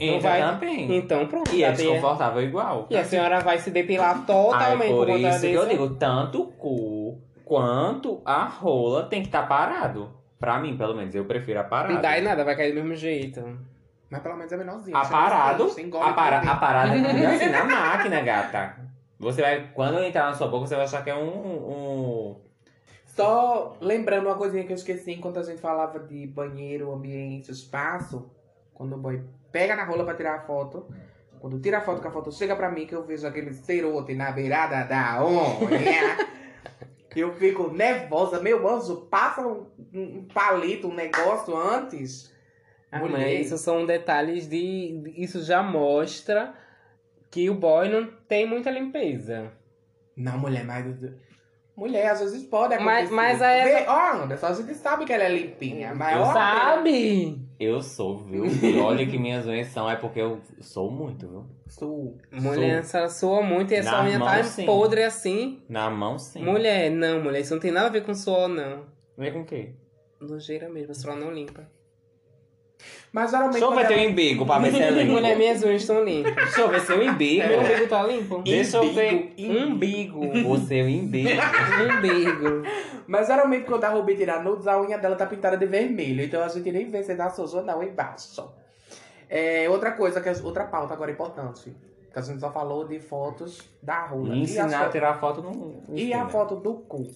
Entra 0.00 0.30
vai. 0.30 0.40
também. 0.40 0.96
Então 0.96 1.26
pronto. 1.26 1.54
E 1.54 1.62
é 1.62 1.72
desconfortável 1.72 2.42
igual. 2.42 2.86
e 2.90 2.96
a 2.96 3.04
senhora 3.04 3.40
vai 3.40 3.58
se 3.58 3.70
depilar 3.70 4.24
totalmente 4.24 4.90
por 4.90 5.06
conta 5.06 5.28
isso 5.28 5.40
que 5.40 5.52
eu 5.52 5.66
digo, 5.68 5.90
tanto 5.96 6.42
o 6.42 6.46
cu 6.52 7.20
quanto 7.44 8.22
a 8.24 8.44
rola 8.44 9.04
tem 9.04 9.20
que 9.20 9.28
estar 9.28 9.46
parado. 9.46 10.10
Pra 10.38 10.58
mim, 10.58 10.76
pelo 10.76 10.94
menos, 10.94 11.14
eu 11.14 11.24
prefiro 11.24 11.60
a 11.60 11.64
parada. 11.64 11.94
Não 11.94 12.02
dá 12.02 12.18
em 12.18 12.22
nada, 12.22 12.44
vai 12.44 12.56
cair 12.56 12.72
do 12.72 12.80
mesmo 12.80 12.94
jeito. 12.94 13.58
Mas 14.10 14.22
pelo 14.22 14.36
menos 14.36 14.52
é 14.52 14.56
menorzinho. 14.56 14.96
A 14.96 15.04
você 15.04 15.10
parado, 15.12 15.64
não- 15.64 15.70
você 15.70 15.82
engole 15.82 16.10
a, 16.10 16.12
para, 16.12 16.40
tudo 16.40 16.48
a 16.48 16.52
dentro. 16.52 16.60
parada 16.60 16.94
é 16.96 17.26
assim 17.26 17.48
na 17.48 17.64
máquina, 17.64 18.20
gata. 18.20 18.76
Você 19.18 19.40
vai, 19.40 19.70
quando 19.72 19.98
entrar 20.00 20.26
na 20.26 20.34
sua 20.34 20.48
boca, 20.48 20.66
você 20.66 20.74
vai 20.74 20.84
achar 20.84 21.02
que 21.02 21.10
é 21.10 21.14
um, 21.14 21.28
um... 21.28 22.36
Só 23.06 23.76
lembrando 23.80 24.26
uma 24.26 24.34
coisinha 24.34 24.64
que 24.64 24.72
eu 24.72 24.76
esqueci 24.76 25.12
enquanto 25.12 25.38
a 25.38 25.42
gente 25.42 25.60
falava 25.60 25.98
de 26.00 26.26
banheiro, 26.26 26.92
ambiente, 26.92 27.50
espaço. 27.50 28.30
Quando 28.74 28.94
o 28.94 28.98
boy 28.98 29.22
pega 29.52 29.74
na 29.76 29.84
rola 29.84 30.04
pra 30.04 30.14
tirar 30.14 30.34
a 30.34 30.40
foto. 30.40 30.86
Quando 31.40 31.60
tira 31.60 31.78
a 31.78 31.80
foto, 31.80 32.00
que 32.00 32.08
a 32.08 32.10
foto 32.10 32.32
chega 32.32 32.56
pra 32.56 32.70
mim, 32.70 32.86
que 32.86 32.94
eu 32.94 33.04
vejo 33.04 33.26
aquele 33.26 33.52
cerote 33.52 34.14
na 34.14 34.32
beirada 34.32 34.82
da 34.84 35.24
unha. 35.24 36.16
eu 37.14 37.32
fico 37.34 37.70
nervosa. 37.72 38.40
Meu 38.40 38.66
anjo, 38.68 39.02
passa 39.10 39.46
um, 39.46 39.66
um 39.92 40.24
palito, 40.32 40.88
um 40.88 40.94
negócio 40.94 41.56
antes. 41.56 42.32
Ah, 42.90 42.98
Mulher. 43.00 43.40
isso 43.40 43.58
são 43.58 43.84
detalhes 43.84 44.48
de. 44.48 44.98
de- 45.02 45.22
Isso 45.22 45.42
já 45.42 45.62
mostra 45.62 46.54
que 47.30 47.50
o 47.50 47.54
boy 47.54 47.88
não 47.88 48.06
tem 48.28 48.46
muita 48.46 48.70
limpeza. 48.70 49.52
Não, 50.16 50.38
mulher, 50.38 50.64
mas. 50.64 50.86
Mulher, 51.76 52.06
às 52.12 52.20
vezes 52.20 52.44
pode 52.44 52.76
Mas- 52.78 53.06
acontecer. 53.06 53.14
mas 53.14 53.42
aí 53.42 53.64
Vê, 53.64 53.84
Ó, 53.88 54.22
Anderson, 54.22 54.46
a 54.46 54.52
gente 54.54 54.74
sabe 54.74 55.04
que 55.04 55.12
ela 55.12 55.24
é 55.24 55.28
limpinha. 55.28 55.92
Mas 55.94 56.16
Eu 56.16 56.22
ó, 56.22 56.32
Sabe? 56.32 57.40
Eu 57.58 57.80
sou, 57.82 58.18
viu? 58.18 58.46
E 58.46 58.78
olha 58.78 59.04
que 59.06 59.18
minhas 59.18 59.44
unhas 59.46 59.66
são, 59.68 59.90
é 59.90 59.96
porque 59.96 60.20
eu 60.20 60.40
sou 60.60 60.88
muito, 60.90 61.26
viu? 61.28 61.44
Sou. 61.66 62.16
Mulher, 62.30 62.78
essa 62.78 63.08
soa 63.08 63.42
muito 63.42 63.72
e 63.72 63.76
essa 63.76 63.90
Na 63.90 64.04
unha 64.04 64.18
mão, 64.20 64.28
tá 64.28 64.42
sim. 64.44 64.66
podre 64.66 65.02
assim. 65.02 65.62
Na 65.68 65.90
mão, 65.90 66.16
sim. 66.18 66.44
Mulher, 66.44 66.90
não, 66.90 67.20
mulher, 67.22 67.40
isso 67.40 67.52
não 67.54 67.60
tem 67.60 67.72
nada 67.72 67.86
a 67.88 67.90
ver 67.90 68.04
com 68.04 68.14
suor, 68.14 68.46
não. 68.48 68.84
Vê 69.18 69.32
com 69.32 69.40
o 69.40 69.44
quê? 69.44 69.72
Nojeira 70.20 70.68
mesmo, 70.68 70.92
a 70.92 70.94
senhora 70.94 71.18
não 71.20 71.32
limpa. 71.32 71.68
Mas 73.14 73.30
geralmente. 73.30 73.52
Deixa 73.52 73.64
eu 73.64 73.68
quando 73.70 73.80
ver 73.82 73.86
teu 73.86 73.96
ela- 73.98 74.10
umbigo 74.10 74.44
pra 74.44 74.58
ver 74.58 74.72
se 74.72 74.82
é 74.82 74.90
limpo. 74.90 75.12
Mulher, 75.12 75.36
minhas 75.38 75.62
unhas 75.62 75.82
estão 75.82 76.02
limpas. 76.04 76.34
Deixa 76.34 76.60
eu 76.62 76.68
ver 76.68 76.80
seu 76.80 77.00
umbigo. 77.00 77.46
Meu 77.46 77.60
umbigo 77.60 77.86
tá 77.86 78.02
limpo? 78.02 78.42
Deixa 78.42 78.76
eu 78.78 78.92
ver 78.92 79.34
Umbigo. 79.38 80.20
o 80.50 80.58
seu 80.58 80.84
umbigo. 80.84 81.28
Umbigo. 81.96 82.62
Mas 83.06 83.28
geralmente 83.28 83.64
quando 83.66 83.84
a 83.84 83.88
Ruby 83.90 84.16
tira 84.16 84.42
nudes, 84.42 84.66
a 84.66 84.80
unha 84.80 84.98
dela 84.98 85.14
tá 85.14 85.26
pintada 85.26 85.56
de 85.56 85.64
vermelho. 85.66 86.24
Então 86.24 86.42
a 86.42 86.48
gente 86.48 86.72
nem 86.72 86.90
vê 86.90 87.02
se 87.04 87.14
tá 87.14 87.30
sujo 87.30 87.58
ou 87.58 87.62
não 87.64 87.82
embaixo. 87.84 88.50
É, 89.30 89.70
outra 89.70 89.92
coisa, 89.92 90.20
que 90.20 90.28
é 90.28 90.34
outra 90.42 90.64
pauta 90.64 90.92
agora 90.94 91.10
importante. 91.12 91.72
Que 92.12 92.18
a 92.18 92.22
gente 92.22 92.40
só 92.40 92.50
falou 92.50 92.84
de 92.86 92.98
fotos 92.98 93.60
da 93.82 94.06
rola. 94.06 94.34
E 94.34 94.38
E, 94.38 94.42
ensinar 94.42 94.86
a, 94.86 94.88
tirar 94.88 95.14
foto 95.20 95.40
não 95.40 95.82
e 95.94 96.12
a 96.12 96.26
foto 96.28 96.56
do 96.56 96.74
cu? 96.74 97.06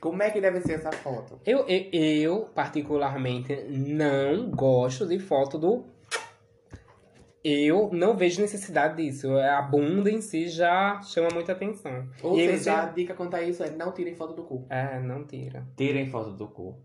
Como 0.00 0.22
é 0.22 0.30
que 0.30 0.40
deve 0.40 0.60
ser 0.62 0.74
essa 0.74 0.90
foto? 0.92 1.38
Eu, 1.44 1.66
eu, 1.68 1.88
eu, 1.92 2.40
particularmente, 2.54 3.54
não 3.68 4.50
gosto 4.50 5.06
de 5.06 5.18
foto 5.18 5.58
do. 5.58 5.84
eu 7.42 7.90
não 7.92 8.16
vejo 8.16 8.40
necessidade 8.40 8.96
disso. 9.02 9.36
A 9.38 9.62
bunda 9.62 10.10
em 10.10 10.20
si 10.20 10.48
já 10.48 11.00
chama 11.02 11.28
muita 11.32 11.52
atenção. 11.52 12.08
Ou 12.22 12.38
E 12.38 12.46
seja, 12.46 12.82
a 12.82 12.86
dica 12.86 13.14
quanto 13.14 13.34
a 13.34 13.42
isso 13.42 13.62
é 13.62 13.70
não 13.70 13.92
tirem 13.92 14.14
foto 14.14 14.34
do 14.34 14.42
cu. 14.44 14.66
É, 14.70 14.98
não 15.00 15.24
tira. 15.24 15.66
Tirem 15.76 16.06
foto 16.06 16.30
do 16.32 16.48
cu. 16.48 16.76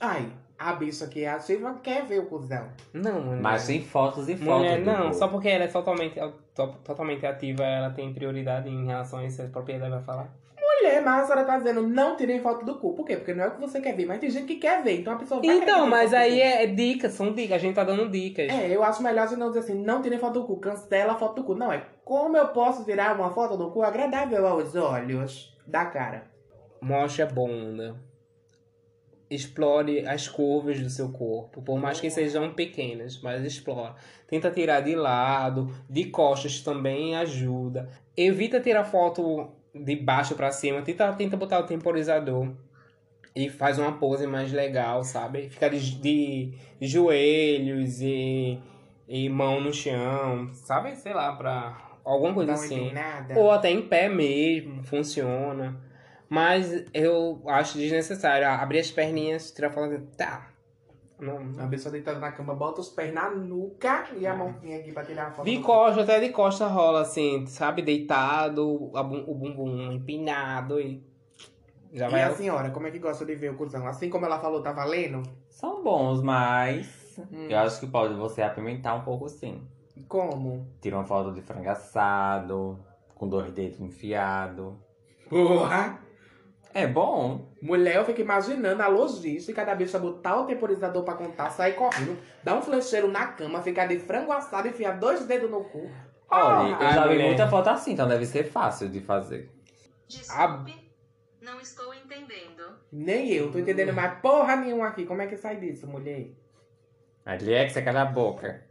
Ai, 0.00 0.32
a 0.58 0.72
bicha 0.74 1.06
que 1.06 1.24
é 1.24 1.28
ativa 1.28 1.74
quer 1.82 2.06
ver 2.06 2.20
o 2.20 2.26
cuzão. 2.26 2.68
Não, 2.92 3.20
mulher. 3.22 3.40
Mas 3.42 3.66
tem 3.66 3.82
fotos 3.82 4.28
e 4.28 4.36
fotos 4.36 4.46
Mulher, 4.58 4.80
do 4.80 4.86
não, 4.86 5.08
cu. 5.08 5.14
só 5.14 5.28
porque 5.28 5.48
ela 5.48 5.64
é 5.64 5.68
totalmente, 5.68 6.18
to- 6.54 6.76
totalmente 6.84 7.26
ativa, 7.26 7.64
ela 7.64 7.90
tem 7.90 8.12
prioridade 8.14 8.68
em 8.70 8.86
relação 8.86 9.18
a 9.18 9.24
isso, 9.26 9.42
a 9.42 9.46
propriedade 9.48 9.90
vai 9.90 10.02
falar. 10.02 10.34
Mas 11.00 11.22
a 11.22 11.26
senhora 11.26 11.44
tá 11.44 11.58
dizendo 11.58 11.86
não 11.86 12.16
tirem 12.16 12.40
foto 12.40 12.64
do 12.64 12.78
cu. 12.78 12.94
Por 12.94 13.04
quê? 13.04 13.16
Porque 13.16 13.34
não 13.34 13.44
é 13.44 13.48
o 13.48 13.50
que 13.52 13.60
você 13.60 13.80
quer 13.80 13.94
ver, 13.94 14.06
mas 14.06 14.18
tem 14.18 14.30
gente 14.30 14.46
que 14.46 14.56
quer 14.56 14.82
ver. 14.82 15.00
Então 15.00 15.14
a 15.14 15.16
pessoa 15.16 15.40
vai 15.40 15.56
Então, 15.56 15.86
mas 15.86 16.12
aí 16.12 16.40
é, 16.40 16.64
é 16.64 16.66
dicas, 16.66 17.12
são 17.12 17.32
dicas, 17.32 17.56
a 17.56 17.58
gente 17.58 17.74
tá 17.74 17.84
dando 17.84 18.08
dicas. 18.08 18.48
É, 18.50 18.74
eu 18.74 18.82
acho 18.82 19.02
melhor 19.02 19.24
a 19.24 19.26
gente 19.26 19.38
não 19.38 19.48
dizer 19.48 19.60
assim, 19.60 19.74
não 19.74 20.02
tirem 20.02 20.18
foto 20.18 20.40
do 20.40 20.46
cu, 20.46 20.56
cancela 20.58 21.12
a 21.12 21.16
foto 21.16 21.36
do 21.36 21.44
cu. 21.44 21.54
Não, 21.54 21.72
é 21.72 21.84
como 22.04 22.36
eu 22.36 22.48
posso 22.48 22.84
tirar 22.84 23.14
uma 23.16 23.30
foto 23.30 23.56
do 23.56 23.70
cu 23.70 23.82
agradável 23.82 24.46
aos 24.46 24.74
olhos 24.74 25.56
da 25.66 25.86
cara. 25.86 26.30
Mostre 26.80 27.22
a 27.22 27.26
bunda. 27.26 27.96
Explore 29.30 30.04
as 30.08 30.26
curvas 30.26 30.80
do 30.80 30.90
seu 30.90 31.12
corpo, 31.12 31.62
por 31.62 31.78
mais 31.78 32.00
que 32.00 32.10
sejam 32.10 32.52
pequenas, 32.52 33.20
mas 33.22 33.44
explora. 33.44 33.94
Tenta 34.26 34.50
tirar 34.50 34.80
de 34.80 34.96
lado, 34.96 35.72
de 35.88 36.06
costas 36.06 36.60
também 36.60 37.14
ajuda. 37.14 37.88
Evita 38.16 38.58
tirar 38.60 38.82
foto 38.82 39.52
de 39.74 39.96
baixo 39.96 40.34
pra 40.34 40.50
cima, 40.50 40.82
tenta, 40.82 41.12
tenta 41.12 41.36
botar 41.36 41.60
o 41.60 41.66
temporizador 41.66 42.48
e 43.34 43.48
faz 43.48 43.78
uma 43.78 43.92
pose 43.92 44.26
mais 44.26 44.52
legal, 44.52 45.04
sabe? 45.04 45.48
Fica 45.48 45.70
de, 45.70 46.00
de 46.00 46.52
joelhos 46.80 48.00
e, 48.00 48.58
e 49.08 49.28
mão 49.28 49.60
no 49.60 49.72
chão, 49.72 50.50
sabe? 50.52 50.96
Sei 50.96 51.12
lá, 51.12 51.32
pra 51.36 51.76
alguma 52.04 52.34
coisa 52.34 52.52
Não 52.52 52.58
assim. 52.58 52.92
nada. 52.92 53.38
Ou 53.38 53.50
até 53.50 53.70
em 53.70 53.82
pé 53.82 54.08
mesmo, 54.08 54.82
funciona. 54.82 55.80
Mas 56.28 56.84
eu 56.94 57.42
acho 57.46 57.78
desnecessário 57.78 58.46
abrir 58.48 58.78
as 58.78 58.90
perninhas, 58.90 59.50
tirar 59.50 59.70
foto. 59.70 60.00
Tá. 60.16 60.48
Não. 61.20 61.62
A 61.64 61.68
pessoa 61.68 61.92
deitada 61.92 62.18
na 62.18 62.32
cama, 62.32 62.54
bota 62.54 62.80
os 62.80 62.88
pés 62.88 63.12
na 63.12 63.30
nuca 63.30 64.06
e 64.16 64.26
a 64.26 64.34
mãozinha 64.34 64.78
aqui 64.78 64.92
pra 64.92 65.04
tirar 65.04 65.28
a 65.28 65.30
foto. 65.30 65.44
Cu. 65.44 65.62
costa, 65.62 66.02
até 66.02 66.18
de 66.20 66.30
costa 66.30 66.66
rola 66.66 67.02
assim, 67.02 67.46
sabe? 67.46 67.82
Deitado, 67.82 68.90
a 68.94 69.02
bum- 69.02 69.24
o 69.26 69.34
bumbum 69.34 69.92
empinado 69.92 70.80
e. 70.80 71.02
Já 71.92 72.06
E 72.08 72.10
vai. 72.10 72.22
a 72.22 72.30
senhora, 72.34 72.70
como 72.70 72.86
é 72.86 72.90
que 72.90 72.98
gosta 73.00 73.24
de 73.26 73.34
ver 73.34 73.50
o 73.50 73.56
cuzão? 73.56 73.86
Assim 73.86 74.08
como 74.08 74.24
ela 74.24 74.38
falou, 74.38 74.62
tá 74.62 74.72
valendo? 74.72 75.22
São 75.48 75.82
bons, 75.82 76.22
mas 76.22 77.18
Hum. 77.32 77.48
eu 77.50 77.58
acho 77.58 77.80
que 77.80 77.86
pode 77.86 78.14
você 78.14 78.40
apimentar 78.42 78.94
um 78.94 79.02
pouco 79.02 79.28
sim. 79.28 79.60
Como? 80.08 80.66
Tira 80.80 80.96
uma 80.96 81.04
foto 81.04 81.32
de 81.34 81.42
frango 81.42 81.68
assado, 81.68 82.78
com 83.14 83.28
dois 83.28 83.50
dedos 83.52 83.80
enfiados. 83.80 84.72
Porra! 85.28 85.98
É 86.72 86.86
bom. 86.86 87.52
Mulher, 87.60 87.96
eu 87.96 88.04
fico 88.04 88.20
imaginando 88.20 88.82
a 88.82 88.86
logística 88.88 89.64
da 89.64 89.74
bicha 89.74 89.98
botar 89.98 90.40
o 90.40 90.46
temporizador 90.46 91.02
pra 91.04 91.14
contar, 91.14 91.50
sair 91.50 91.72
correndo, 91.74 92.16
dar 92.44 92.54
um 92.56 92.62
flecheiro 92.62 93.08
na 93.10 93.26
cama, 93.28 93.60
ficar 93.60 93.86
de 93.86 93.98
frango 93.98 94.30
assado 94.32 94.68
e 94.68 94.70
enfiar 94.70 94.98
dois 94.98 95.26
dedos 95.26 95.50
no 95.50 95.64
cu. 95.64 95.90
Olha, 96.30 96.76
Ah, 96.76 96.84
eu 96.84 96.92
já 96.94 97.02
vi 97.02 97.14
mulher. 97.14 97.26
muita 97.26 97.48
foto 97.48 97.68
assim, 97.70 97.92
então 97.92 98.06
deve 98.06 98.24
ser 98.24 98.44
fácil 98.44 98.88
de 98.88 99.00
fazer. 99.00 99.50
Desculpe, 100.06 100.74
não 101.42 101.60
estou 101.60 101.92
entendendo. 101.92 102.62
Nem 102.92 103.32
eu, 103.32 103.50
tô 103.50 103.58
entendendo 103.58 103.92
mais 103.92 104.20
porra 104.20 104.54
nenhuma 104.54 104.86
aqui. 104.86 105.04
Como 105.04 105.20
é 105.22 105.26
que 105.26 105.36
sai 105.36 105.56
disso, 105.56 105.88
mulher? 105.88 106.30
Alexa, 107.26 107.82
cala 107.82 108.02
a 108.02 108.04
boca. 108.06 108.64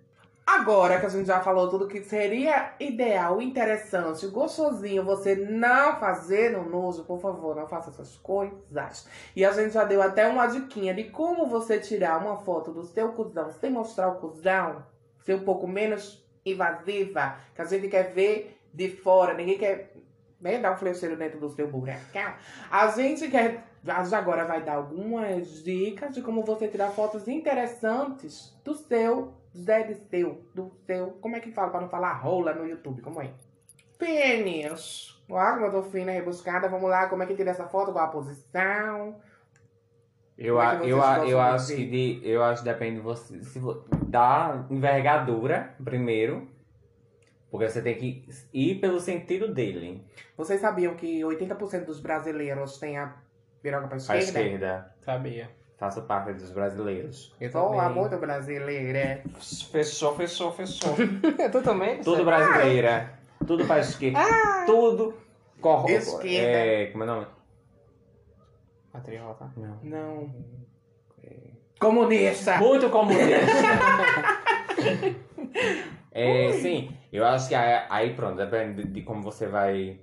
Agora 0.51 0.99
que 0.99 1.05
a 1.05 1.09
gente 1.09 1.27
já 1.27 1.39
falou 1.41 1.69
tudo 1.69 1.87
que 1.87 2.01
seria 2.01 2.73
ideal, 2.79 3.39
interessante, 3.39 4.25
gostosinho 4.25 5.05
você 5.05 5.35
não 5.35 5.99
fazer 5.99 6.49
no 6.49 6.67
nojo, 6.67 7.03
por 7.03 7.21
favor, 7.21 7.55
não 7.55 7.67
faça 7.67 7.91
essas 7.91 8.17
coisas. 8.17 9.07
E 9.35 9.45
a 9.45 9.51
gente 9.51 9.75
já 9.75 9.83
deu 9.83 10.01
até 10.01 10.27
uma 10.27 10.47
diquinha 10.47 10.91
de 10.91 11.03
como 11.03 11.45
você 11.45 11.77
tirar 11.77 12.19
uma 12.19 12.37
foto 12.37 12.71
do 12.71 12.83
seu 12.83 13.09
cuzão 13.09 13.51
sem 13.51 13.69
mostrar 13.69 14.07
o 14.07 14.15
cuzão, 14.15 14.83
ser 15.23 15.35
um 15.35 15.43
pouco 15.43 15.67
menos 15.67 16.27
invasiva, 16.43 17.35
que 17.53 17.61
a 17.61 17.65
gente 17.65 17.87
quer 17.87 18.11
ver 18.11 18.59
de 18.73 18.89
fora, 18.89 19.35
ninguém 19.35 19.59
quer 19.59 19.93
né, 20.41 20.57
dar 20.57 20.73
um 20.73 20.77
flecheiro 20.77 21.15
dentro 21.15 21.39
do 21.39 21.49
seu 21.51 21.67
buracão. 21.67 22.33
A 22.71 22.87
gente 22.87 23.29
quer, 23.29 23.65
agora 23.87 24.45
vai 24.45 24.63
dar 24.63 24.77
algumas 24.77 25.63
dicas 25.63 26.15
de 26.15 26.23
como 26.23 26.41
você 26.41 26.67
tirar 26.67 26.89
fotos 26.89 27.27
interessantes 27.27 28.59
do 28.63 28.73
seu 28.73 29.38
Zé 29.57 29.83
de 29.83 29.95
seu, 29.95 30.45
do 30.53 30.71
seu. 30.85 31.11
Como 31.21 31.35
é 31.35 31.39
que 31.39 31.51
fala 31.51 31.69
pra 31.69 31.81
não 31.81 31.89
falar 31.89 32.13
rola 32.13 32.53
no 32.53 32.65
YouTube? 32.65 33.01
Como 33.01 33.21
é? 33.21 33.31
Pênis. 33.97 35.19
Olha 35.29 35.53
como 35.53 35.65
eu 35.65 35.71
tô 35.71 35.83
fina, 35.83 36.11
rebuscada. 36.11 36.69
Vamos 36.69 36.89
lá, 36.89 37.07
como 37.07 37.23
é 37.23 37.25
que 37.25 37.35
tira 37.35 37.51
essa 37.51 37.67
foto? 37.67 37.91
Qual 37.91 38.03
a 38.03 38.07
posição? 38.07 39.19
Eu, 40.37 40.61
é 40.61 40.77
eu, 40.77 40.97
eu 41.27 41.41
acho 41.41 41.75
que 41.75 41.85
de, 41.85 42.21
eu 42.23 42.41
acho 42.41 42.63
que 42.63 42.69
depende 42.69 42.95
de 42.95 43.01
você. 43.01 43.43
Se 43.43 43.59
dá 44.07 44.65
envergadura 44.69 45.75
primeiro. 45.83 46.47
Porque 47.51 47.67
você 47.67 47.81
tem 47.81 47.95
que 47.97 48.25
ir 48.53 48.79
pelo 48.79 48.99
sentido 48.99 49.53
dele. 49.53 50.05
Vocês 50.37 50.61
sabiam 50.61 50.95
que 50.95 51.21
80% 51.21 51.83
dos 51.85 51.99
brasileiros 51.99 52.77
têm 52.77 52.97
a 52.97 53.15
piroca 53.61 53.87
pra 53.87 53.97
esquerda? 53.97 54.23
esquerda. 54.23 54.95
Sabia. 55.01 55.58
Faço 55.79 56.01
parte 56.01 56.33
dos 56.33 56.51
brasileiros. 56.51 57.33
Eu 57.39 57.49
Sou 57.49 57.69
também. 57.69 57.79
a 57.79 57.89
muito 57.89 58.17
brasileira. 58.17 59.23
Fechou, 59.71 60.13
fechou, 60.15 60.51
fechou. 60.51 60.93
tu 61.51 61.61
também? 61.61 62.01
Tudo 62.01 62.25
brasileira. 62.25 63.13
Tudo 63.47 63.65
pra 63.65 63.79
esquerda. 63.79 64.19
Tudo. 64.65 65.13
Corre. 65.61 65.93
Esquerda. 65.93 66.57
É, 66.57 66.87
como 66.87 67.05
é 67.05 67.07
o 67.07 67.09
nome? 67.09 67.27
Patriota. 68.91 69.49
Não. 69.55 69.79
Não. 69.81 70.35
Comunista. 71.79 72.57
Muito 72.57 72.89
comunista. 72.89 73.23
é, 76.11 76.51
sim, 76.53 76.91
eu 77.11 77.25
acho 77.25 77.47
que 77.47 77.55
aí, 77.55 77.85
aí 77.89 78.13
pronto, 78.13 78.35
depende 78.35 78.83
de, 78.83 78.89
de 78.89 79.01
como 79.01 79.23
você 79.23 79.47
vai 79.47 79.97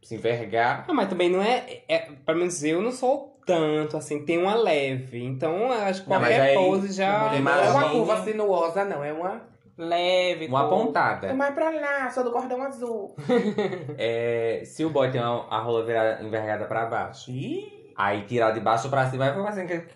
se 0.00 0.14
envergar. 0.14 0.84
Ah, 0.86 0.94
mas 0.94 1.08
também 1.08 1.28
não 1.28 1.42
é, 1.42 1.82
é. 1.88 1.98
Pelo 2.24 2.38
menos 2.38 2.62
eu 2.62 2.80
não 2.80 2.92
sou 2.92 3.35
tanto 3.46 3.96
assim, 3.96 4.24
tem 4.24 4.36
uma 4.42 4.54
leve. 4.56 5.22
Então 5.24 5.72
acho 5.72 6.02
que 6.04 6.10
Não, 6.10 6.18
qualquer 6.18 6.40
aí- 6.40 6.54
pose 6.54 6.92
já. 6.92 7.32
Não 7.40 7.50
é 7.58 7.70
uma 7.70 7.88
curva 7.90 8.22
sinuosa, 8.24 8.84
não. 8.84 9.02
É 9.04 9.12
uma. 9.12 9.40
Leve. 9.78 10.46
Uma 10.48 10.68
com- 10.68 10.74
É 10.74 10.84
pontada. 10.84 11.34
mais 11.34 11.54
pra 11.54 11.70
lá, 11.70 12.10
sou 12.10 12.24
do 12.24 12.32
cordão 12.32 12.62
azul. 12.62 13.14
É, 13.98 14.62
se 14.64 14.84
o 14.84 14.90
boy 14.90 15.10
tem 15.10 15.20
uma, 15.20 15.46
a 15.48 15.58
rola 15.60 15.84
virada, 15.84 16.22
envergada 16.24 16.64
pra 16.66 16.86
baixo, 16.86 17.30
Ih. 17.30 17.92
aí 17.96 18.22
tirar 18.22 18.50
de 18.52 18.60
baixo 18.60 18.88
pra 18.88 19.08
cima, 19.10 19.26
vai 19.30 19.34
ficar 19.34 19.48
assim, 19.50 19.66
que- 19.66 19.86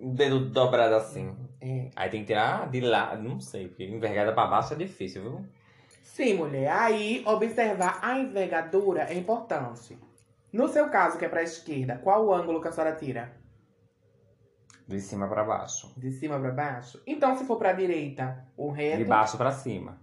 o 0.00 0.10
dedo 0.10 0.40
dobrado 0.40 0.94
assim. 0.94 1.34
É. 1.60 1.88
Aí 1.96 2.10
tem 2.10 2.20
que 2.20 2.26
tirar 2.26 2.68
de 2.70 2.80
lado, 2.80 3.22
não 3.22 3.40
sei, 3.40 3.68
porque 3.68 3.84
envergada 3.84 4.32
pra 4.32 4.46
baixo 4.46 4.74
é 4.74 4.76
difícil, 4.76 5.22
viu? 5.22 5.44
Sim, 6.02 6.34
mulher. 6.34 6.70
Aí, 6.70 7.22
observar 7.26 7.98
a 8.02 8.16
envergadura 8.18 9.02
é 9.10 9.14
importante. 9.14 9.98
No 10.54 10.68
seu 10.68 10.88
caso, 10.88 11.18
que 11.18 11.24
é 11.24 11.28
pra 11.28 11.42
esquerda, 11.42 12.00
qual 12.02 12.24
o 12.24 12.32
ângulo 12.32 12.60
que 12.60 12.68
a 12.68 12.72
senhora 12.72 12.94
tira? 12.94 13.32
De 14.86 15.00
cima 15.00 15.26
pra 15.28 15.42
baixo. 15.44 15.92
De 15.96 16.10
cima 16.12 16.38
pra 16.38 16.50
baixo? 16.50 17.02
Então, 17.06 17.36
se 17.36 17.44
for 17.44 17.56
pra 17.56 17.72
direita, 17.72 18.46
o 18.56 18.70
reto. 18.70 18.98
De 18.98 19.04
baixo 19.04 19.36
pra 19.36 19.50
cima. 19.50 19.98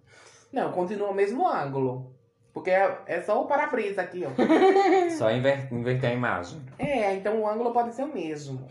Não, 0.52 0.72
continua 0.72 1.10
o 1.10 1.14
mesmo 1.14 1.48
ângulo. 1.48 2.14
Porque 2.54 2.70
é, 2.70 2.98
é 3.06 3.22
só 3.22 3.42
o 3.42 3.46
para-brisa 3.48 4.02
aqui, 4.02 4.26
ó. 4.26 4.30
Só 5.18 5.32
inver- 5.32 5.72
inverter 5.74 6.10
a 6.10 6.14
imagem. 6.14 6.62
é, 6.78 7.14
então 7.14 7.40
o 7.40 7.48
ângulo 7.48 7.72
pode 7.72 7.96
ser 7.96 8.04
o 8.04 8.14
mesmo. 8.14 8.68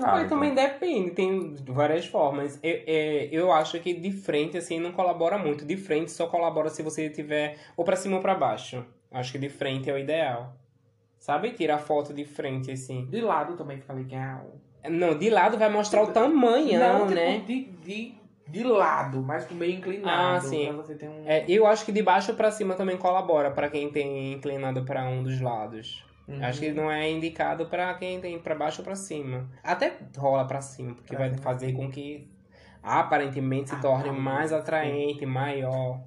Mas 0.00 0.28
também 0.28 0.54
depende, 0.54 1.10
tem 1.10 1.54
várias 1.66 2.06
formas. 2.06 2.60
Eu, 2.62 2.82
é, 2.86 3.28
eu 3.32 3.50
acho 3.52 3.80
que 3.80 3.92
de 3.92 4.12
frente, 4.12 4.56
assim, 4.56 4.78
não 4.78 4.92
colabora 4.92 5.36
muito. 5.36 5.64
De 5.64 5.76
frente 5.76 6.12
só 6.12 6.28
colabora 6.28 6.68
se 6.70 6.80
você 6.84 7.10
tiver 7.10 7.56
ou 7.76 7.84
pra 7.84 7.96
cima 7.96 8.16
ou 8.16 8.22
pra 8.22 8.36
baixo. 8.36 8.86
Acho 9.10 9.32
que 9.32 9.38
de 9.38 9.48
frente 9.48 9.90
é 9.90 9.92
o 9.92 9.98
ideal. 9.98 10.54
Sabe? 11.18 11.50
Tirar 11.52 11.78
foto 11.78 12.14
de 12.14 12.24
frente, 12.24 12.70
assim. 12.70 13.06
De 13.06 13.20
lado 13.20 13.56
também 13.56 13.78
fica 13.78 13.92
legal. 13.92 14.56
Não, 14.88 15.18
de 15.18 15.28
lado 15.28 15.58
vai 15.58 15.68
mostrar 15.68 16.02
o 16.02 16.12
tamanho, 16.12 16.78
não, 16.78 17.00
tipo, 17.02 17.14
né? 17.14 17.38
de, 17.40 17.64
de, 17.64 18.14
de 18.46 18.64
lado, 18.64 19.20
mas 19.22 19.50
meio 19.50 19.74
inclinado. 19.74 20.36
Ah, 20.36 20.40
sim. 20.40 20.70
Um... 20.70 21.24
É, 21.26 21.44
eu 21.48 21.66
acho 21.66 21.84
que 21.84 21.92
de 21.92 22.02
baixo 22.02 22.32
pra 22.34 22.50
cima 22.50 22.74
também 22.74 22.96
colabora 22.96 23.50
pra 23.50 23.68
quem 23.68 23.90
tem 23.90 24.32
inclinado 24.32 24.84
pra 24.84 25.04
um 25.04 25.22
dos 25.22 25.40
lados. 25.40 26.04
Uhum. 26.28 26.44
Acho 26.44 26.60
que 26.60 26.72
não 26.72 26.90
é 26.90 27.10
indicado 27.10 27.66
pra 27.66 27.92
quem 27.94 28.20
tem 28.20 28.38
pra 28.38 28.54
baixo 28.54 28.80
ou 28.80 28.84
pra 28.84 28.94
cima. 28.94 29.48
Até 29.62 29.96
rola 30.16 30.46
pra 30.46 30.60
cima, 30.60 30.94
porque 30.94 31.16
Pra 31.16 31.20
vai 31.20 31.30
cima, 31.30 31.42
fazer 31.42 31.72
com 31.72 31.90
que 31.90 32.30
aparentemente 32.82 33.70
se 33.70 33.80
torne 33.80 34.04
Aparente, 34.04 34.20
mais 34.20 34.52
atraente, 34.52 35.26
maior. 35.26 36.00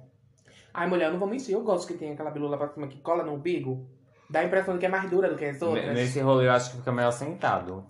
Ai, 0.72 0.88
mulher, 0.88 1.06
eu 1.06 1.12
não 1.12 1.18
vou 1.18 1.28
mentir. 1.28 1.54
Eu 1.54 1.62
gosto 1.62 1.86
que 1.86 1.94
tem 1.94 2.12
aquela 2.12 2.30
bilula 2.30 2.56
pra 2.56 2.68
cima 2.68 2.86
que 2.86 2.98
cola 2.98 3.22
no 3.22 3.34
umbigo. 3.34 3.86
Dá 4.32 4.40
a 4.40 4.44
impressão 4.44 4.72
de 4.74 4.80
que 4.80 4.86
é 4.86 4.88
mais 4.88 5.10
dura 5.10 5.28
do 5.28 5.36
que 5.36 5.44
as 5.44 5.60
outras. 5.60 5.94
Nesse 5.94 6.18
rolê 6.20 6.46
eu 6.46 6.52
acho 6.52 6.70
que 6.70 6.78
fica 6.78 6.90
melhor 6.90 7.10
sentado. 7.10 7.84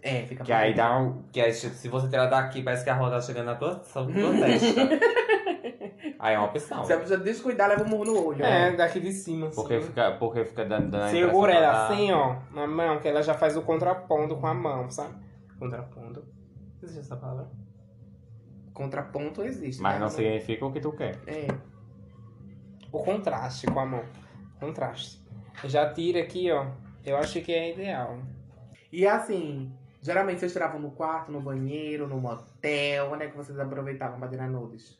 É, 0.00 0.22
fica 0.22 0.42
Que 0.42 0.50
aí 0.50 0.74
dá 0.74 0.98
um. 0.98 1.24
Que 1.30 1.42
aí, 1.42 1.52
se 1.52 1.88
você 1.88 2.08
tirar 2.08 2.24
daqui, 2.26 2.62
parece 2.62 2.84
que 2.84 2.88
a 2.88 2.94
roda 2.94 3.16
tá 3.16 3.20
chegando 3.20 3.46
na 3.46 3.54
tua, 3.54 3.74
tua 3.74 4.06
testa. 4.40 4.80
Aí 6.18 6.34
é 6.34 6.38
uma 6.38 6.48
opção. 6.48 6.84
Se 6.84 6.92
a 6.94 6.98
pessoa 6.98 7.20
descuidar, 7.20 7.68
leva 7.68 7.84
um 7.84 7.88
murro 7.88 8.04
no 8.06 8.26
olho. 8.28 8.42
É, 8.42 8.74
daqui 8.74 8.98
de 8.98 9.12
cima. 9.12 9.50
Porque 9.50 9.74
assim. 9.74 9.88
fica, 9.88 10.12
porque 10.12 10.44
fica 10.46 10.64
dando, 10.64 10.90
dando 10.90 11.10
Segura 11.10 11.52
ela 11.52 11.86
que 11.86 11.92
assim, 11.92 12.12
ó, 12.12 12.36
na 12.50 12.66
mão, 12.66 12.98
que 12.98 13.08
ela 13.08 13.22
já 13.22 13.34
faz 13.34 13.54
o 13.54 13.62
contraponto 13.62 14.36
com 14.36 14.46
a 14.46 14.54
mão, 14.54 14.90
sabe? 14.90 15.14
Contraponto. 15.58 16.24
Existe 16.82 17.00
essa 17.00 17.16
palavra? 17.16 17.50
Contraponto 18.72 19.42
existe. 19.42 19.82
Mas 19.82 19.94
né? 19.94 20.00
não 20.00 20.08
significa 20.08 20.64
o 20.64 20.72
que 20.72 20.80
tu 20.80 20.92
quer. 20.92 21.18
É. 21.26 21.46
O 22.90 23.02
contraste 23.02 23.66
com 23.66 23.80
a 23.80 23.84
mão. 23.84 24.04
Contraste. 24.58 25.27
Já 25.64 25.92
tira 25.92 26.20
aqui, 26.20 26.50
ó. 26.50 26.66
Eu 27.04 27.16
acho 27.16 27.40
que 27.40 27.52
é 27.52 27.72
ideal. 27.72 28.18
E 28.92 29.06
assim, 29.06 29.72
geralmente 30.02 30.40
vocês 30.40 30.52
tiravam 30.52 30.80
no 30.80 30.90
quarto, 30.90 31.30
no 31.32 31.40
banheiro, 31.40 32.06
no 32.06 32.18
motel. 32.20 33.10
Onde 33.12 33.24
é 33.24 33.28
que 33.28 33.36
vocês 33.36 33.58
aproveitavam 33.58 34.18
pra 34.18 34.28
tirar 34.28 34.48
nudes? 34.48 34.98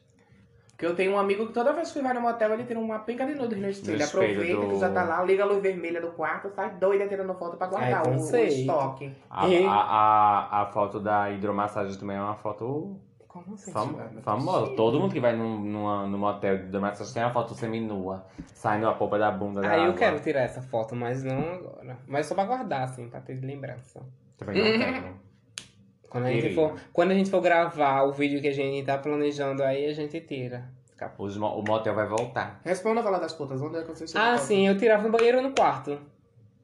Porque 0.70 0.86
eu 0.86 0.94
tenho 0.94 1.12
um 1.12 1.18
amigo 1.18 1.48
que 1.48 1.52
toda 1.52 1.72
vez 1.72 1.90
que 1.90 2.00
vai 2.00 2.14
no 2.14 2.20
motel, 2.20 2.52
ele 2.54 2.62
tira 2.64 2.78
uma 2.78 3.00
penca 3.00 3.26
de 3.26 3.34
nudes 3.34 3.58
no 3.58 3.68
espelho. 3.68 3.98
No 3.98 4.04
espelho 4.04 4.32
Aproveita 4.32 4.60
do- 4.60 4.68
que 4.74 4.78
já 4.78 4.90
tá 4.92 5.02
lá, 5.02 5.24
liga 5.24 5.42
a 5.42 5.46
luz 5.46 5.60
vermelha 5.60 6.00
do 6.00 6.12
quarto, 6.12 6.50
sai 6.54 6.70
doida 6.76 7.08
tirando 7.08 7.34
foto 7.34 7.56
pra 7.56 7.66
guardar 7.66 8.06
É, 8.06 8.10
o, 8.10 8.12
o 8.20 8.36
estoque. 8.36 9.12
A, 9.28 9.48
E- 9.48 9.66
a, 9.66 9.72
a, 9.72 10.62
a 10.62 10.66
foto 10.66 11.00
da 11.00 11.30
hidromassagem 11.30 11.98
também 11.98 12.16
é 12.16 12.20
uma 12.20 12.36
foto 12.36 12.96
Como 13.42 13.54
assim? 13.54 13.72
fam 13.72 13.86
Sim. 13.88 14.20
famosa. 14.22 14.74
Todo 14.76 15.00
mundo 15.00 15.12
que 15.12 15.20
vai 15.20 15.34
num, 15.36 15.58
numa, 15.60 16.06
num 16.06 16.18
motel 16.18 16.58
de 16.58 16.64
hidromassagem 16.64 17.12
tem 17.14 17.22
uma 17.22 17.32
foto 17.32 17.54
seminua, 17.54 18.26
saindo 18.54 18.88
a 18.88 18.92
polpa 18.94 19.18
da 19.18 19.30
bunda 19.30 19.60
da 19.60 19.70
Aí 19.70 19.78
eu 19.80 19.84
água. 19.86 19.94
quero 19.98 20.20
tirar 20.20 20.40
essa 20.42 20.62
foto, 20.62 20.94
mas 20.96 21.22
não 21.22 21.38
agora. 21.54 21.96
Mas 22.06 22.26
só 22.26 22.34
pra 22.34 22.44
guardar, 22.44 22.82
assim, 22.82 23.08
pra 23.08 23.20
ter 23.20 23.36
de 23.36 23.46
lembrança. 23.46 24.00
Também 24.36 24.78
não 24.78 24.92
quero. 24.92 25.28
Quando 26.08 26.24
a, 26.24 26.30
gente 26.32 26.54
for, 26.54 26.74
quando 26.90 27.10
a 27.10 27.14
gente 27.14 27.30
for 27.30 27.42
gravar 27.42 28.02
o 28.04 28.12
vídeo 28.12 28.40
que 28.40 28.48
a 28.48 28.52
gente 28.52 28.82
tá 28.86 28.96
planejando 28.96 29.62
aí, 29.62 29.84
a 29.84 29.92
gente 29.92 30.18
tira. 30.22 30.70
Os 31.18 31.36
mo- 31.36 31.58
o 31.58 31.62
motel 31.62 31.94
vai 31.94 32.06
voltar. 32.08 32.60
Responda 32.64 33.00
a 33.00 33.04
falar 33.04 33.18
das 33.18 33.34
putas, 33.34 33.60
onde 33.60 33.76
é 33.76 33.82
que 33.82 33.88
vocês 33.88 34.10
tiram 34.10 34.24
Ah, 34.24 34.38
sim, 34.38 34.66
eu 34.66 34.76
tirava 34.78 35.02
no 35.02 35.10
banheiro 35.10 35.36
ou 35.36 35.44
no 35.44 35.54
quarto. 35.54 35.98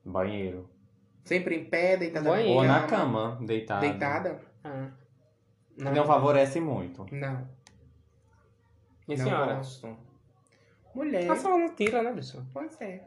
Banheiro. 0.02 0.66
Sempre 1.24 1.56
em 1.56 1.64
pé, 1.66 1.96
deitada 1.98 2.28
Banheiro. 2.30 2.54
Ou 2.58 2.64
na 2.64 2.82
cama, 2.86 3.38
deitado. 3.42 3.80
Deitada? 3.82 4.40
Ah. 4.64 4.88
Que 5.76 5.84
não 5.84 6.06
favorece 6.06 6.60
muito. 6.60 7.06
Não. 7.12 7.48
Não 9.06 9.16
senhora. 9.16 9.54
gosto. 9.56 9.96
Mulher. 10.94 11.30
A 11.30 11.36
senhora 11.36 11.58
não 11.58 11.74
tira, 11.74 12.02
né, 12.02 12.12
bicho? 12.12 12.44
Pois 12.52 12.80
é. 12.80 13.02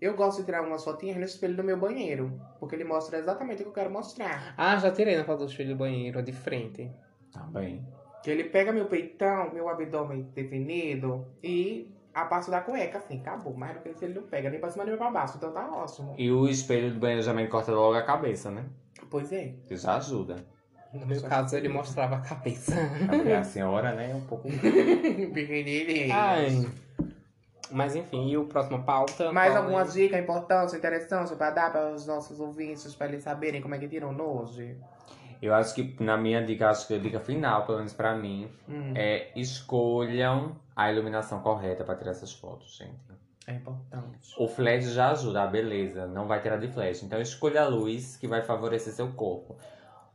Eu 0.00 0.14
gosto 0.14 0.40
de 0.40 0.46
tirar 0.46 0.62
umas 0.62 0.84
fotinhas 0.84 1.16
no 1.16 1.24
espelho 1.24 1.56
do 1.56 1.64
meu 1.64 1.78
banheiro. 1.78 2.40
Porque 2.58 2.74
ele 2.74 2.84
mostra 2.84 3.18
exatamente 3.18 3.62
o 3.62 3.64
que 3.64 3.68
eu 3.70 3.74
quero 3.74 3.90
mostrar. 3.90 4.52
Ah, 4.56 4.76
já 4.76 4.90
tirei 4.90 5.16
na 5.16 5.24
foto 5.24 5.44
dos 5.44 5.54
filhos 5.54 5.72
do 5.72 5.78
banheiro, 5.78 6.22
de 6.22 6.32
frente. 6.32 6.90
Também. 7.32 7.86
Que 8.22 8.30
ele 8.30 8.44
pega 8.44 8.72
meu 8.72 8.86
peitão, 8.86 9.52
meu 9.52 9.68
abdômen 9.68 10.22
definido 10.34 11.26
e 11.42 11.90
a 12.12 12.24
parte 12.24 12.50
da 12.50 12.60
cueca, 12.60 12.98
assim, 12.98 13.20
acabou. 13.20 13.54
Mas 13.54 13.76
no 13.76 13.80
que 13.80 14.04
ele 14.04 14.14
não 14.14 14.24
pega 14.24 14.50
nem 14.50 14.60
pra 14.60 14.70
cima 14.70 14.84
nem 14.84 14.96
pra 14.96 15.10
baixo. 15.10 15.36
Então 15.36 15.52
tá 15.52 15.68
ótimo. 15.70 16.14
E 16.18 16.30
o 16.30 16.48
espelho 16.48 16.92
do 16.92 17.00
banheiro 17.00 17.24
também 17.24 17.48
corta 17.48 17.72
logo 17.72 17.96
a 17.96 18.02
cabeça, 18.02 18.50
né? 18.50 18.66
Pois 19.08 19.32
é. 19.32 19.54
Já 19.70 19.96
ajuda. 19.96 20.36
No 20.92 21.06
meu 21.06 21.22
caso, 21.22 21.56
ele 21.56 21.68
mostrava 21.68 22.16
a 22.16 22.20
cabeça. 22.20 22.74
Porque 23.08 23.32
a 23.32 23.42
senhora, 23.44 23.92
né, 23.94 24.10
é 24.10 24.14
um 24.14 24.20
pouco... 24.22 24.46
Ai. 26.12 26.66
Mas 27.70 27.96
enfim, 27.96 28.28
e 28.28 28.36
o 28.36 28.44
próximo 28.44 28.82
pauta? 28.82 29.32
Mais 29.32 29.52
Qual 29.52 29.62
é? 29.62 29.66
algumas 29.66 29.94
dicas 29.94 30.20
importantes, 30.20 30.74
interessantes 30.74 31.32
pra 31.32 31.50
dar 31.50 31.72
para 31.72 31.90
os 31.94 32.06
nossos 32.06 32.38
ouvintes, 32.38 32.94
pra 32.94 33.06
eles 33.08 33.22
saberem 33.22 33.62
como 33.62 33.74
é 33.74 33.78
que 33.78 33.88
tiram 33.88 34.12
nojo? 34.12 34.62
Eu 35.40 35.54
acho 35.54 35.74
que, 35.74 35.96
na 35.98 36.16
minha 36.16 36.44
dica, 36.44 36.68
acho 36.68 36.86
que 36.86 36.94
a 36.94 36.98
dica 36.98 37.18
final, 37.18 37.64
pelo 37.64 37.78
menos 37.78 37.92
pra 37.94 38.14
mim, 38.14 38.48
Hum, 38.68 38.92
é 38.94 39.30
escolham 39.34 40.54
a 40.76 40.92
iluminação 40.92 41.40
correta 41.40 41.82
pra 41.82 41.94
tirar 41.96 42.10
essas 42.10 42.32
fotos, 42.32 42.76
gente. 42.76 42.94
é 43.46 43.54
importante. 43.54 44.34
O 44.38 44.46
flash 44.46 44.92
já 44.92 45.10
ajuda, 45.10 45.42
a 45.42 45.46
beleza, 45.46 46.06
não 46.06 46.26
vai 46.28 46.40
tirar 46.42 46.58
de 46.58 46.68
flash. 46.68 47.02
Então 47.02 47.20
escolha 47.20 47.62
a 47.62 47.66
luz 47.68 48.16
que 48.18 48.28
vai 48.28 48.42
favorecer 48.42 48.92
seu 48.92 49.08
corpo. 49.12 49.56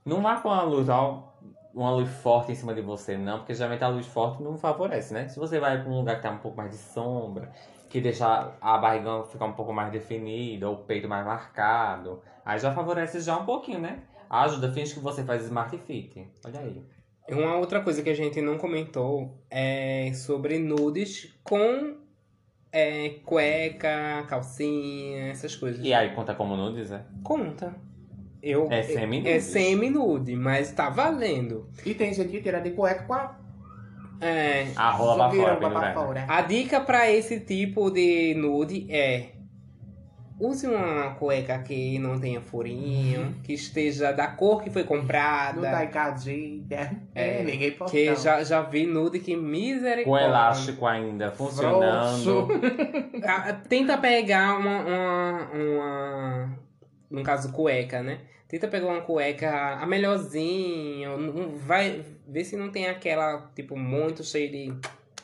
Não 0.08 0.22
vá 0.22 0.38
com 0.38 0.50
a 0.50 0.64
luz, 0.64 0.88
ó, 0.88 1.34
uma 1.76 1.92
luz 1.92 2.10
forte 2.22 2.54
em 2.54 2.56
cima 2.56 2.74
de 2.74 2.80
você, 2.82 3.18
não, 3.18 3.40
porque 3.40 3.54
geralmente 3.54 3.84
a 3.84 3.90
luz 3.90 4.08
forte 4.08 4.42
não 4.42 4.58
favorece, 4.58 5.14
né? 5.14 5.28
Se 5.28 5.38
você 5.38 5.60
vai 5.60 5.82
pra 5.84 5.92
um 5.92 5.98
lugar 5.98 6.16
que 6.16 6.22
tá 6.22 6.32
um 6.32 6.38
pouco 6.38 6.56
mais 6.56 6.72
de 6.72 6.78
sombra, 6.78 7.52
que 7.90 8.00
deixa 8.00 8.54
a 8.62 8.78
barriga 8.78 9.26
ficar 9.26 9.44
um 9.44 9.52
pouco 9.52 9.74
mais 9.74 9.92
definida, 9.92 10.70
ou 10.70 10.76
o 10.76 10.84
peito 10.86 11.10
mais 11.10 11.26
marcado, 11.26 12.22
aí 12.46 12.58
já 12.58 12.74
favorece 12.74 13.20
já 13.20 13.38
um 13.38 13.44
pouquinho, 13.44 13.80
né? 13.80 14.00
Ajuda, 14.30 14.72
finge 14.72 14.94
que 14.94 15.02
você 15.02 15.26
faz 15.26 15.44
Smart 15.44 15.78
Fit. 15.80 16.26
Olha 16.46 16.60
aí. 16.62 16.82
Uma 17.30 17.58
outra 17.58 17.82
coisa 17.82 18.02
que 18.02 18.10
a 18.10 18.16
gente 18.16 18.42
não 18.42 18.58
comentou 18.58 19.38
é 19.50 20.14
sobre 20.14 20.58
nudes 20.58 21.38
com 21.44 21.98
é, 22.72 23.10
cueca, 23.26 24.26
calcinha, 24.30 25.32
essas 25.32 25.54
coisas. 25.54 25.86
E 25.86 25.94
aí, 25.94 26.16
conta 26.16 26.34
como 26.34 26.56
nudes, 26.56 26.92
né? 26.92 27.06
Conta. 27.26 27.76
Eu, 28.50 28.68
É 28.72 28.82
semi-nude. 28.84 29.30
É 29.30 29.40
semi-nude, 29.40 30.36
mas 30.36 30.72
tá 30.72 30.90
valendo. 30.90 31.68
E 31.86 31.94
tem 31.94 32.14
gente 32.14 32.30
que 32.30 32.42
tira 32.42 32.60
de 32.62 32.72
cueca 32.72 33.04
com 33.04 33.14
a 33.14 33.36
É, 34.22 34.68
A 34.76 34.90
rola 34.92 35.30
pra 35.30 35.38
fora, 35.38 35.56
pra 35.58 35.68
pendurada. 35.70 35.94
fora. 35.94 36.26
a 36.28 36.42
dica 36.42 36.80
pra 36.82 37.10
esse 37.12 37.40
tipo 37.42 37.92
de 37.92 38.34
nude 38.36 38.88
é 38.90 39.32
use 40.40 40.68
uma 40.68 41.16
cueca 41.16 41.58
que 41.60 41.98
não 42.00 42.20
tenha 42.20 42.40
furinho, 42.42 43.36
que 43.44 43.54
esteja 43.54 44.12
da 44.12 44.28
cor 44.28 44.62
que 44.64 44.70
foi 44.70 44.84
Não 44.84 44.90
tá 44.90 44.96
comprada. 44.96 45.84
encadida. 45.84 46.92
É, 47.16 47.42
É, 47.42 47.44
ninguém 47.44 47.72
pode. 47.72 47.92
Que 47.92 48.16
já, 48.16 48.44
já 48.44 48.62
vi 48.62 48.86
nude 48.86 49.20
que 49.20 49.36
misericórdia. 49.36 50.06
Com 50.06 50.18
elástico 50.18 50.86
ainda 50.86 51.32
funcionando. 51.32 52.48
Ah, 53.26 53.52
Tenta 53.68 53.98
pegar 53.98 54.58
uma, 54.60 54.80
uma, 54.80 55.50
uma- 55.54 56.60
No 57.10 57.24
caso, 57.24 57.52
cueca, 57.52 58.02
né? 58.04 58.20
Tenta 58.48 58.68
pegar 58.68 58.88
uma 58.88 59.02
cueca 59.02 59.76
a 59.76 59.86
melhorzinha. 59.86 61.18
não- 61.18 61.58
Vai 61.58 62.04
ver 62.28 62.44
se 62.46 62.56
não 62.56 62.72
tem 62.72 62.88
aquela, 62.88 63.50
tipo, 63.56 63.76
muito 63.78 64.24
cheia 64.24 64.50
de. 64.50 64.74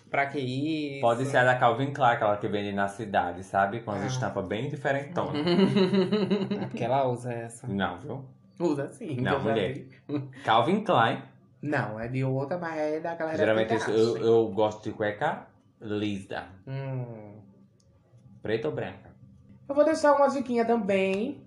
Pra 0.09 0.28
que 0.28 0.38
isso? 0.39 1.01
Pode 1.01 1.26
ser 1.26 1.38
a 1.38 1.43
da 1.43 1.55
Calvin 1.55 1.91
Klein, 1.91 2.11
aquela 2.13 2.38
que 2.38 2.47
vende 2.47 2.71
na 2.71 2.88
cidade, 2.88 3.43
sabe? 3.43 3.80
Com 3.80 3.91
as 3.91 4.03
Ah. 4.03 4.07
estampas 4.07 4.45
bem 4.45 4.69
diferentonas. 4.69 5.34
É 6.61 6.65
porque 6.67 6.84
ela 6.84 7.07
usa 7.07 7.34
essa. 7.34 7.65
Não, 7.67 7.97
viu? 7.99 8.26
Usa 8.59 8.91
sim. 8.91 9.15
Não, 9.19 9.32
já 9.34 9.39
mulher. 9.39 9.74
vi. 9.74 9.89
Calvin 10.45 10.84
Klein. 10.84 11.24
Não, 11.61 11.99
é 11.99 12.07
de 12.09 12.24
outra, 12.24 12.57
mas 12.59 12.78
é 12.78 12.99
daquela 12.99 13.36
Geralmente 13.36 13.74
eu, 13.89 14.17
eu 14.17 14.47
gosto 14.49 14.84
de 14.84 14.91
cueca 14.95 15.47
lisa. 15.82 16.43
Hum. 16.67 17.38
Preta 18.43 18.67
ou 18.67 18.76
branca? 18.76 19.09
Eu 19.67 19.74
vou 19.74 19.84
deixar 19.86 20.13
uma 20.13 20.28
diquinha 20.28 20.63
também. 20.65 21.41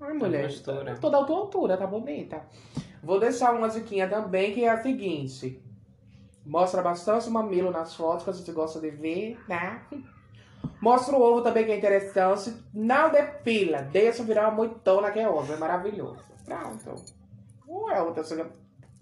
Ai, 0.00 0.12
mulher. 0.14 0.44
mistura. 0.44 0.96
Toda 0.98 1.20
a 1.20 1.24
tua 1.24 1.36
altura, 1.38 1.76
tá 1.76 1.86
bonita. 1.86 2.42
Vou 3.02 3.18
deixar 3.20 3.54
uma 3.54 3.68
diquinha 3.68 4.08
também, 4.08 4.52
que 4.52 4.64
é 4.64 4.70
a 4.70 4.82
seguinte. 4.82 5.62
Mostra 6.44 6.82
bastante 6.82 7.28
o 7.28 7.32
mamilo 7.32 7.70
nas 7.70 7.94
fotos, 7.94 8.24
que 8.24 8.30
a 8.30 8.32
gente 8.32 8.52
gosta 8.52 8.80
de 8.80 8.90
ver, 8.90 9.38
né? 9.46 9.82
Mostra 10.80 11.16
o 11.16 11.20
ovo 11.22 11.42
também, 11.42 11.64
que 11.66 11.72
é 11.72 11.76
interessante. 11.78 12.54
Não 12.72 13.10
depila. 13.10 13.82
Deixa 13.82 14.22
virar 14.22 14.48
uma 14.48 14.56
moitona, 14.56 15.10
que 15.10 15.18
é 15.18 15.28
ovo. 15.28 15.52
É 15.52 15.56
maravilhoso. 15.56 16.24
Pronto. 16.44 17.04
Ué, 17.68 18.00
outra 18.02 18.24
coisa... 18.24 18.50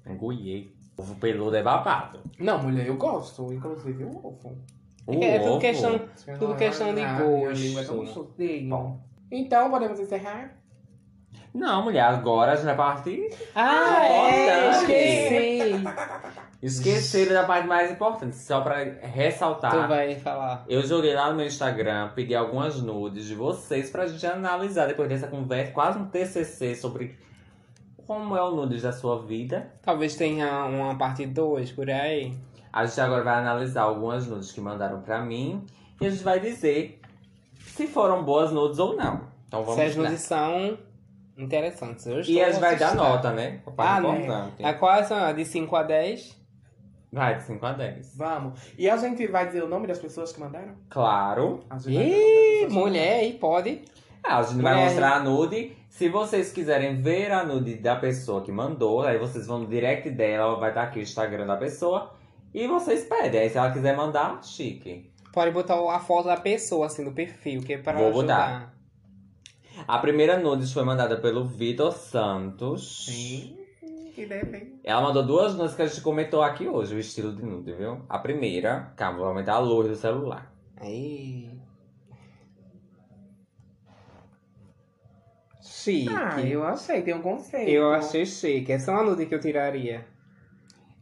Engoiei. 0.07 0.77
Ovo 0.97 1.15
peludo 1.15 1.55
é 1.57 1.63
babado. 1.63 2.21
Não, 2.41 2.61
mulher, 2.61 2.87
eu 2.87 2.97
gosto. 2.97 3.53
Inclusive 3.53 4.05
o 4.05 4.17
ovo. 4.19 4.59
O 5.07 5.13
É 5.15 5.39
tudo 5.39 5.51
ovo. 5.53 5.61
questão, 5.61 6.01
tudo 6.39 6.57
questão 6.57 6.93
de 6.95 7.01
Ah, 7.01 7.19
é 7.21 7.85
tão 7.85 7.97
gosto. 7.97 8.35
Bom. 8.69 9.01
Então, 9.31 9.71
podemos 9.71 10.01
encerrar? 10.01 10.59
Não, 11.59 11.83
mulher, 11.83 12.05
agora 12.05 12.53
a 12.53 12.55
gente 12.55 12.67
vai 12.67 12.77
partir. 12.77 13.35
Ah, 13.53 14.07
é, 14.07 14.71
esqueci. 14.71 15.85
Esqueceram 16.63 17.35
da 17.35 17.43
parte 17.43 17.67
mais 17.67 17.91
importante, 17.91 18.37
só 18.37 18.61
pra 18.61 18.77
ressaltar. 19.03 19.73
Tu 19.73 19.89
vai 19.89 20.15
falar. 20.15 20.65
Eu 20.69 20.83
joguei 20.83 21.15
lá 21.15 21.31
no 21.31 21.37
meu 21.37 21.47
Instagram, 21.47 22.11
pedi 22.15 22.35
algumas 22.35 22.81
nudes 22.81 23.27
de 23.27 23.35
vocês 23.35 23.91
pra 23.91 24.07
gente 24.07 24.25
analisar 24.25 24.87
depois 24.87 25.09
dessa 25.09 25.27
conversa, 25.27 25.73
quase 25.73 25.99
um 25.99 26.07
TCC 26.07 26.77
sobre 26.77 27.19
como 28.07 28.37
é 28.37 28.43
o 28.43 28.53
nudes 28.53 28.83
da 28.83 28.93
sua 28.93 29.21
vida. 29.21 29.73
Talvez 29.83 30.15
tenha 30.15 30.65
uma 30.65 30.97
parte 30.97 31.27
2 31.27 31.73
por 31.73 31.91
aí. 31.91 32.35
A 32.73 32.87
gente 32.87 33.01
agora 33.01 33.25
vai 33.25 33.35
analisar 33.35 33.83
algumas 33.83 34.29
nudes 34.29 34.53
que 34.53 34.61
mandaram 34.61 35.01
pra 35.01 35.21
mim 35.21 35.67
e 36.01 36.07
a 36.07 36.11
gente 36.11 36.23
vai 36.23 36.39
dizer 36.39 37.01
se 37.59 37.89
foram 37.89 38.23
boas 38.23 38.53
nudes 38.53 38.79
ou 38.79 38.97
não. 38.97 39.23
Então 39.49 39.65
Se 39.65 39.71
as 39.81 39.95
vamos 39.95 39.97
nudes 39.97 40.21
são 40.21 40.79
interessantes. 41.39 42.07
Eu 42.07 42.19
E 42.19 42.21
estou 42.21 42.43
a 42.43 42.51
gente 42.51 42.61
vai 42.61 42.77
dar 42.77 42.87
assustado. 42.89 43.09
nota, 43.09 43.33
né? 43.33 43.61
Parte 43.77 43.81
Ah, 43.97 44.01
né? 44.01 44.19
importante. 44.25 44.65
A 44.65 44.75
quais 44.75 45.07
são? 45.07 45.35
De 45.35 45.45
5 45.45 45.77
a 45.77 45.83
10? 45.83 46.37
Vai 47.13 47.37
de 47.37 47.43
5 47.45 47.65
a 47.65 47.73
10. 47.73 48.17
Vamos. 48.17 48.61
E 48.77 48.89
a 48.91 48.97
gente 48.97 49.27
vai 49.29 49.47
dizer 49.47 49.63
o 49.63 49.69
nome 49.69 49.87
das 49.87 49.99
pessoas 49.99 50.33
que 50.33 50.41
mandaram? 50.41 50.75
Claro. 50.91 51.61
A 51.71 51.79
gente 51.79 51.95
vai 51.95 52.05
dizer 52.05 52.17
o 52.17 52.19
nome 52.19 52.21
das 52.21 52.29
Ih, 52.29 52.53
pessoas 52.65 52.69
que 52.73 52.79
mulher 52.79 53.21
aí, 53.21 53.33
pode. 53.35 53.83
Ah, 54.23 54.39
a 54.39 54.43
gente 54.43 54.61
vai 54.61 54.75
Mulher. 54.75 54.89
mostrar 54.89 55.13
a 55.15 55.21
nude. 55.21 55.77
Se 55.89 56.09
vocês 56.09 56.53
quiserem 56.53 57.01
ver 57.01 57.33
a 57.33 57.45
nude 57.45 57.77
da 57.77 57.97
pessoa 57.97 58.43
que 58.43 58.53
mandou, 58.53 59.03
aí 59.03 59.17
vocês 59.19 59.47
vão 59.47 59.61
no 59.61 59.67
direct 59.67 60.11
dela, 60.11 60.57
vai 60.59 60.69
estar 60.71 60.83
aqui 60.83 60.99
o 60.99 61.03
Instagram 61.03 61.47
da 61.47 61.57
pessoa. 61.57 62.15
E 62.53 62.67
vocês 62.67 63.05
pedem. 63.05 63.41
Aí 63.41 63.49
se 63.51 63.57
ela 63.57 63.71
quiser 63.73 63.97
mandar, 63.97 64.43
chique. 64.43 65.11
Pode 65.33 65.51
botar 65.51 65.75
a 65.95 65.99
foto 66.01 66.27
da 66.27 66.37
pessoa, 66.37 66.87
assim, 66.87 67.05
no 67.05 67.13
perfil, 67.13 67.63
que 67.63 67.75
é 67.75 67.79
pra 67.79 67.93
Vou 67.93 68.09
ajudar. 68.09 68.75
A 69.87 69.99
primeira 69.99 70.39
nudes 70.39 70.73
foi 70.73 70.85
mandada 70.85 71.17
pelo 71.19 71.45
Vitor 71.45 71.93
Santos. 71.93 73.07
Sim. 73.07 73.57
Que 74.15 74.27
deve. 74.27 74.81
Ela 74.83 75.01
mandou 75.01 75.25
duas 75.25 75.55
nudes 75.55 75.75
que 75.77 75.83
a 75.83 75.87
gente 75.87 76.01
comentou 76.01 76.43
aqui 76.43 76.67
hoje, 76.67 76.95
o 76.95 76.99
estilo 76.99 77.35
de 77.35 77.43
nude, 77.45 77.73
viu? 77.73 78.01
A 78.09 78.19
primeira, 78.19 78.93
calma, 78.97 79.19
vou 79.19 79.29
aumentar 79.29 79.55
a 79.55 79.59
luz 79.61 79.89
do 79.89 79.95
celular. 79.97 80.53
Aí. 80.77 81.49
Chique. 85.63 86.09
Ah, 86.15 86.41
eu 86.41 86.65
achei, 86.65 87.03
tem 87.03 87.15
um 87.15 87.23
conceito. 87.23 87.69
Eu 87.71 87.93
achei 87.93 88.25
chique. 88.27 88.73
Essa 88.73 88.91
é 88.91 88.95
uma 88.95 89.05
nude 89.05 89.27
que 89.27 89.35
eu 89.35 89.41
tiraria. 89.41 90.07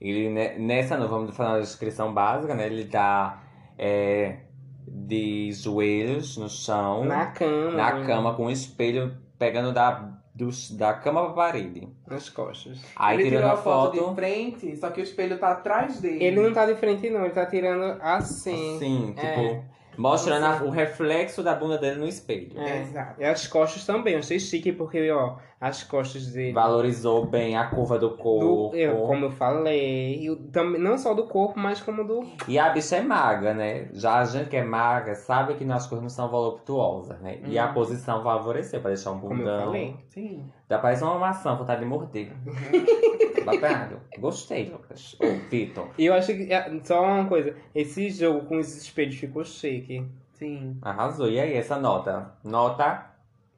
Ele, 0.00 0.28
ne- 0.28 0.58
nessa, 0.58 0.96
vamos 1.06 1.34
falar 1.36 1.54
da 1.54 1.60
descrição 1.60 2.12
básica, 2.12 2.54
né? 2.54 2.66
Ele 2.66 2.84
tá 2.84 3.42
é, 3.78 4.40
de 4.86 5.50
joelhos 5.52 6.36
no 6.36 6.48
chão, 6.48 7.04
Na 7.04 7.26
cama. 7.26 7.70
na 7.72 7.94
né? 7.94 8.06
cama, 8.06 8.34
com 8.34 8.46
um 8.46 8.50
espelho 8.50 9.16
pegando 9.38 9.72
da, 9.72 10.12
dos- 10.34 10.70
da 10.70 10.94
cama 10.94 11.24
pra 11.26 11.32
parede. 11.32 11.88
Nas 12.06 12.28
costas. 12.28 12.78
Aí 12.94 13.16
ele 13.16 13.24
tirando 13.24 13.40
tirou 13.42 13.54
a 13.54 13.56
foto, 13.62 13.96
foto. 13.98 14.08
de 14.10 14.14
frente, 14.14 14.76
só 14.76 14.90
que 14.90 15.00
o 15.00 15.04
espelho 15.04 15.38
tá 15.38 15.50
atrás 15.52 16.00
dele. 16.00 16.22
Ele 16.24 16.40
não 16.40 16.52
tá 16.52 16.64
de 16.66 16.74
frente, 16.76 17.10
não. 17.10 17.24
Ele 17.24 17.34
tá 17.34 17.46
tirando 17.46 18.00
assim. 18.00 18.76
Assim, 18.76 19.06
tipo, 19.12 19.24
É. 19.26 19.62
mostrando 19.98 20.44
a- 20.44 20.50
Assim. 20.56 20.66
o 20.66 20.70
reflexo 20.70 21.42
da 21.42 21.54
bunda 21.54 21.78
dele 21.78 21.98
no 22.00 22.06
espelho. 22.06 22.52
É. 22.60 22.82
Exato. 22.82 23.20
E 23.20 23.24
as 23.24 23.46
costas 23.46 23.84
também. 23.84 24.12
Eu 24.14 24.20
achei 24.20 24.38
chique 24.38 24.72
porque, 24.72 25.10
ó, 25.10 25.36
as 25.60 25.82
costas 25.82 26.26
dele. 26.32 26.52
Valorizou 26.52 27.24
bem 27.26 27.56
a 27.56 27.66
curva 27.66 27.98
do 27.98 28.10
corpo. 28.16 28.70
Do, 28.70 28.76
eu, 28.76 28.96
como 29.06 29.24
eu 29.26 29.30
falei, 29.30 30.20
e 30.22 30.30
o- 30.30 30.36
também, 30.50 30.80
não 30.80 30.98
só 30.98 31.14
do 31.14 31.26
corpo, 31.26 31.58
mas 31.58 31.80
como 31.80 32.04
do. 32.04 32.22
E 32.46 32.58
a 32.58 32.68
bicha 32.70 32.96
é 32.96 33.00
magra, 33.00 33.54
né? 33.54 33.88
Já 33.92 34.18
a 34.18 34.24
gente 34.24 34.50
que 34.50 34.56
é 34.56 34.62
magra 34.64 35.14
sabe 35.14 35.54
que 35.54 35.64
nossas 35.64 35.88
coisas 35.88 36.02
não 36.02 36.10
são 36.10 36.28
voluptuosas, 36.28 37.18
né? 37.20 37.38
E 37.44 37.58
a 37.58 37.68
Uhum. 37.68 37.74
posição 37.74 38.22
favoreceu 38.22 38.80
pra 38.80 38.90
deixar 38.90 39.12
um 39.12 39.18
Como 39.20 39.32
eu 39.32 39.38
bundão. 39.38 39.64
falei. 39.66 39.96
Sim. 40.08 40.44
Já 40.68 40.78
parece 40.78 41.02
uma 41.04 41.18
maçã, 41.18 41.54
vontade 41.56 41.80
de 41.80 41.86
morder. 41.86 42.30
Babado. 43.44 44.00
Gostei, 44.18 44.68
Lucas. 44.68 45.16
Ô, 45.20 45.26
Vitor. 45.48 45.88
E 45.96 46.06
eu 46.06 46.14
acho 46.14 46.34
que. 46.34 46.52
é, 46.52 46.80
Só 46.84 47.02
uma 47.02 47.26
coisa. 47.26 47.54
Esse 47.74 48.10
jogo 48.10 48.46
com 48.46 48.58
os 48.58 48.76
espelhos 48.76 49.14
ficou 49.16 49.44
chique. 49.44 50.04
Sim. 50.34 50.76
Arrasou. 50.82 51.30
E 51.30 51.38
aí, 51.40 51.54
essa 51.54 51.78
nota? 51.78 52.32
Nota? 52.44 53.06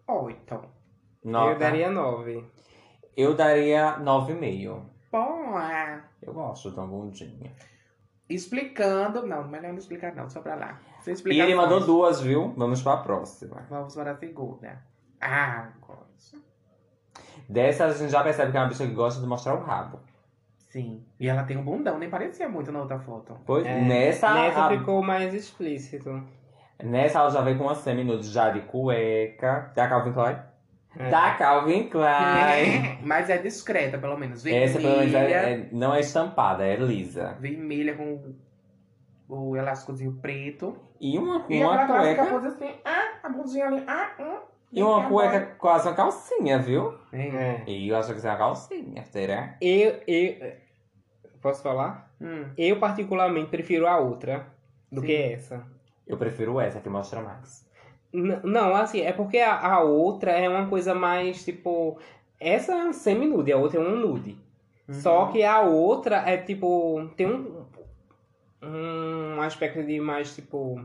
Oito. 0.07 0.61
Nota? 1.29 1.53
Eu 1.53 1.59
daria 1.59 1.91
nove. 1.91 2.45
Eu 3.17 3.35
daria 3.35 3.99
9,5. 4.01 4.81
Boa. 5.11 6.01
Eu 6.23 6.33
gosto 6.33 6.71
de 6.71 6.77
uma 6.79 6.87
bundinha. 6.87 7.53
Explicando. 8.29 9.27
Não, 9.27 9.47
melhor 9.49 9.73
não 9.73 9.79
explicar, 9.79 10.15
não. 10.15 10.29
Só 10.29 10.41
pra 10.41 10.55
lá. 10.55 10.79
Você 11.01 11.13
E 11.31 11.41
ele 11.41 11.55
mandou 11.55 11.81
duas, 11.81 12.21
viu? 12.21 12.53
Vamos 12.57 12.83
pra 12.83 12.99
próxima. 12.99 13.65
Vamos 13.71 13.95
para 13.95 14.13
a 14.13 14.17
segunda. 14.17 14.83
Ah, 15.21 15.71
gosto. 15.81 16.39
Dessa 17.49 17.87
a 17.87 17.93
gente 17.93 18.11
já 18.11 18.23
percebe 18.23 18.51
que 18.53 18.57
é 18.59 18.61
uma 18.61 18.69
bicha 18.69 18.87
que 18.87 18.93
gosta 18.95 19.21
de 19.21 19.27
mostrar 19.27 19.55
o 19.55 19.63
rabo. 19.65 20.01
Sim. 20.69 21.03
E 21.19 21.27
ela 21.29 21.45
tem 21.45 21.57
um 21.57 21.65
bundão, 21.65 21.99
nem 21.99 22.11
parecia 22.11 22.47
muito 22.49 22.71
na 22.71 22.81
outra 22.81 22.99
foto. 22.99 23.35
Pois, 23.47 23.65
É, 23.67 23.81
nessa, 23.81 24.35
Nessa 24.35 24.67
a- 24.67 24.69
ficou 24.69 25.03
mais 25.03 25.33
explícito. 25.33 26.23
nessa 26.85 27.21
ela 27.21 27.31
já 27.31 27.41
veio 27.41 27.57
com 27.57 27.65
uma 27.65 27.75
semi-nude 27.75 28.29
já 28.29 28.51
de 28.51 28.61
cueca. 28.63 29.73
Da 29.75 29.89
Calvin 29.89 30.13
Klein? 30.13 30.37
É. 30.99 31.11
Da 31.11 31.35
Calvin 31.37 31.89
Klein. 31.89 32.99
Mas 33.05 33.31
é 33.31 33.39
discreta, 33.39 33.99
pelo 33.99 34.17
menos. 34.17 34.43
Vermelha, 34.43 34.65
Essa 34.65 34.79
pelo 34.81 34.97
menos 34.99 35.15
é- 35.15 35.53
é- 35.53 35.69
não 35.71 35.95
é 35.95 36.01
estampada, 36.01 36.67
é 36.67 36.77
lisa. 36.77 37.37
vermelha 37.41 37.95
com 37.95 38.35
o 39.29 39.57
elásticozinho 39.57 40.13
preto. 40.21 40.77
E 41.01 41.17
uma, 41.19 41.45
E 41.49 41.63
uma 41.63 41.87
cueca. 41.87 42.27
pose 42.27 42.47
assim, 42.49 42.75
ah, 42.85 43.19
a 43.23 43.29
bundinha 43.29 43.67
ali, 43.67 43.85
ah, 43.87 44.11
hum. 44.19 44.39
E 44.73 44.83
uma 44.83 45.05
a 45.05 45.09
cueca 45.09 45.41
quase 45.59 45.89
uma 45.89 45.95
calcinha, 45.95 46.59
viu? 46.59 46.95
É. 47.13 47.29
É. 47.29 47.63
E 47.67 47.89
eu 47.89 47.97
acho 47.97 48.11
que 48.13 48.19
isso 48.19 48.27
é 48.27 48.31
uma 48.31 48.37
calcinha, 48.39 49.05
será? 49.05 49.55
Eu, 49.61 50.01
eu. 50.07 50.53
Posso 51.41 51.63
falar? 51.63 52.11
Hum. 52.21 52.47
Eu, 52.59 52.79
particularmente, 52.81 53.49
prefiro 53.51 53.87
a 53.87 53.97
outra 53.99 54.47
do 54.91 55.01
Sim. 55.01 55.07
que 55.07 55.15
essa. 55.17 55.65
Eu 56.07 56.17
prefiro 56.17 56.59
essa 56.61 56.81
que 56.81 56.89
mostra 56.89 57.21
mais. 57.23 57.68
Não, 58.13 58.75
assim, 58.75 59.01
é 59.01 59.13
porque 59.13 59.39
a, 59.39 59.55
a 59.59 59.81
outra 59.83 60.31
é 60.33 60.49
uma 60.49 60.67
coisa 60.67 60.95
mais 60.95 61.45
tipo. 61.45 61.99
Essa 62.41 62.73
é 62.73 62.85
um 62.85 62.93
semi-nude, 62.93 63.53
a 63.53 63.57
outra 63.57 63.81
é 63.81 63.83
um 63.83 63.97
nude. 63.97 64.39
Uhum. 64.89 64.95
Só 64.95 65.27
que 65.27 65.43
a 65.43 65.61
outra 65.61 66.17
é 66.27 66.37
tipo. 66.39 67.11
Tem 67.17 67.27
um. 67.27 67.67
Um 68.63 69.41
aspecto 69.41 69.83
de 69.85 70.01
mais 70.01 70.35
tipo. 70.35 70.81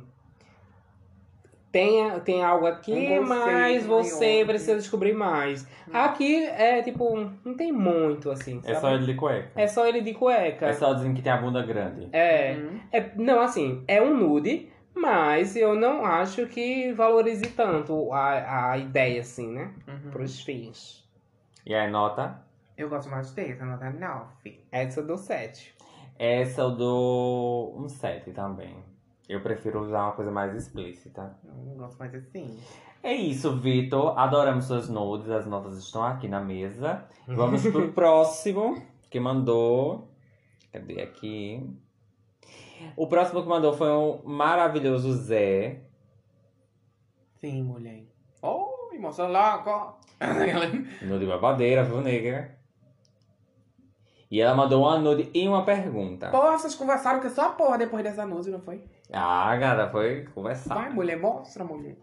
Tem, 1.71 2.19
tem 2.19 2.43
algo 2.43 2.67
aqui, 2.67 2.93
Um 2.93 3.26
mas 3.26 3.84
você 3.84 4.26
maior. 4.34 4.45
precisa 4.45 4.76
descobrir 4.76 5.13
mais. 5.13 5.67
Aqui 5.91 6.45
é 6.45 6.84
tipo. 6.84 7.32
Não 7.43 7.55
tem 7.55 7.71
muito 7.71 8.30
assim. 8.30 8.59
É 8.63 8.76
sabe? 8.76 8.80
só 8.82 8.93
ele 8.93 9.05
de 9.05 9.13
cueca. 9.15 9.51
É 9.55 9.67
só 9.67 9.88
ele 9.88 10.01
de 10.01 10.13
cueca. 10.13 10.67
É 10.67 10.74
só 10.74 10.93
dizendo 10.93 11.15
que 11.15 11.24
tem 11.24 11.32
a 11.32 11.38
bunda 11.38 11.63
grande. 11.63 12.09
É. 12.11 12.53
Uhum. 12.57 12.80
É, 12.91 13.11
não, 13.15 13.41
assim, 13.41 13.84
é 13.88 13.99
um 13.99 14.15
nude, 14.15 14.69
mas 14.95 15.55
eu 15.55 15.75
não 15.75 16.05
acho 16.05 16.45
que 16.47 16.91
valorize 16.93 17.47
tanto 17.51 18.11
a, 18.11 18.71
a 18.71 18.77
ideia, 18.77 19.21
assim, 19.21 19.51
né? 19.51 19.73
Uhum. 19.87 20.11
Pros 20.11 20.41
fins. 20.41 21.03
E 21.65 21.73
aí, 21.73 21.89
nota? 21.89 22.41
Eu 22.77 22.89
gosto 22.89 23.09
mais 23.09 23.31
dessa, 23.31 23.65
nota 23.65 23.89
9. 23.89 24.65
Essa 24.71 24.99
eu 24.99 25.07
dou 25.07 25.17
7. 25.17 25.75
Essa 26.17 26.61
eu 26.61 26.71
dou 26.71 27.79
um 27.79 27.87
7 27.87 28.31
também. 28.31 28.75
Eu 29.27 29.41
prefiro 29.41 29.81
usar 29.81 30.03
uma 30.03 30.11
coisa 30.11 30.31
mais 30.31 30.53
explícita. 30.55 31.35
Eu 31.45 31.75
gosto 31.75 31.97
mais 31.97 32.13
assim. 32.13 32.59
É 33.01 33.13
isso, 33.13 33.55
Vitor. 33.57 34.17
Adoramos 34.17 34.65
suas 34.65 34.89
nudes. 34.89 35.29
As 35.29 35.45
notas 35.45 35.77
estão 35.77 36.03
aqui 36.03 36.27
na 36.27 36.41
mesa. 36.41 37.05
Vamos 37.27 37.63
pro 37.63 37.91
próximo 37.93 38.81
que 39.09 39.19
mandou. 39.19 40.09
Cadê 40.71 41.01
aqui? 41.01 41.69
O 42.95 43.07
próximo 43.07 43.41
que 43.43 43.49
mandou 43.49 43.73
foi 43.73 43.89
um 43.91 44.21
maravilhoso 44.23 45.11
Zé. 45.13 45.81
Sim, 47.39 47.63
mulher. 47.63 48.03
Oi, 48.41 48.97
moça 48.99 49.27
logo. 49.27 49.97
Nude 51.01 51.25
babadeira, 51.25 51.84
viu, 51.84 52.01
negra? 52.01 52.57
E 54.31 54.41
ela 54.41 54.55
mandou 54.55 54.81
uma 54.81 54.97
nude 54.97 55.29
e 55.34 55.47
uma 55.47 55.63
pergunta. 55.63 56.29
Porra, 56.31 56.57
vocês 56.57 56.73
conversaram 56.73 57.19
que 57.19 57.29
só 57.29 57.51
porra 57.51 57.77
depois 57.77 58.03
dessa 58.03 58.25
nude, 58.25 58.49
não 58.49 58.59
foi? 58.59 58.84
Ah, 59.11 59.55
gata, 59.57 59.91
foi 59.91 60.25
conversar. 60.34 60.73
Vai, 60.73 60.89
mulher, 60.89 61.19
mostra, 61.19 61.63
mulher. 61.63 61.97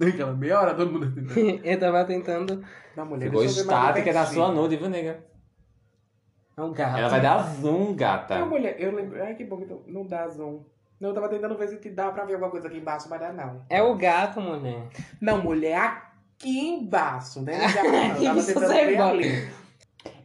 Aquela 0.00 0.32
meia 0.32 0.58
hora, 0.58 0.74
todo 0.74 0.90
mundo 0.90 1.12
eu 1.62 1.78
tava 1.78 2.04
tentando. 2.04 2.64
Não, 2.96 3.06
mulher, 3.06 3.26
Ficou 3.26 3.44
estática 3.44 4.12
pertinho. 4.12 4.26
sua 4.34 4.50
nude, 4.50 4.76
viu, 4.76 4.88
nega? 4.90 5.24
É 6.56 6.62
um 6.62 6.72
gato. 6.72 6.98
Ela 6.98 7.08
vai 7.08 7.20
dar 7.20 7.38
zoom, 7.38 7.94
gata. 7.94 8.38
Não, 8.38 8.48
mulher, 8.48 8.76
eu 8.78 8.94
lembro. 8.94 9.22
Ai, 9.22 9.34
que 9.34 9.44
bom 9.44 9.56
que 9.56 9.66
não 9.86 10.06
dá 10.06 10.28
zoom. 10.28 10.60
Não, 11.00 11.08
eu 11.08 11.14
tava 11.14 11.28
tentando 11.28 11.56
ver 11.56 11.68
se 11.68 11.76
te 11.78 11.90
dá 11.90 12.12
pra 12.12 12.24
ver 12.24 12.34
alguma 12.34 12.50
coisa 12.50 12.68
aqui 12.68 12.78
embaixo, 12.78 13.08
mas 13.10 13.18
dá 13.18 13.32
não. 13.32 13.62
É 13.68 13.82
o 13.82 13.96
gato, 13.96 14.40
mulher. 14.40 14.86
Não, 15.20 15.42
mulher, 15.42 15.80
aqui 16.38 16.60
embaixo, 16.60 17.42
né? 17.42 17.58
Eu 18.18 18.24
tava 18.24 18.42
tentando 18.44 18.72
é 18.72 18.86
ver 18.86 19.00
ali. 19.00 19.52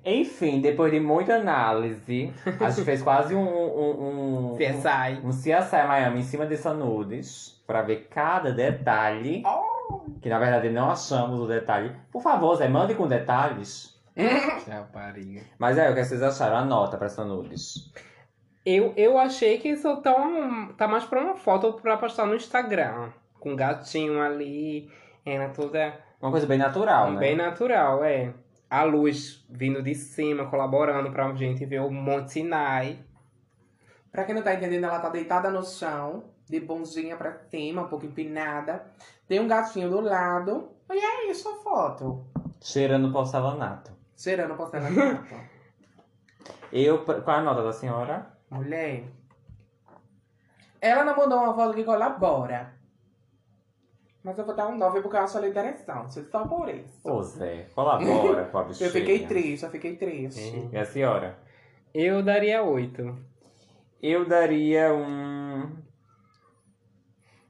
Enfim, 0.06 0.62
depois 0.62 0.92
de 0.92 1.00
muita 1.00 1.36
análise, 1.36 2.32
a 2.62 2.70
gente 2.70 2.86
fez 2.86 3.02
quase 3.02 3.36
um, 3.36 3.42
um, 3.42 4.52
um, 4.52 4.56
CSI. 4.56 5.20
um 5.22 5.32
CSI 5.32 5.88
Miami 5.88 6.20
em 6.20 6.24
cima 6.24 6.46
dessa 6.46 6.74
nudes, 6.74 7.62
pra 7.68 7.82
ver 7.82 8.08
cada 8.10 8.52
detalhe. 8.54 9.44
Que 10.22 10.30
na 10.30 10.40
verdade 10.40 10.70
não 10.70 10.92
achamos 10.92 11.40
o 11.40 11.48
detalhe. 11.48 11.92
Por 12.12 12.22
favor, 12.22 12.56
Zé, 12.56 12.70
mande 12.70 12.96
com 12.96 13.06
detalhes. 13.08 13.97
Rapariga. 14.68 15.42
Mas 15.58 15.78
é, 15.78 15.90
o 15.90 15.96
que 15.96 16.04
vocês 16.04 16.22
acharam? 16.24 16.58
A 16.58 16.66
nota 16.66 16.98
pra 16.98 17.08
essa 17.08 17.24
nudes. 17.24 17.92
Eu, 18.66 18.94
eu 18.98 19.18
achei 19.18 19.60
que 19.60 19.70
isso 19.70 19.96
tá, 20.02 20.16
um, 20.18 20.74
tá 20.74 20.88
mais 20.88 21.06
pra 21.06 21.22
uma 21.22 21.36
foto 21.36 21.74
pra 21.74 21.98
postar 21.98 22.26
no 22.26 22.36
Instagram. 22.36 23.12
Com 23.40 23.52
um 23.52 23.56
gatinho 23.56 24.22
ali, 24.22 24.92
ela 25.26 25.50
toda 25.50 25.98
Uma 26.22 26.32
coisa 26.32 26.46
bem 26.46 26.58
natural, 26.58 27.12
né? 27.12 27.20
bem 27.20 27.36
natural, 27.36 28.04
é. 28.04 28.34
A 28.70 28.84
luz 28.84 29.46
vindo 29.50 29.82
de 29.82 29.96
cima, 29.96 30.50
colaborando 30.50 31.10
pra 31.12 31.34
gente 31.34 31.66
ver 31.66 31.80
o 31.80 31.90
Monte 31.90 32.34
Sinai. 32.34 33.00
Pra 34.12 34.26
quem 34.26 34.36
não 34.36 34.42
tá 34.42 34.54
entendendo, 34.54 34.86
ela 34.86 35.00
tá 35.00 35.10
deitada 35.10 35.50
no 35.50 35.64
chão, 35.64 36.26
de 36.50 36.60
bundinha 36.60 37.16
pra 37.16 37.38
cima, 37.50 37.84
um 37.84 37.88
pouco 37.88 38.06
empinada. 38.06 38.86
Tem 39.28 39.40
um 39.40 39.48
gatinho 39.48 39.90
do 39.90 40.02
lado. 40.02 40.72
E 40.92 40.98
é 40.98 41.32
isso 41.32 41.48
a 41.48 41.56
foto. 41.64 42.26
Cheirando 42.62 43.12
Cheirando 44.18 44.56
porcelanato. 44.56 45.36
Eu, 46.72 47.06
qual 47.06 47.38
é 47.38 47.40
a 47.40 47.44
nota 47.44 47.64
da 47.64 47.72
senhora? 47.72 48.36
Mulher. 48.50 49.04
Ela 50.82 51.04
não 51.04 51.16
mandou 51.16 51.40
uma 51.40 51.54
foto 51.54 51.76
que 51.76 51.84
colabora. 51.84 52.74
Mas 54.24 54.38
eu 54.38 54.46
vou 54.46 54.56
dar 54.56 54.68
um 54.68 54.78
9 54.78 55.02
porque 55.02 55.16
eu 55.16 55.22
acho 55.22 55.38
ela 55.38 55.48
interessante. 55.48 56.22
Só 56.30 56.46
por 56.48 56.68
isso. 56.68 57.00
Ô, 57.10 57.22
Zé, 57.22 57.68
colabora 57.74 58.46
com 58.46 58.58
a 58.58 58.64
bichinha. 58.64 58.90
Eu 58.90 58.92
fiquei 58.92 59.26
triste, 59.26 59.64
eu 59.64 59.70
fiquei 59.70 59.96
triste. 59.96 60.70
E 60.72 60.78
a 60.78 60.84
senhora? 60.84 61.38
Eu 61.94 62.22
daria 62.24 62.64
oito. 62.64 63.18
Eu 64.02 64.28
daria 64.28 64.94
um. 64.94 65.78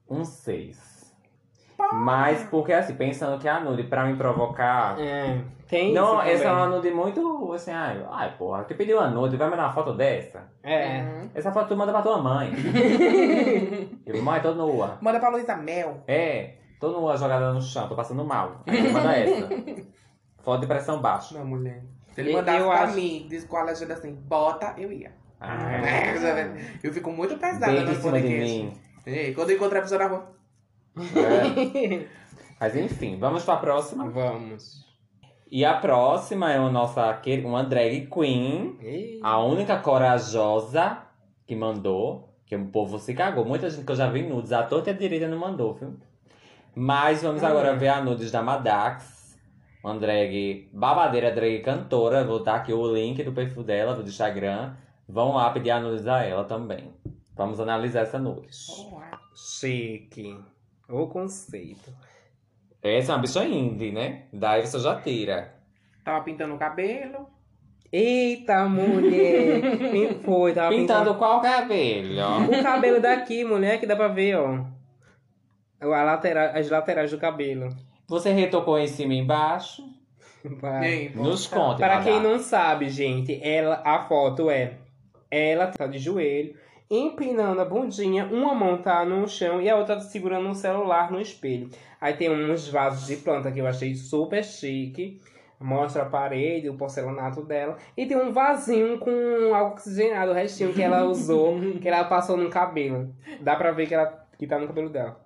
Um 0.10 0.24
6. 0.24 1.16
Mas 1.94 2.44
porque 2.44 2.74
assim, 2.74 2.96
pensando 2.96 3.40
que 3.40 3.48
a 3.48 3.60
nude 3.60 3.84
pra 3.84 4.06
me 4.06 4.16
provocar. 4.16 5.00
É, 5.00 5.44
tem 5.68 5.94
Não, 5.94 6.22
essa 6.22 6.46
é 6.46 6.52
uma 6.52 6.68
nude 6.68 6.92
muito 6.92 7.52
assim, 7.54 7.72
ai, 7.72 8.06
ai 8.10 8.38
porra, 8.38 8.64
tu 8.64 8.74
pediu 8.76 8.98
uma 8.98 9.10
nude, 9.10 9.36
vai 9.38 9.50
mandar 9.50 9.66
uma 9.66 9.74
foto 9.74 9.94
dessa? 9.94 10.50
É. 10.64 11.04
Essa 11.36 11.52
foto 11.52 11.68
tu 11.70 11.76
manda 11.76 11.92
pra 11.92 12.02
tua 12.02 12.18
mãe. 12.22 12.52
Eu, 14.06 14.22
mãe, 14.24 14.42
tô 14.42 14.54
nua. 14.54 14.98
Manda 15.02 15.20
pra 15.20 15.30
Luísa 15.30 15.56
Mel. 15.58 16.04
É, 16.08 16.56
tô 16.80 16.90
nua 16.92 17.18
jogada 17.18 17.52
no 17.54 17.62
chão, 17.62 17.88
tô 17.90 17.96
passando 17.96 18.24
mal. 18.24 18.62
Aí 18.66 18.84
tu 18.88 18.94
manda 18.94 19.14
essa. 19.18 19.50
Foto 20.44 20.62
de 20.62 20.68
pressão 20.68 21.02
baixa. 21.02 21.38
Não, 21.38 21.46
mulher. 21.46 21.84
Se 22.14 22.22
ele 22.22 22.32
Eu- 22.32 22.38
mandasse 22.38 22.60
eu 22.60 22.68
pra 22.68 22.84
acho- 22.84 22.96
mim, 22.96 23.28
diz 23.30 23.44
com 23.46 23.58
a 23.58 23.64
legenda 23.64 23.94
assim, 23.94 24.14
bota, 24.14 24.74
eu 24.78 24.92
ia. 24.92 25.12
Ah, 25.40 25.58
Eu 26.84 26.94
fico 26.94 27.12
muito 27.12 27.38
pesada 27.38 27.68
bem 27.72 27.84
no 27.86 27.92
em 27.92 27.96
cima 27.96 28.20
de 28.20 28.28
podcast. 28.28 28.54
mim. 28.58 28.74
Ei, 29.06 29.34
quando 29.34 29.50
eu 29.52 29.56
encontrar 29.58 29.80
a 29.80 29.82
pessoa 29.84 30.00
na 30.00 30.08
rua. 30.08 30.32
É. 30.98 32.06
Mas 32.60 32.76
enfim, 32.76 33.20
vamos 33.20 33.44
pra 33.44 33.58
próxima. 33.58 34.10
Vamos. 34.10 34.87
E 35.50 35.64
a 35.64 35.76
próxima 35.76 36.52
é 36.52 36.60
uma 36.60 36.70
nossa, 36.70 37.22
uma 37.46 37.64
drag 37.64 38.08
queen. 38.08 38.78
A 39.24 39.40
única 39.40 39.78
corajosa 39.78 41.04
que 41.46 41.56
mandou, 41.56 42.34
que 42.46 42.56
o 42.56 42.66
povo 42.68 43.00
se 43.00 43.14
cagou. 43.14 43.46
Muita 43.46 43.70
gente 43.70 43.86
que 43.86 43.92
eu 43.92 43.96
já 43.96 44.10
vi 44.10 44.24
nudes, 44.24 44.52
a 44.52 44.64
torta 44.64 44.90
e 44.90 44.94
a 44.94 44.98
direita 44.98 45.28
não 45.28 45.38
mandou, 45.38 45.74
viu? 45.74 45.96
Mas 46.76 47.24
vamos 47.24 47.44
agora 47.44 47.76
ver 47.76 47.88
a 47.88 48.02
nudes 48.02 48.30
da 48.30 48.44
Madax. 48.44 49.38
Uma 49.84 49.98
drag 49.98 50.70
babadeira, 50.74 51.32
drag 51.32 51.60
cantora. 51.62 52.24
Vou 52.24 52.44
dar 52.44 52.56
aqui 52.56 52.74
o 52.74 52.94
link 52.94 53.24
do 53.24 53.32
perfil 53.32 53.64
dela, 53.64 53.96
do 53.96 54.04
Instagram. 54.04 54.76
Vão 55.08 55.34
lá 55.34 55.50
pedir 55.52 55.72
a 55.72 55.80
nudes 55.80 56.06
a 56.08 56.24
ela 56.24 56.44
também. 56.44 56.94
Vamos 57.36 57.60
analisar 57.60 58.02
essa 58.02 58.20
nudes. 58.20 58.68
chique. 59.34 60.38
O 60.90 61.08
conceito. 61.08 61.92
Essa 62.82 63.12
é 63.12 63.16
uma 63.16 63.22
bicha 63.22 63.44
indie, 63.46 63.92
né? 63.92 64.24
Daí 64.32 64.66
você 64.66 64.80
já 64.80 64.96
tira. 65.02 65.54
Tava 66.04 66.24
pintando 66.24 66.56
o 66.56 66.58
cabelo. 66.58 67.28
Eita, 67.92 68.68
mulher. 68.68 69.62
Pin- 69.92 70.20
Foi, 70.24 70.54
tava 70.54 70.70
Pintando 70.76 71.16
qual 71.16 71.42
cabelo? 71.42 72.44
O 72.60 72.64
cabelo 72.64 73.02
daqui, 73.02 73.44
mulher, 73.44 73.80
que 73.80 73.86
dá 73.86 73.96
pra 73.96 74.08
ver, 74.10 74.36
ó. 74.38 74.66
A 75.80 76.04
lateral, 76.04 76.52
as 76.56 76.70
laterais 76.70 77.12
do 77.12 77.18
cabelo. 77.18 77.70
Você 78.08 78.32
retocou 78.32 78.78
em 78.80 78.88
cima 78.88 79.14
e 79.14 79.18
embaixo? 79.20 79.84
Vai. 80.44 81.12
Nos 81.14 81.46
conte, 81.48 81.80
Para 81.80 82.02
quem 82.02 82.22
não 82.22 82.40
sabe, 82.40 82.90
gente, 82.90 83.40
ela, 83.44 83.82
a 83.84 84.06
foto 84.08 84.50
é 84.50 84.76
ela 85.30 85.68
tá 85.68 85.88
de 85.88 86.00
joelho, 86.00 86.56
empinando 86.90 87.62
a 87.62 87.66
bundinha, 87.66 88.26
uma 88.26 88.56
mão 88.56 88.78
tá 88.78 89.04
no 89.04 89.28
chão 89.28 89.62
e 89.62 89.70
a 89.70 89.76
outra 89.76 90.00
segurando 90.00 90.48
um 90.48 90.54
celular 90.54 91.12
no 91.12 91.20
espelho. 91.20 91.70
Aí 92.00 92.14
tem 92.14 92.30
uns 92.30 92.68
vasos 92.70 93.08
de 93.08 93.18
planta 93.18 93.52
que 93.52 93.60
eu 93.60 93.68
achei 93.68 93.96
super 93.96 94.44
chique. 94.44 95.22
Mostra 95.60 96.04
a 96.04 96.06
parede, 96.06 96.70
o 96.70 96.78
porcelanato 96.78 97.42
dela. 97.42 97.78
E 97.96 98.06
tem 98.06 98.16
um 98.16 98.32
vasinho 98.32 99.00
com 99.00 99.56
algo 99.56 99.74
oxigenado, 99.74 100.32
o 100.32 100.36
restinho 100.36 100.72
que 100.72 100.84
ela 100.84 101.04
usou, 101.04 101.60
que 101.82 101.88
ela 101.88 102.04
passou 102.04 102.38
no 102.38 102.50
cabelo. 102.50 103.12
Dá 103.42 103.56
pra 103.56 103.72
ver 103.72 103.88
que, 103.88 103.96
ela, 103.96 104.28
que 104.38 104.46
tá 104.46 104.60
no 104.60 104.68
cabelo 104.68 104.90
dela. 104.90 105.20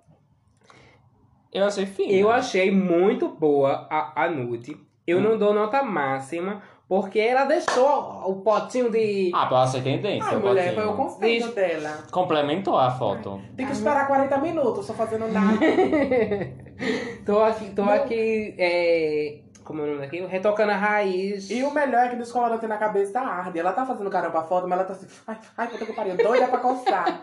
Eu 1.52 1.66
achei 1.66 1.84
fino. 1.84 2.10
Eu 2.10 2.30
achei 2.30 2.70
muito 2.70 3.28
boa 3.28 3.86
a, 3.90 4.24
a 4.24 4.30
nude. 4.30 4.74
Eu 5.06 5.20
não 5.20 5.36
dou 5.36 5.52
nota 5.52 5.82
máxima, 5.82 6.62
porque 6.88 7.18
ela 7.18 7.44
deixou 7.44 8.22
o 8.30 8.36
potinho 8.42 8.90
de. 8.90 9.30
Ah, 9.34 9.48
achei 9.62 9.80
tendência. 9.80 10.28
Ai, 10.30 10.36
um 10.36 10.40
mulher, 10.40 10.74
foi 10.74 10.86
o 10.86 10.94
conceito 10.96 11.46
Diz- 11.46 11.54
dela. 11.54 11.98
Complementou 12.10 12.76
a 12.78 12.90
foto. 12.90 13.40
Tem 13.56 13.64
que 13.66 13.72
esperar 13.72 14.06
40 14.06 14.38
minutos, 14.38 14.84
só 14.86 14.92
fazendo 14.92 15.26
nada. 15.28 15.56
tô 17.24 17.42
aqui, 17.42 17.70
tô 17.70 17.82
aqui, 17.82 18.54
é, 18.58 19.38
como 19.64 19.80
é 19.80 19.84
o 19.84 19.86
nome 19.86 20.00
daquilo? 20.00 20.26
Retocando 20.28 20.72
a 20.72 20.76
raiz. 20.76 21.48
E 21.50 21.62
o 21.64 21.70
melhor 21.72 22.06
é 22.06 22.08
que 22.10 22.16
descolorante 22.16 22.66
na 22.66 22.76
cabeça 22.76 23.20
arde. 23.20 23.58
Ela 23.58 23.72
tá 23.72 23.86
fazendo 23.86 24.10
caramba 24.10 24.32
pra 24.32 24.42
foto, 24.42 24.68
mas 24.68 24.78
ela 24.78 24.86
tá 24.88 24.92
assim, 24.94 25.06
ai, 25.26 25.38
ai, 25.56 25.68
puta 25.68 25.86
que 25.86 25.92
pariu, 25.92 26.16
doida 26.16 26.46
pra 26.48 26.58
coçar. 26.58 27.22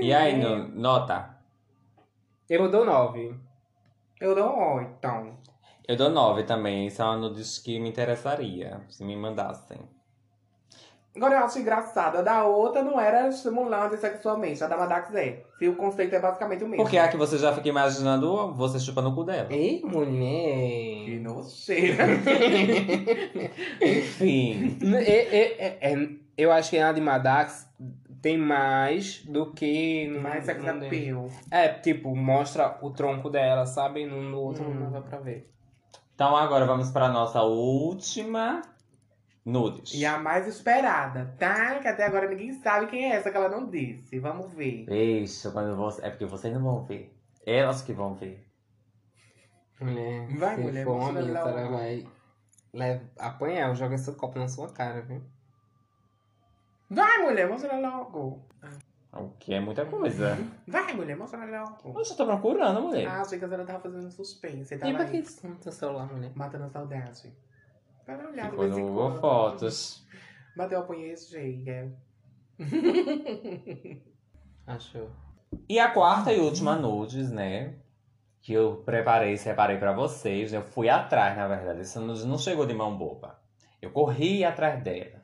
E 0.00 0.12
aí, 0.12 0.36
no- 0.38 0.68
nota? 0.68 1.30
Eu 2.48 2.70
dou 2.70 2.84
nove. 2.84 3.34
Eu 4.20 4.34
dou 4.34 4.54
um 4.54 4.80
então. 4.82 5.30
Eu 5.86 5.96
dou 5.96 6.08
9 6.10 6.44
também. 6.44 6.86
Isso 6.86 7.02
é 7.02 7.04
uma 7.04 7.16
nudes 7.16 7.58
que 7.58 7.78
me 7.78 7.88
interessaria, 7.90 8.80
se 8.88 9.04
me 9.04 9.14
mandassem. 9.16 9.78
Agora 11.16 11.34
eu 11.36 11.44
acho 11.44 11.60
engraçado. 11.60 12.16
A 12.18 12.22
da 12.22 12.44
outra 12.44 12.82
não 12.82 12.98
era 13.00 13.28
estimulante 13.28 13.96
sexualmente. 13.98 14.64
A 14.64 14.66
da 14.66 14.76
Madax 14.76 15.14
é. 15.14 15.44
Se 15.60 15.68
o 15.68 15.76
conceito 15.76 16.12
é 16.16 16.18
basicamente 16.18 16.64
o 16.64 16.68
mesmo. 16.68 16.82
Porque 16.82 16.98
a 16.98 17.06
que 17.06 17.16
você 17.16 17.38
já 17.38 17.52
fica 17.54 17.68
imaginando 17.68 18.52
você 18.54 18.80
chupando 18.80 19.10
o 19.10 19.14
cu 19.14 19.22
dela. 19.22 19.46
Ei, 19.52 19.78
Que 19.78 19.86
mulher. 19.86 21.20
nojeira. 21.20 22.04
Enfim. 23.80 24.78
É, 24.94 25.12
é, 25.12 25.66
é, 25.66 25.92
é, 25.92 26.08
eu 26.36 26.50
acho 26.52 26.70
que 26.70 26.78
a 26.78 26.90
de 26.92 27.00
Madax 27.00 27.68
tem 28.20 28.36
mais 28.36 29.22
do 29.24 29.52
que. 29.52 30.08
no- 30.08 30.20
Mais 30.20 30.44
sex 30.44 30.62
no 30.62 30.70
appeal. 30.70 31.28
É, 31.50 31.68
tipo, 31.68 32.14
mostra 32.16 32.78
o 32.82 32.90
tronco 32.90 33.30
dela, 33.30 33.66
sabe? 33.66 34.04
No, 34.06 34.20
no 34.22 34.38
outro 34.40 34.64
Hum. 34.64 34.74
não 34.74 34.90
dá 34.90 35.00
pra 35.00 35.18
ver. 35.18 35.48
Então 36.14 36.36
agora 36.36 36.64
vamos 36.66 36.90
para 36.90 37.08
nossa 37.08 37.42
última 37.42 38.62
nudes. 39.44 39.92
E 39.94 40.06
a 40.06 40.18
mais 40.18 40.46
esperada, 40.46 41.34
tá? 41.38 41.78
Que 41.80 41.88
até 41.88 42.06
agora 42.06 42.28
ninguém 42.28 42.52
sabe 42.52 42.86
quem 42.86 43.10
é 43.12 43.16
essa 43.16 43.30
que 43.30 43.36
ela 43.36 43.48
não 43.48 43.68
disse. 43.68 44.18
Vamos 44.18 44.52
ver. 44.52 44.86
Beijo, 44.86 45.52
quando 45.52 45.76
você... 45.76 46.06
É 46.06 46.10
porque 46.10 46.24
vocês 46.26 46.54
não 46.54 46.62
vão 46.62 46.84
ver. 46.84 47.12
Elas 47.44 47.82
que 47.82 47.92
vão 47.92 48.14
ver. 48.14 48.46
Mulher, 49.80 50.28
Vai, 50.38 50.56
se 50.56 50.62
mulher, 50.62 50.84
for 50.84 50.92
uma 50.94 51.20
logo. 51.20 51.48
ela 51.48 51.68
vai 51.68 52.06
leva, 52.72 53.02
apanhar, 53.18 53.74
joga 53.74 53.96
esse 53.96 54.10
copo 54.14 54.38
na 54.38 54.48
sua 54.48 54.72
cara, 54.72 55.02
viu? 55.02 55.20
Vai, 56.88 57.18
mulher, 57.18 57.48
mostra 57.48 57.76
logo. 57.76 58.46
O 59.16 59.30
que 59.38 59.54
é 59.54 59.60
muita 59.60 59.84
coisa. 59.86 60.36
Vai, 60.66 60.92
mulher, 60.92 61.16
mostra 61.16 61.44
logo. 61.44 61.98
Eu 61.98 62.04
já 62.04 62.14
tô 62.14 62.26
procurando, 62.26 62.80
mulher. 62.82 63.06
Ah, 63.06 63.20
achei 63.20 63.38
que 63.38 63.44
a 63.44 63.48
senhora 63.48 63.66
tava 63.66 63.80
fazendo 63.80 64.10
suspense. 64.10 64.74
E 64.74 64.78
Tava 64.78 64.92
pra 64.94 65.04
que 65.06 65.18
isso 65.18 65.46
no 65.46 65.54
teu 65.56 65.70
celular, 65.72 66.12
mulher? 66.12 66.32
matando 66.34 66.64
a 66.64 66.68
saudade. 66.68 67.32
Para 68.04 68.28
olhar 68.28 68.50
Ficou 68.50 68.66
no 68.68 68.76
Google 68.80 69.10
quando. 69.10 69.20
Fotos. 69.20 70.06
Bateu 70.56 70.80
a 70.80 70.82
punha 70.82 71.06
esse 71.06 71.30
jeito. 71.30 71.68
é. 71.68 71.88
Achou. 74.66 75.10
E 75.68 75.78
a 75.78 75.90
quarta 75.90 76.32
e 76.32 76.40
última 76.40 76.76
nudes, 76.76 77.30
né? 77.30 77.74
Que 78.40 78.52
eu 78.52 78.82
preparei, 78.84 79.36
separei 79.36 79.78
pra 79.78 79.92
vocês. 79.92 80.52
Eu 80.52 80.62
fui 80.62 80.88
atrás, 80.88 81.36
na 81.36 81.48
verdade. 81.48 81.80
Essa 81.80 82.00
nude 82.00 82.26
não 82.26 82.38
chegou 82.38 82.66
de 82.66 82.74
mão 82.74 82.96
boba. 82.96 83.38
Eu 83.80 83.90
corri 83.90 84.44
atrás 84.44 84.82
dela. 84.82 85.22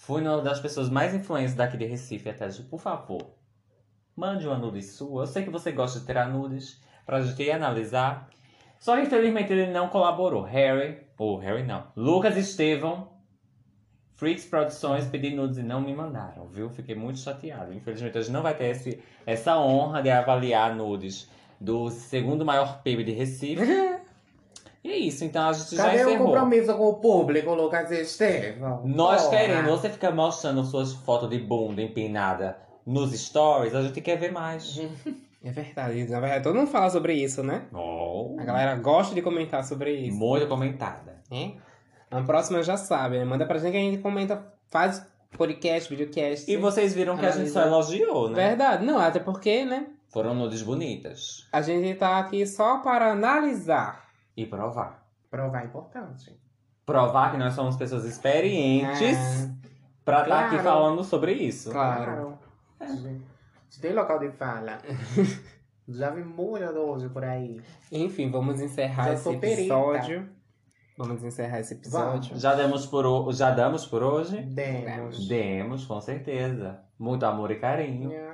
Fui 0.00 0.22
uma 0.22 0.40
das 0.40 0.58
pessoas 0.58 0.88
mais 0.88 1.14
influentes 1.14 1.54
daqui 1.54 1.76
de 1.76 1.84
Recife 1.84 2.30
até 2.30 2.48
de, 2.48 2.62
por 2.62 2.80
favor, 2.80 3.34
mande 4.16 4.46
uma 4.46 4.56
nude 4.56 4.82
sua. 4.82 5.24
Eu 5.24 5.26
sei 5.26 5.44
que 5.44 5.50
você 5.50 5.70
gosta 5.70 6.00
de 6.00 6.06
tirar 6.06 6.26
nudes 6.26 6.80
pra 7.04 7.20
gente 7.20 7.50
analisar. 7.50 8.30
Só 8.78 8.96
que 8.96 9.02
infelizmente 9.02 9.52
ele 9.52 9.70
não 9.70 9.90
colaborou. 9.90 10.40
Harry, 10.42 11.06
ou 11.18 11.36
Harry 11.36 11.64
não, 11.64 11.88
Lucas 11.94 12.34
Estevão, 12.38 13.10
Freaks 14.14 14.46
Produções 14.46 15.06
pedi 15.06 15.34
nudes 15.34 15.58
e 15.58 15.62
não 15.62 15.82
me 15.82 15.94
mandaram, 15.94 16.46
viu? 16.46 16.70
Fiquei 16.70 16.94
muito 16.94 17.18
chateado. 17.18 17.74
Infelizmente 17.74 18.22
gente 18.22 18.32
não 18.32 18.42
vai 18.42 18.54
ter 18.54 18.68
esse, 18.68 19.02
essa 19.26 19.58
honra 19.58 20.02
de 20.02 20.08
avaliar 20.08 20.74
nudes 20.74 21.30
do 21.60 21.90
segundo 21.90 22.42
maior 22.42 22.82
PIB 22.82 23.04
de 23.04 23.12
Recife. 23.12 23.60
e 24.82 24.90
é 24.90 24.96
isso, 24.96 25.24
então 25.24 25.48
a 25.48 25.52
gente 25.52 25.76
já 25.76 25.84
Cadê 25.84 26.04
o 26.04 26.08
encerrou. 26.08 26.26
compromisso 26.28 26.74
com 26.74 26.88
o 26.88 26.94
público, 26.94 27.54
Lucas 27.54 27.90
Estevão? 27.90 28.82
Nós 28.84 29.24
Porra. 29.24 29.36
queremos, 29.36 29.70
você 29.70 29.90
fica 29.90 30.10
mostrando 30.10 30.64
suas 30.64 30.92
fotos 30.92 31.28
de 31.28 31.38
bunda 31.38 31.82
empinada 31.82 32.56
nos 32.86 33.12
stories, 33.12 33.74
a 33.74 33.82
gente 33.82 34.00
quer 34.00 34.16
ver 34.16 34.32
mais. 34.32 34.80
É 35.42 35.50
verdade, 35.50 36.04
na 36.06 36.20
verdade 36.20 36.44
todo 36.44 36.54
mundo 36.54 36.66
fala 36.70 36.90
sobre 36.90 37.14
isso, 37.14 37.42
né? 37.42 37.62
Oh, 37.72 38.36
A 38.38 38.44
galera 38.44 38.74
gosta 38.76 39.14
de 39.14 39.22
comentar 39.22 39.64
sobre 39.64 39.90
isso. 39.94 40.14
muito 40.14 40.46
comentada. 40.46 41.16
né? 41.30 41.54
Na 42.10 42.22
próxima 42.22 42.62
já 42.62 42.76
sabe, 42.76 43.16
né? 43.18 43.24
Manda 43.24 43.46
pra 43.46 43.56
gente 43.56 43.72
que 43.72 43.78
a 43.78 43.80
gente 43.80 44.02
comenta, 44.02 44.44
faz 44.68 45.02
podcast, 45.38 45.88
videocast. 45.88 46.46
E 46.46 46.58
vocês 46.58 46.92
viram 46.92 47.16
que 47.16 47.24
a 47.24 47.30
gente 47.30 47.48
só 47.48 47.62
elogiou, 47.62 48.28
né? 48.28 48.48
Verdade, 48.48 48.84
não, 48.84 48.98
até 48.98 49.18
porque, 49.18 49.64
né? 49.64 49.86
Foram 50.12 50.34
nudes 50.34 50.60
bonitas. 50.60 51.46
A 51.50 51.62
gente 51.62 51.94
tá 51.94 52.18
aqui 52.18 52.44
só 52.46 52.80
para 52.80 53.10
analisar. 53.10 54.09
E 54.36 54.46
provar. 54.46 55.06
Provar 55.30 55.62
é 55.62 55.66
importante. 55.66 56.38
Provar 56.86 57.30
que 57.32 57.36
nós 57.38 57.54
somos 57.54 57.76
pessoas 57.76 58.04
experientes 58.04 59.16
pra 60.04 60.22
estar 60.22 60.46
aqui 60.46 60.58
Claro. 60.58 60.64
falando 60.64 61.04
sobre 61.04 61.32
isso. 61.32 61.70
Claro. 61.70 62.38
Se 63.68 63.80
tem 63.80 63.92
local 63.92 64.18
de 64.18 64.30
fala. 64.32 64.78
Já 65.88 66.10
vi 66.10 66.22
muito 66.22 66.64
hoje 66.64 67.08
por 67.08 67.24
aí. 67.24 67.60
Enfim, 67.90 68.30
vamos 68.30 68.60
encerrar 68.60 69.04
Já 69.08 69.12
esse 69.14 69.28
episódio. 69.30 70.28
Vamos 70.96 71.24
encerrar 71.24 71.60
esse 71.60 71.74
episódio. 71.74 72.38
Já 72.38 72.54
demos 72.54 72.86
por, 72.86 73.06
ho- 73.06 73.32
já 73.32 73.50
damos 73.50 73.86
por 73.86 74.02
hoje? 74.02 74.40
Demos. 74.42 75.26
Demos, 75.26 75.86
com 75.86 76.00
certeza. 76.00 76.80
Muito 76.98 77.24
amor 77.24 77.50
e 77.50 77.58
carinho. 77.58 78.12
É, 78.12 78.29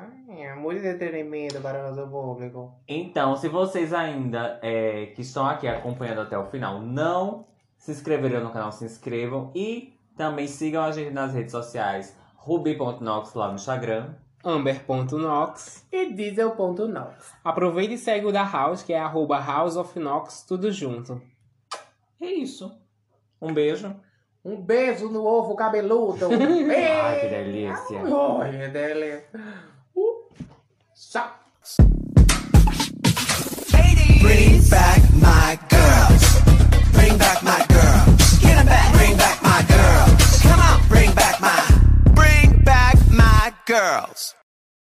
muito 0.55 0.85
entretenimento 0.85 1.61
para 1.61 1.81
o 1.81 1.89
nosso 1.89 2.09
público. 2.11 2.75
Então, 2.87 3.37
se 3.37 3.49
vocês 3.49 3.93
ainda 3.93 4.59
é, 4.63 5.07
que 5.07 5.23
estão 5.23 5.47
aqui 5.47 5.67
acompanhando 5.67 6.21
até 6.21 6.39
o 6.39 6.47
final 6.47 6.81
não 6.81 7.47
se 7.77 7.91
inscreveram 7.91 8.45
no 8.45 8.53
canal, 8.53 8.73
se 8.73 8.85
inscrevam 8.85 9.51
e 9.55 9.95
também 10.17 10.47
sigam 10.47 10.83
a 10.83 10.93
gente 10.93 11.11
nas 11.11 11.35
redes 11.35 11.53
sociais 11.53 12.17
ruby.nox 12.37 13.35
lá 13.35 13.49
no 13.49 13.55
Instagram. 13.55 14.15
Amber.nox. 14.45 15.87
E 15.91 16.13
diesel.nox. 16.13 17.33
Aproveita 17.43 17.95
e 17.95 17.99
segue 17.99 18.27
o 18.27 18.33
da 18.33 18.45
House, 18.45 18.83
que 18.83 18.93
é 18.93 18.99
arroba 18.99 19.41
House 19.41 19.77
of 19.77 19.99
Nox, 19.99 20.45
tudo 20.47 20.71
junto. 20.71 21.21
É 22.21 22.27
isso. 22.27 22.73
Um 23.43 23.53
beijo. 23.53 23.95
Um 24.45 24.63
beijo 24.63 25.09
no 25.09 25.25
ovo 25.25 25.57
cabeludo. 25.57 26.29
Ai, 26.31 27.21
que 27.21 27.29
delícia. 27.29 28.01
Ai, 28.41 28.69
delícia. 28.69 29.25
Uh, 31.15 31.19
tchau. 31.19 31.79
Bring 34.21 34.61
back 34.71 35.03
my 35.13 35.59
girls. 35.69 36.25
Bring 36.93 37.19
back 37.19 37.43
my 37.43 37.65
girls. 37.69 38.39
Get 38.41 38.59
'em 38.59 38.67
back. 38.67 38.93
Bring 38.95 39.17
back 39.17 39.43
my 39.43 39.63
girls. 39.69 40.43
Come 40.43 40.61
on. 40.61 40.89
Bring 40.89 41.15
back 41.15 41.41
my. 41.41 41.63
Bring 42.15 42.63
back 42.65 42.97
my 43.11 43.53
girls. 43.67 44.35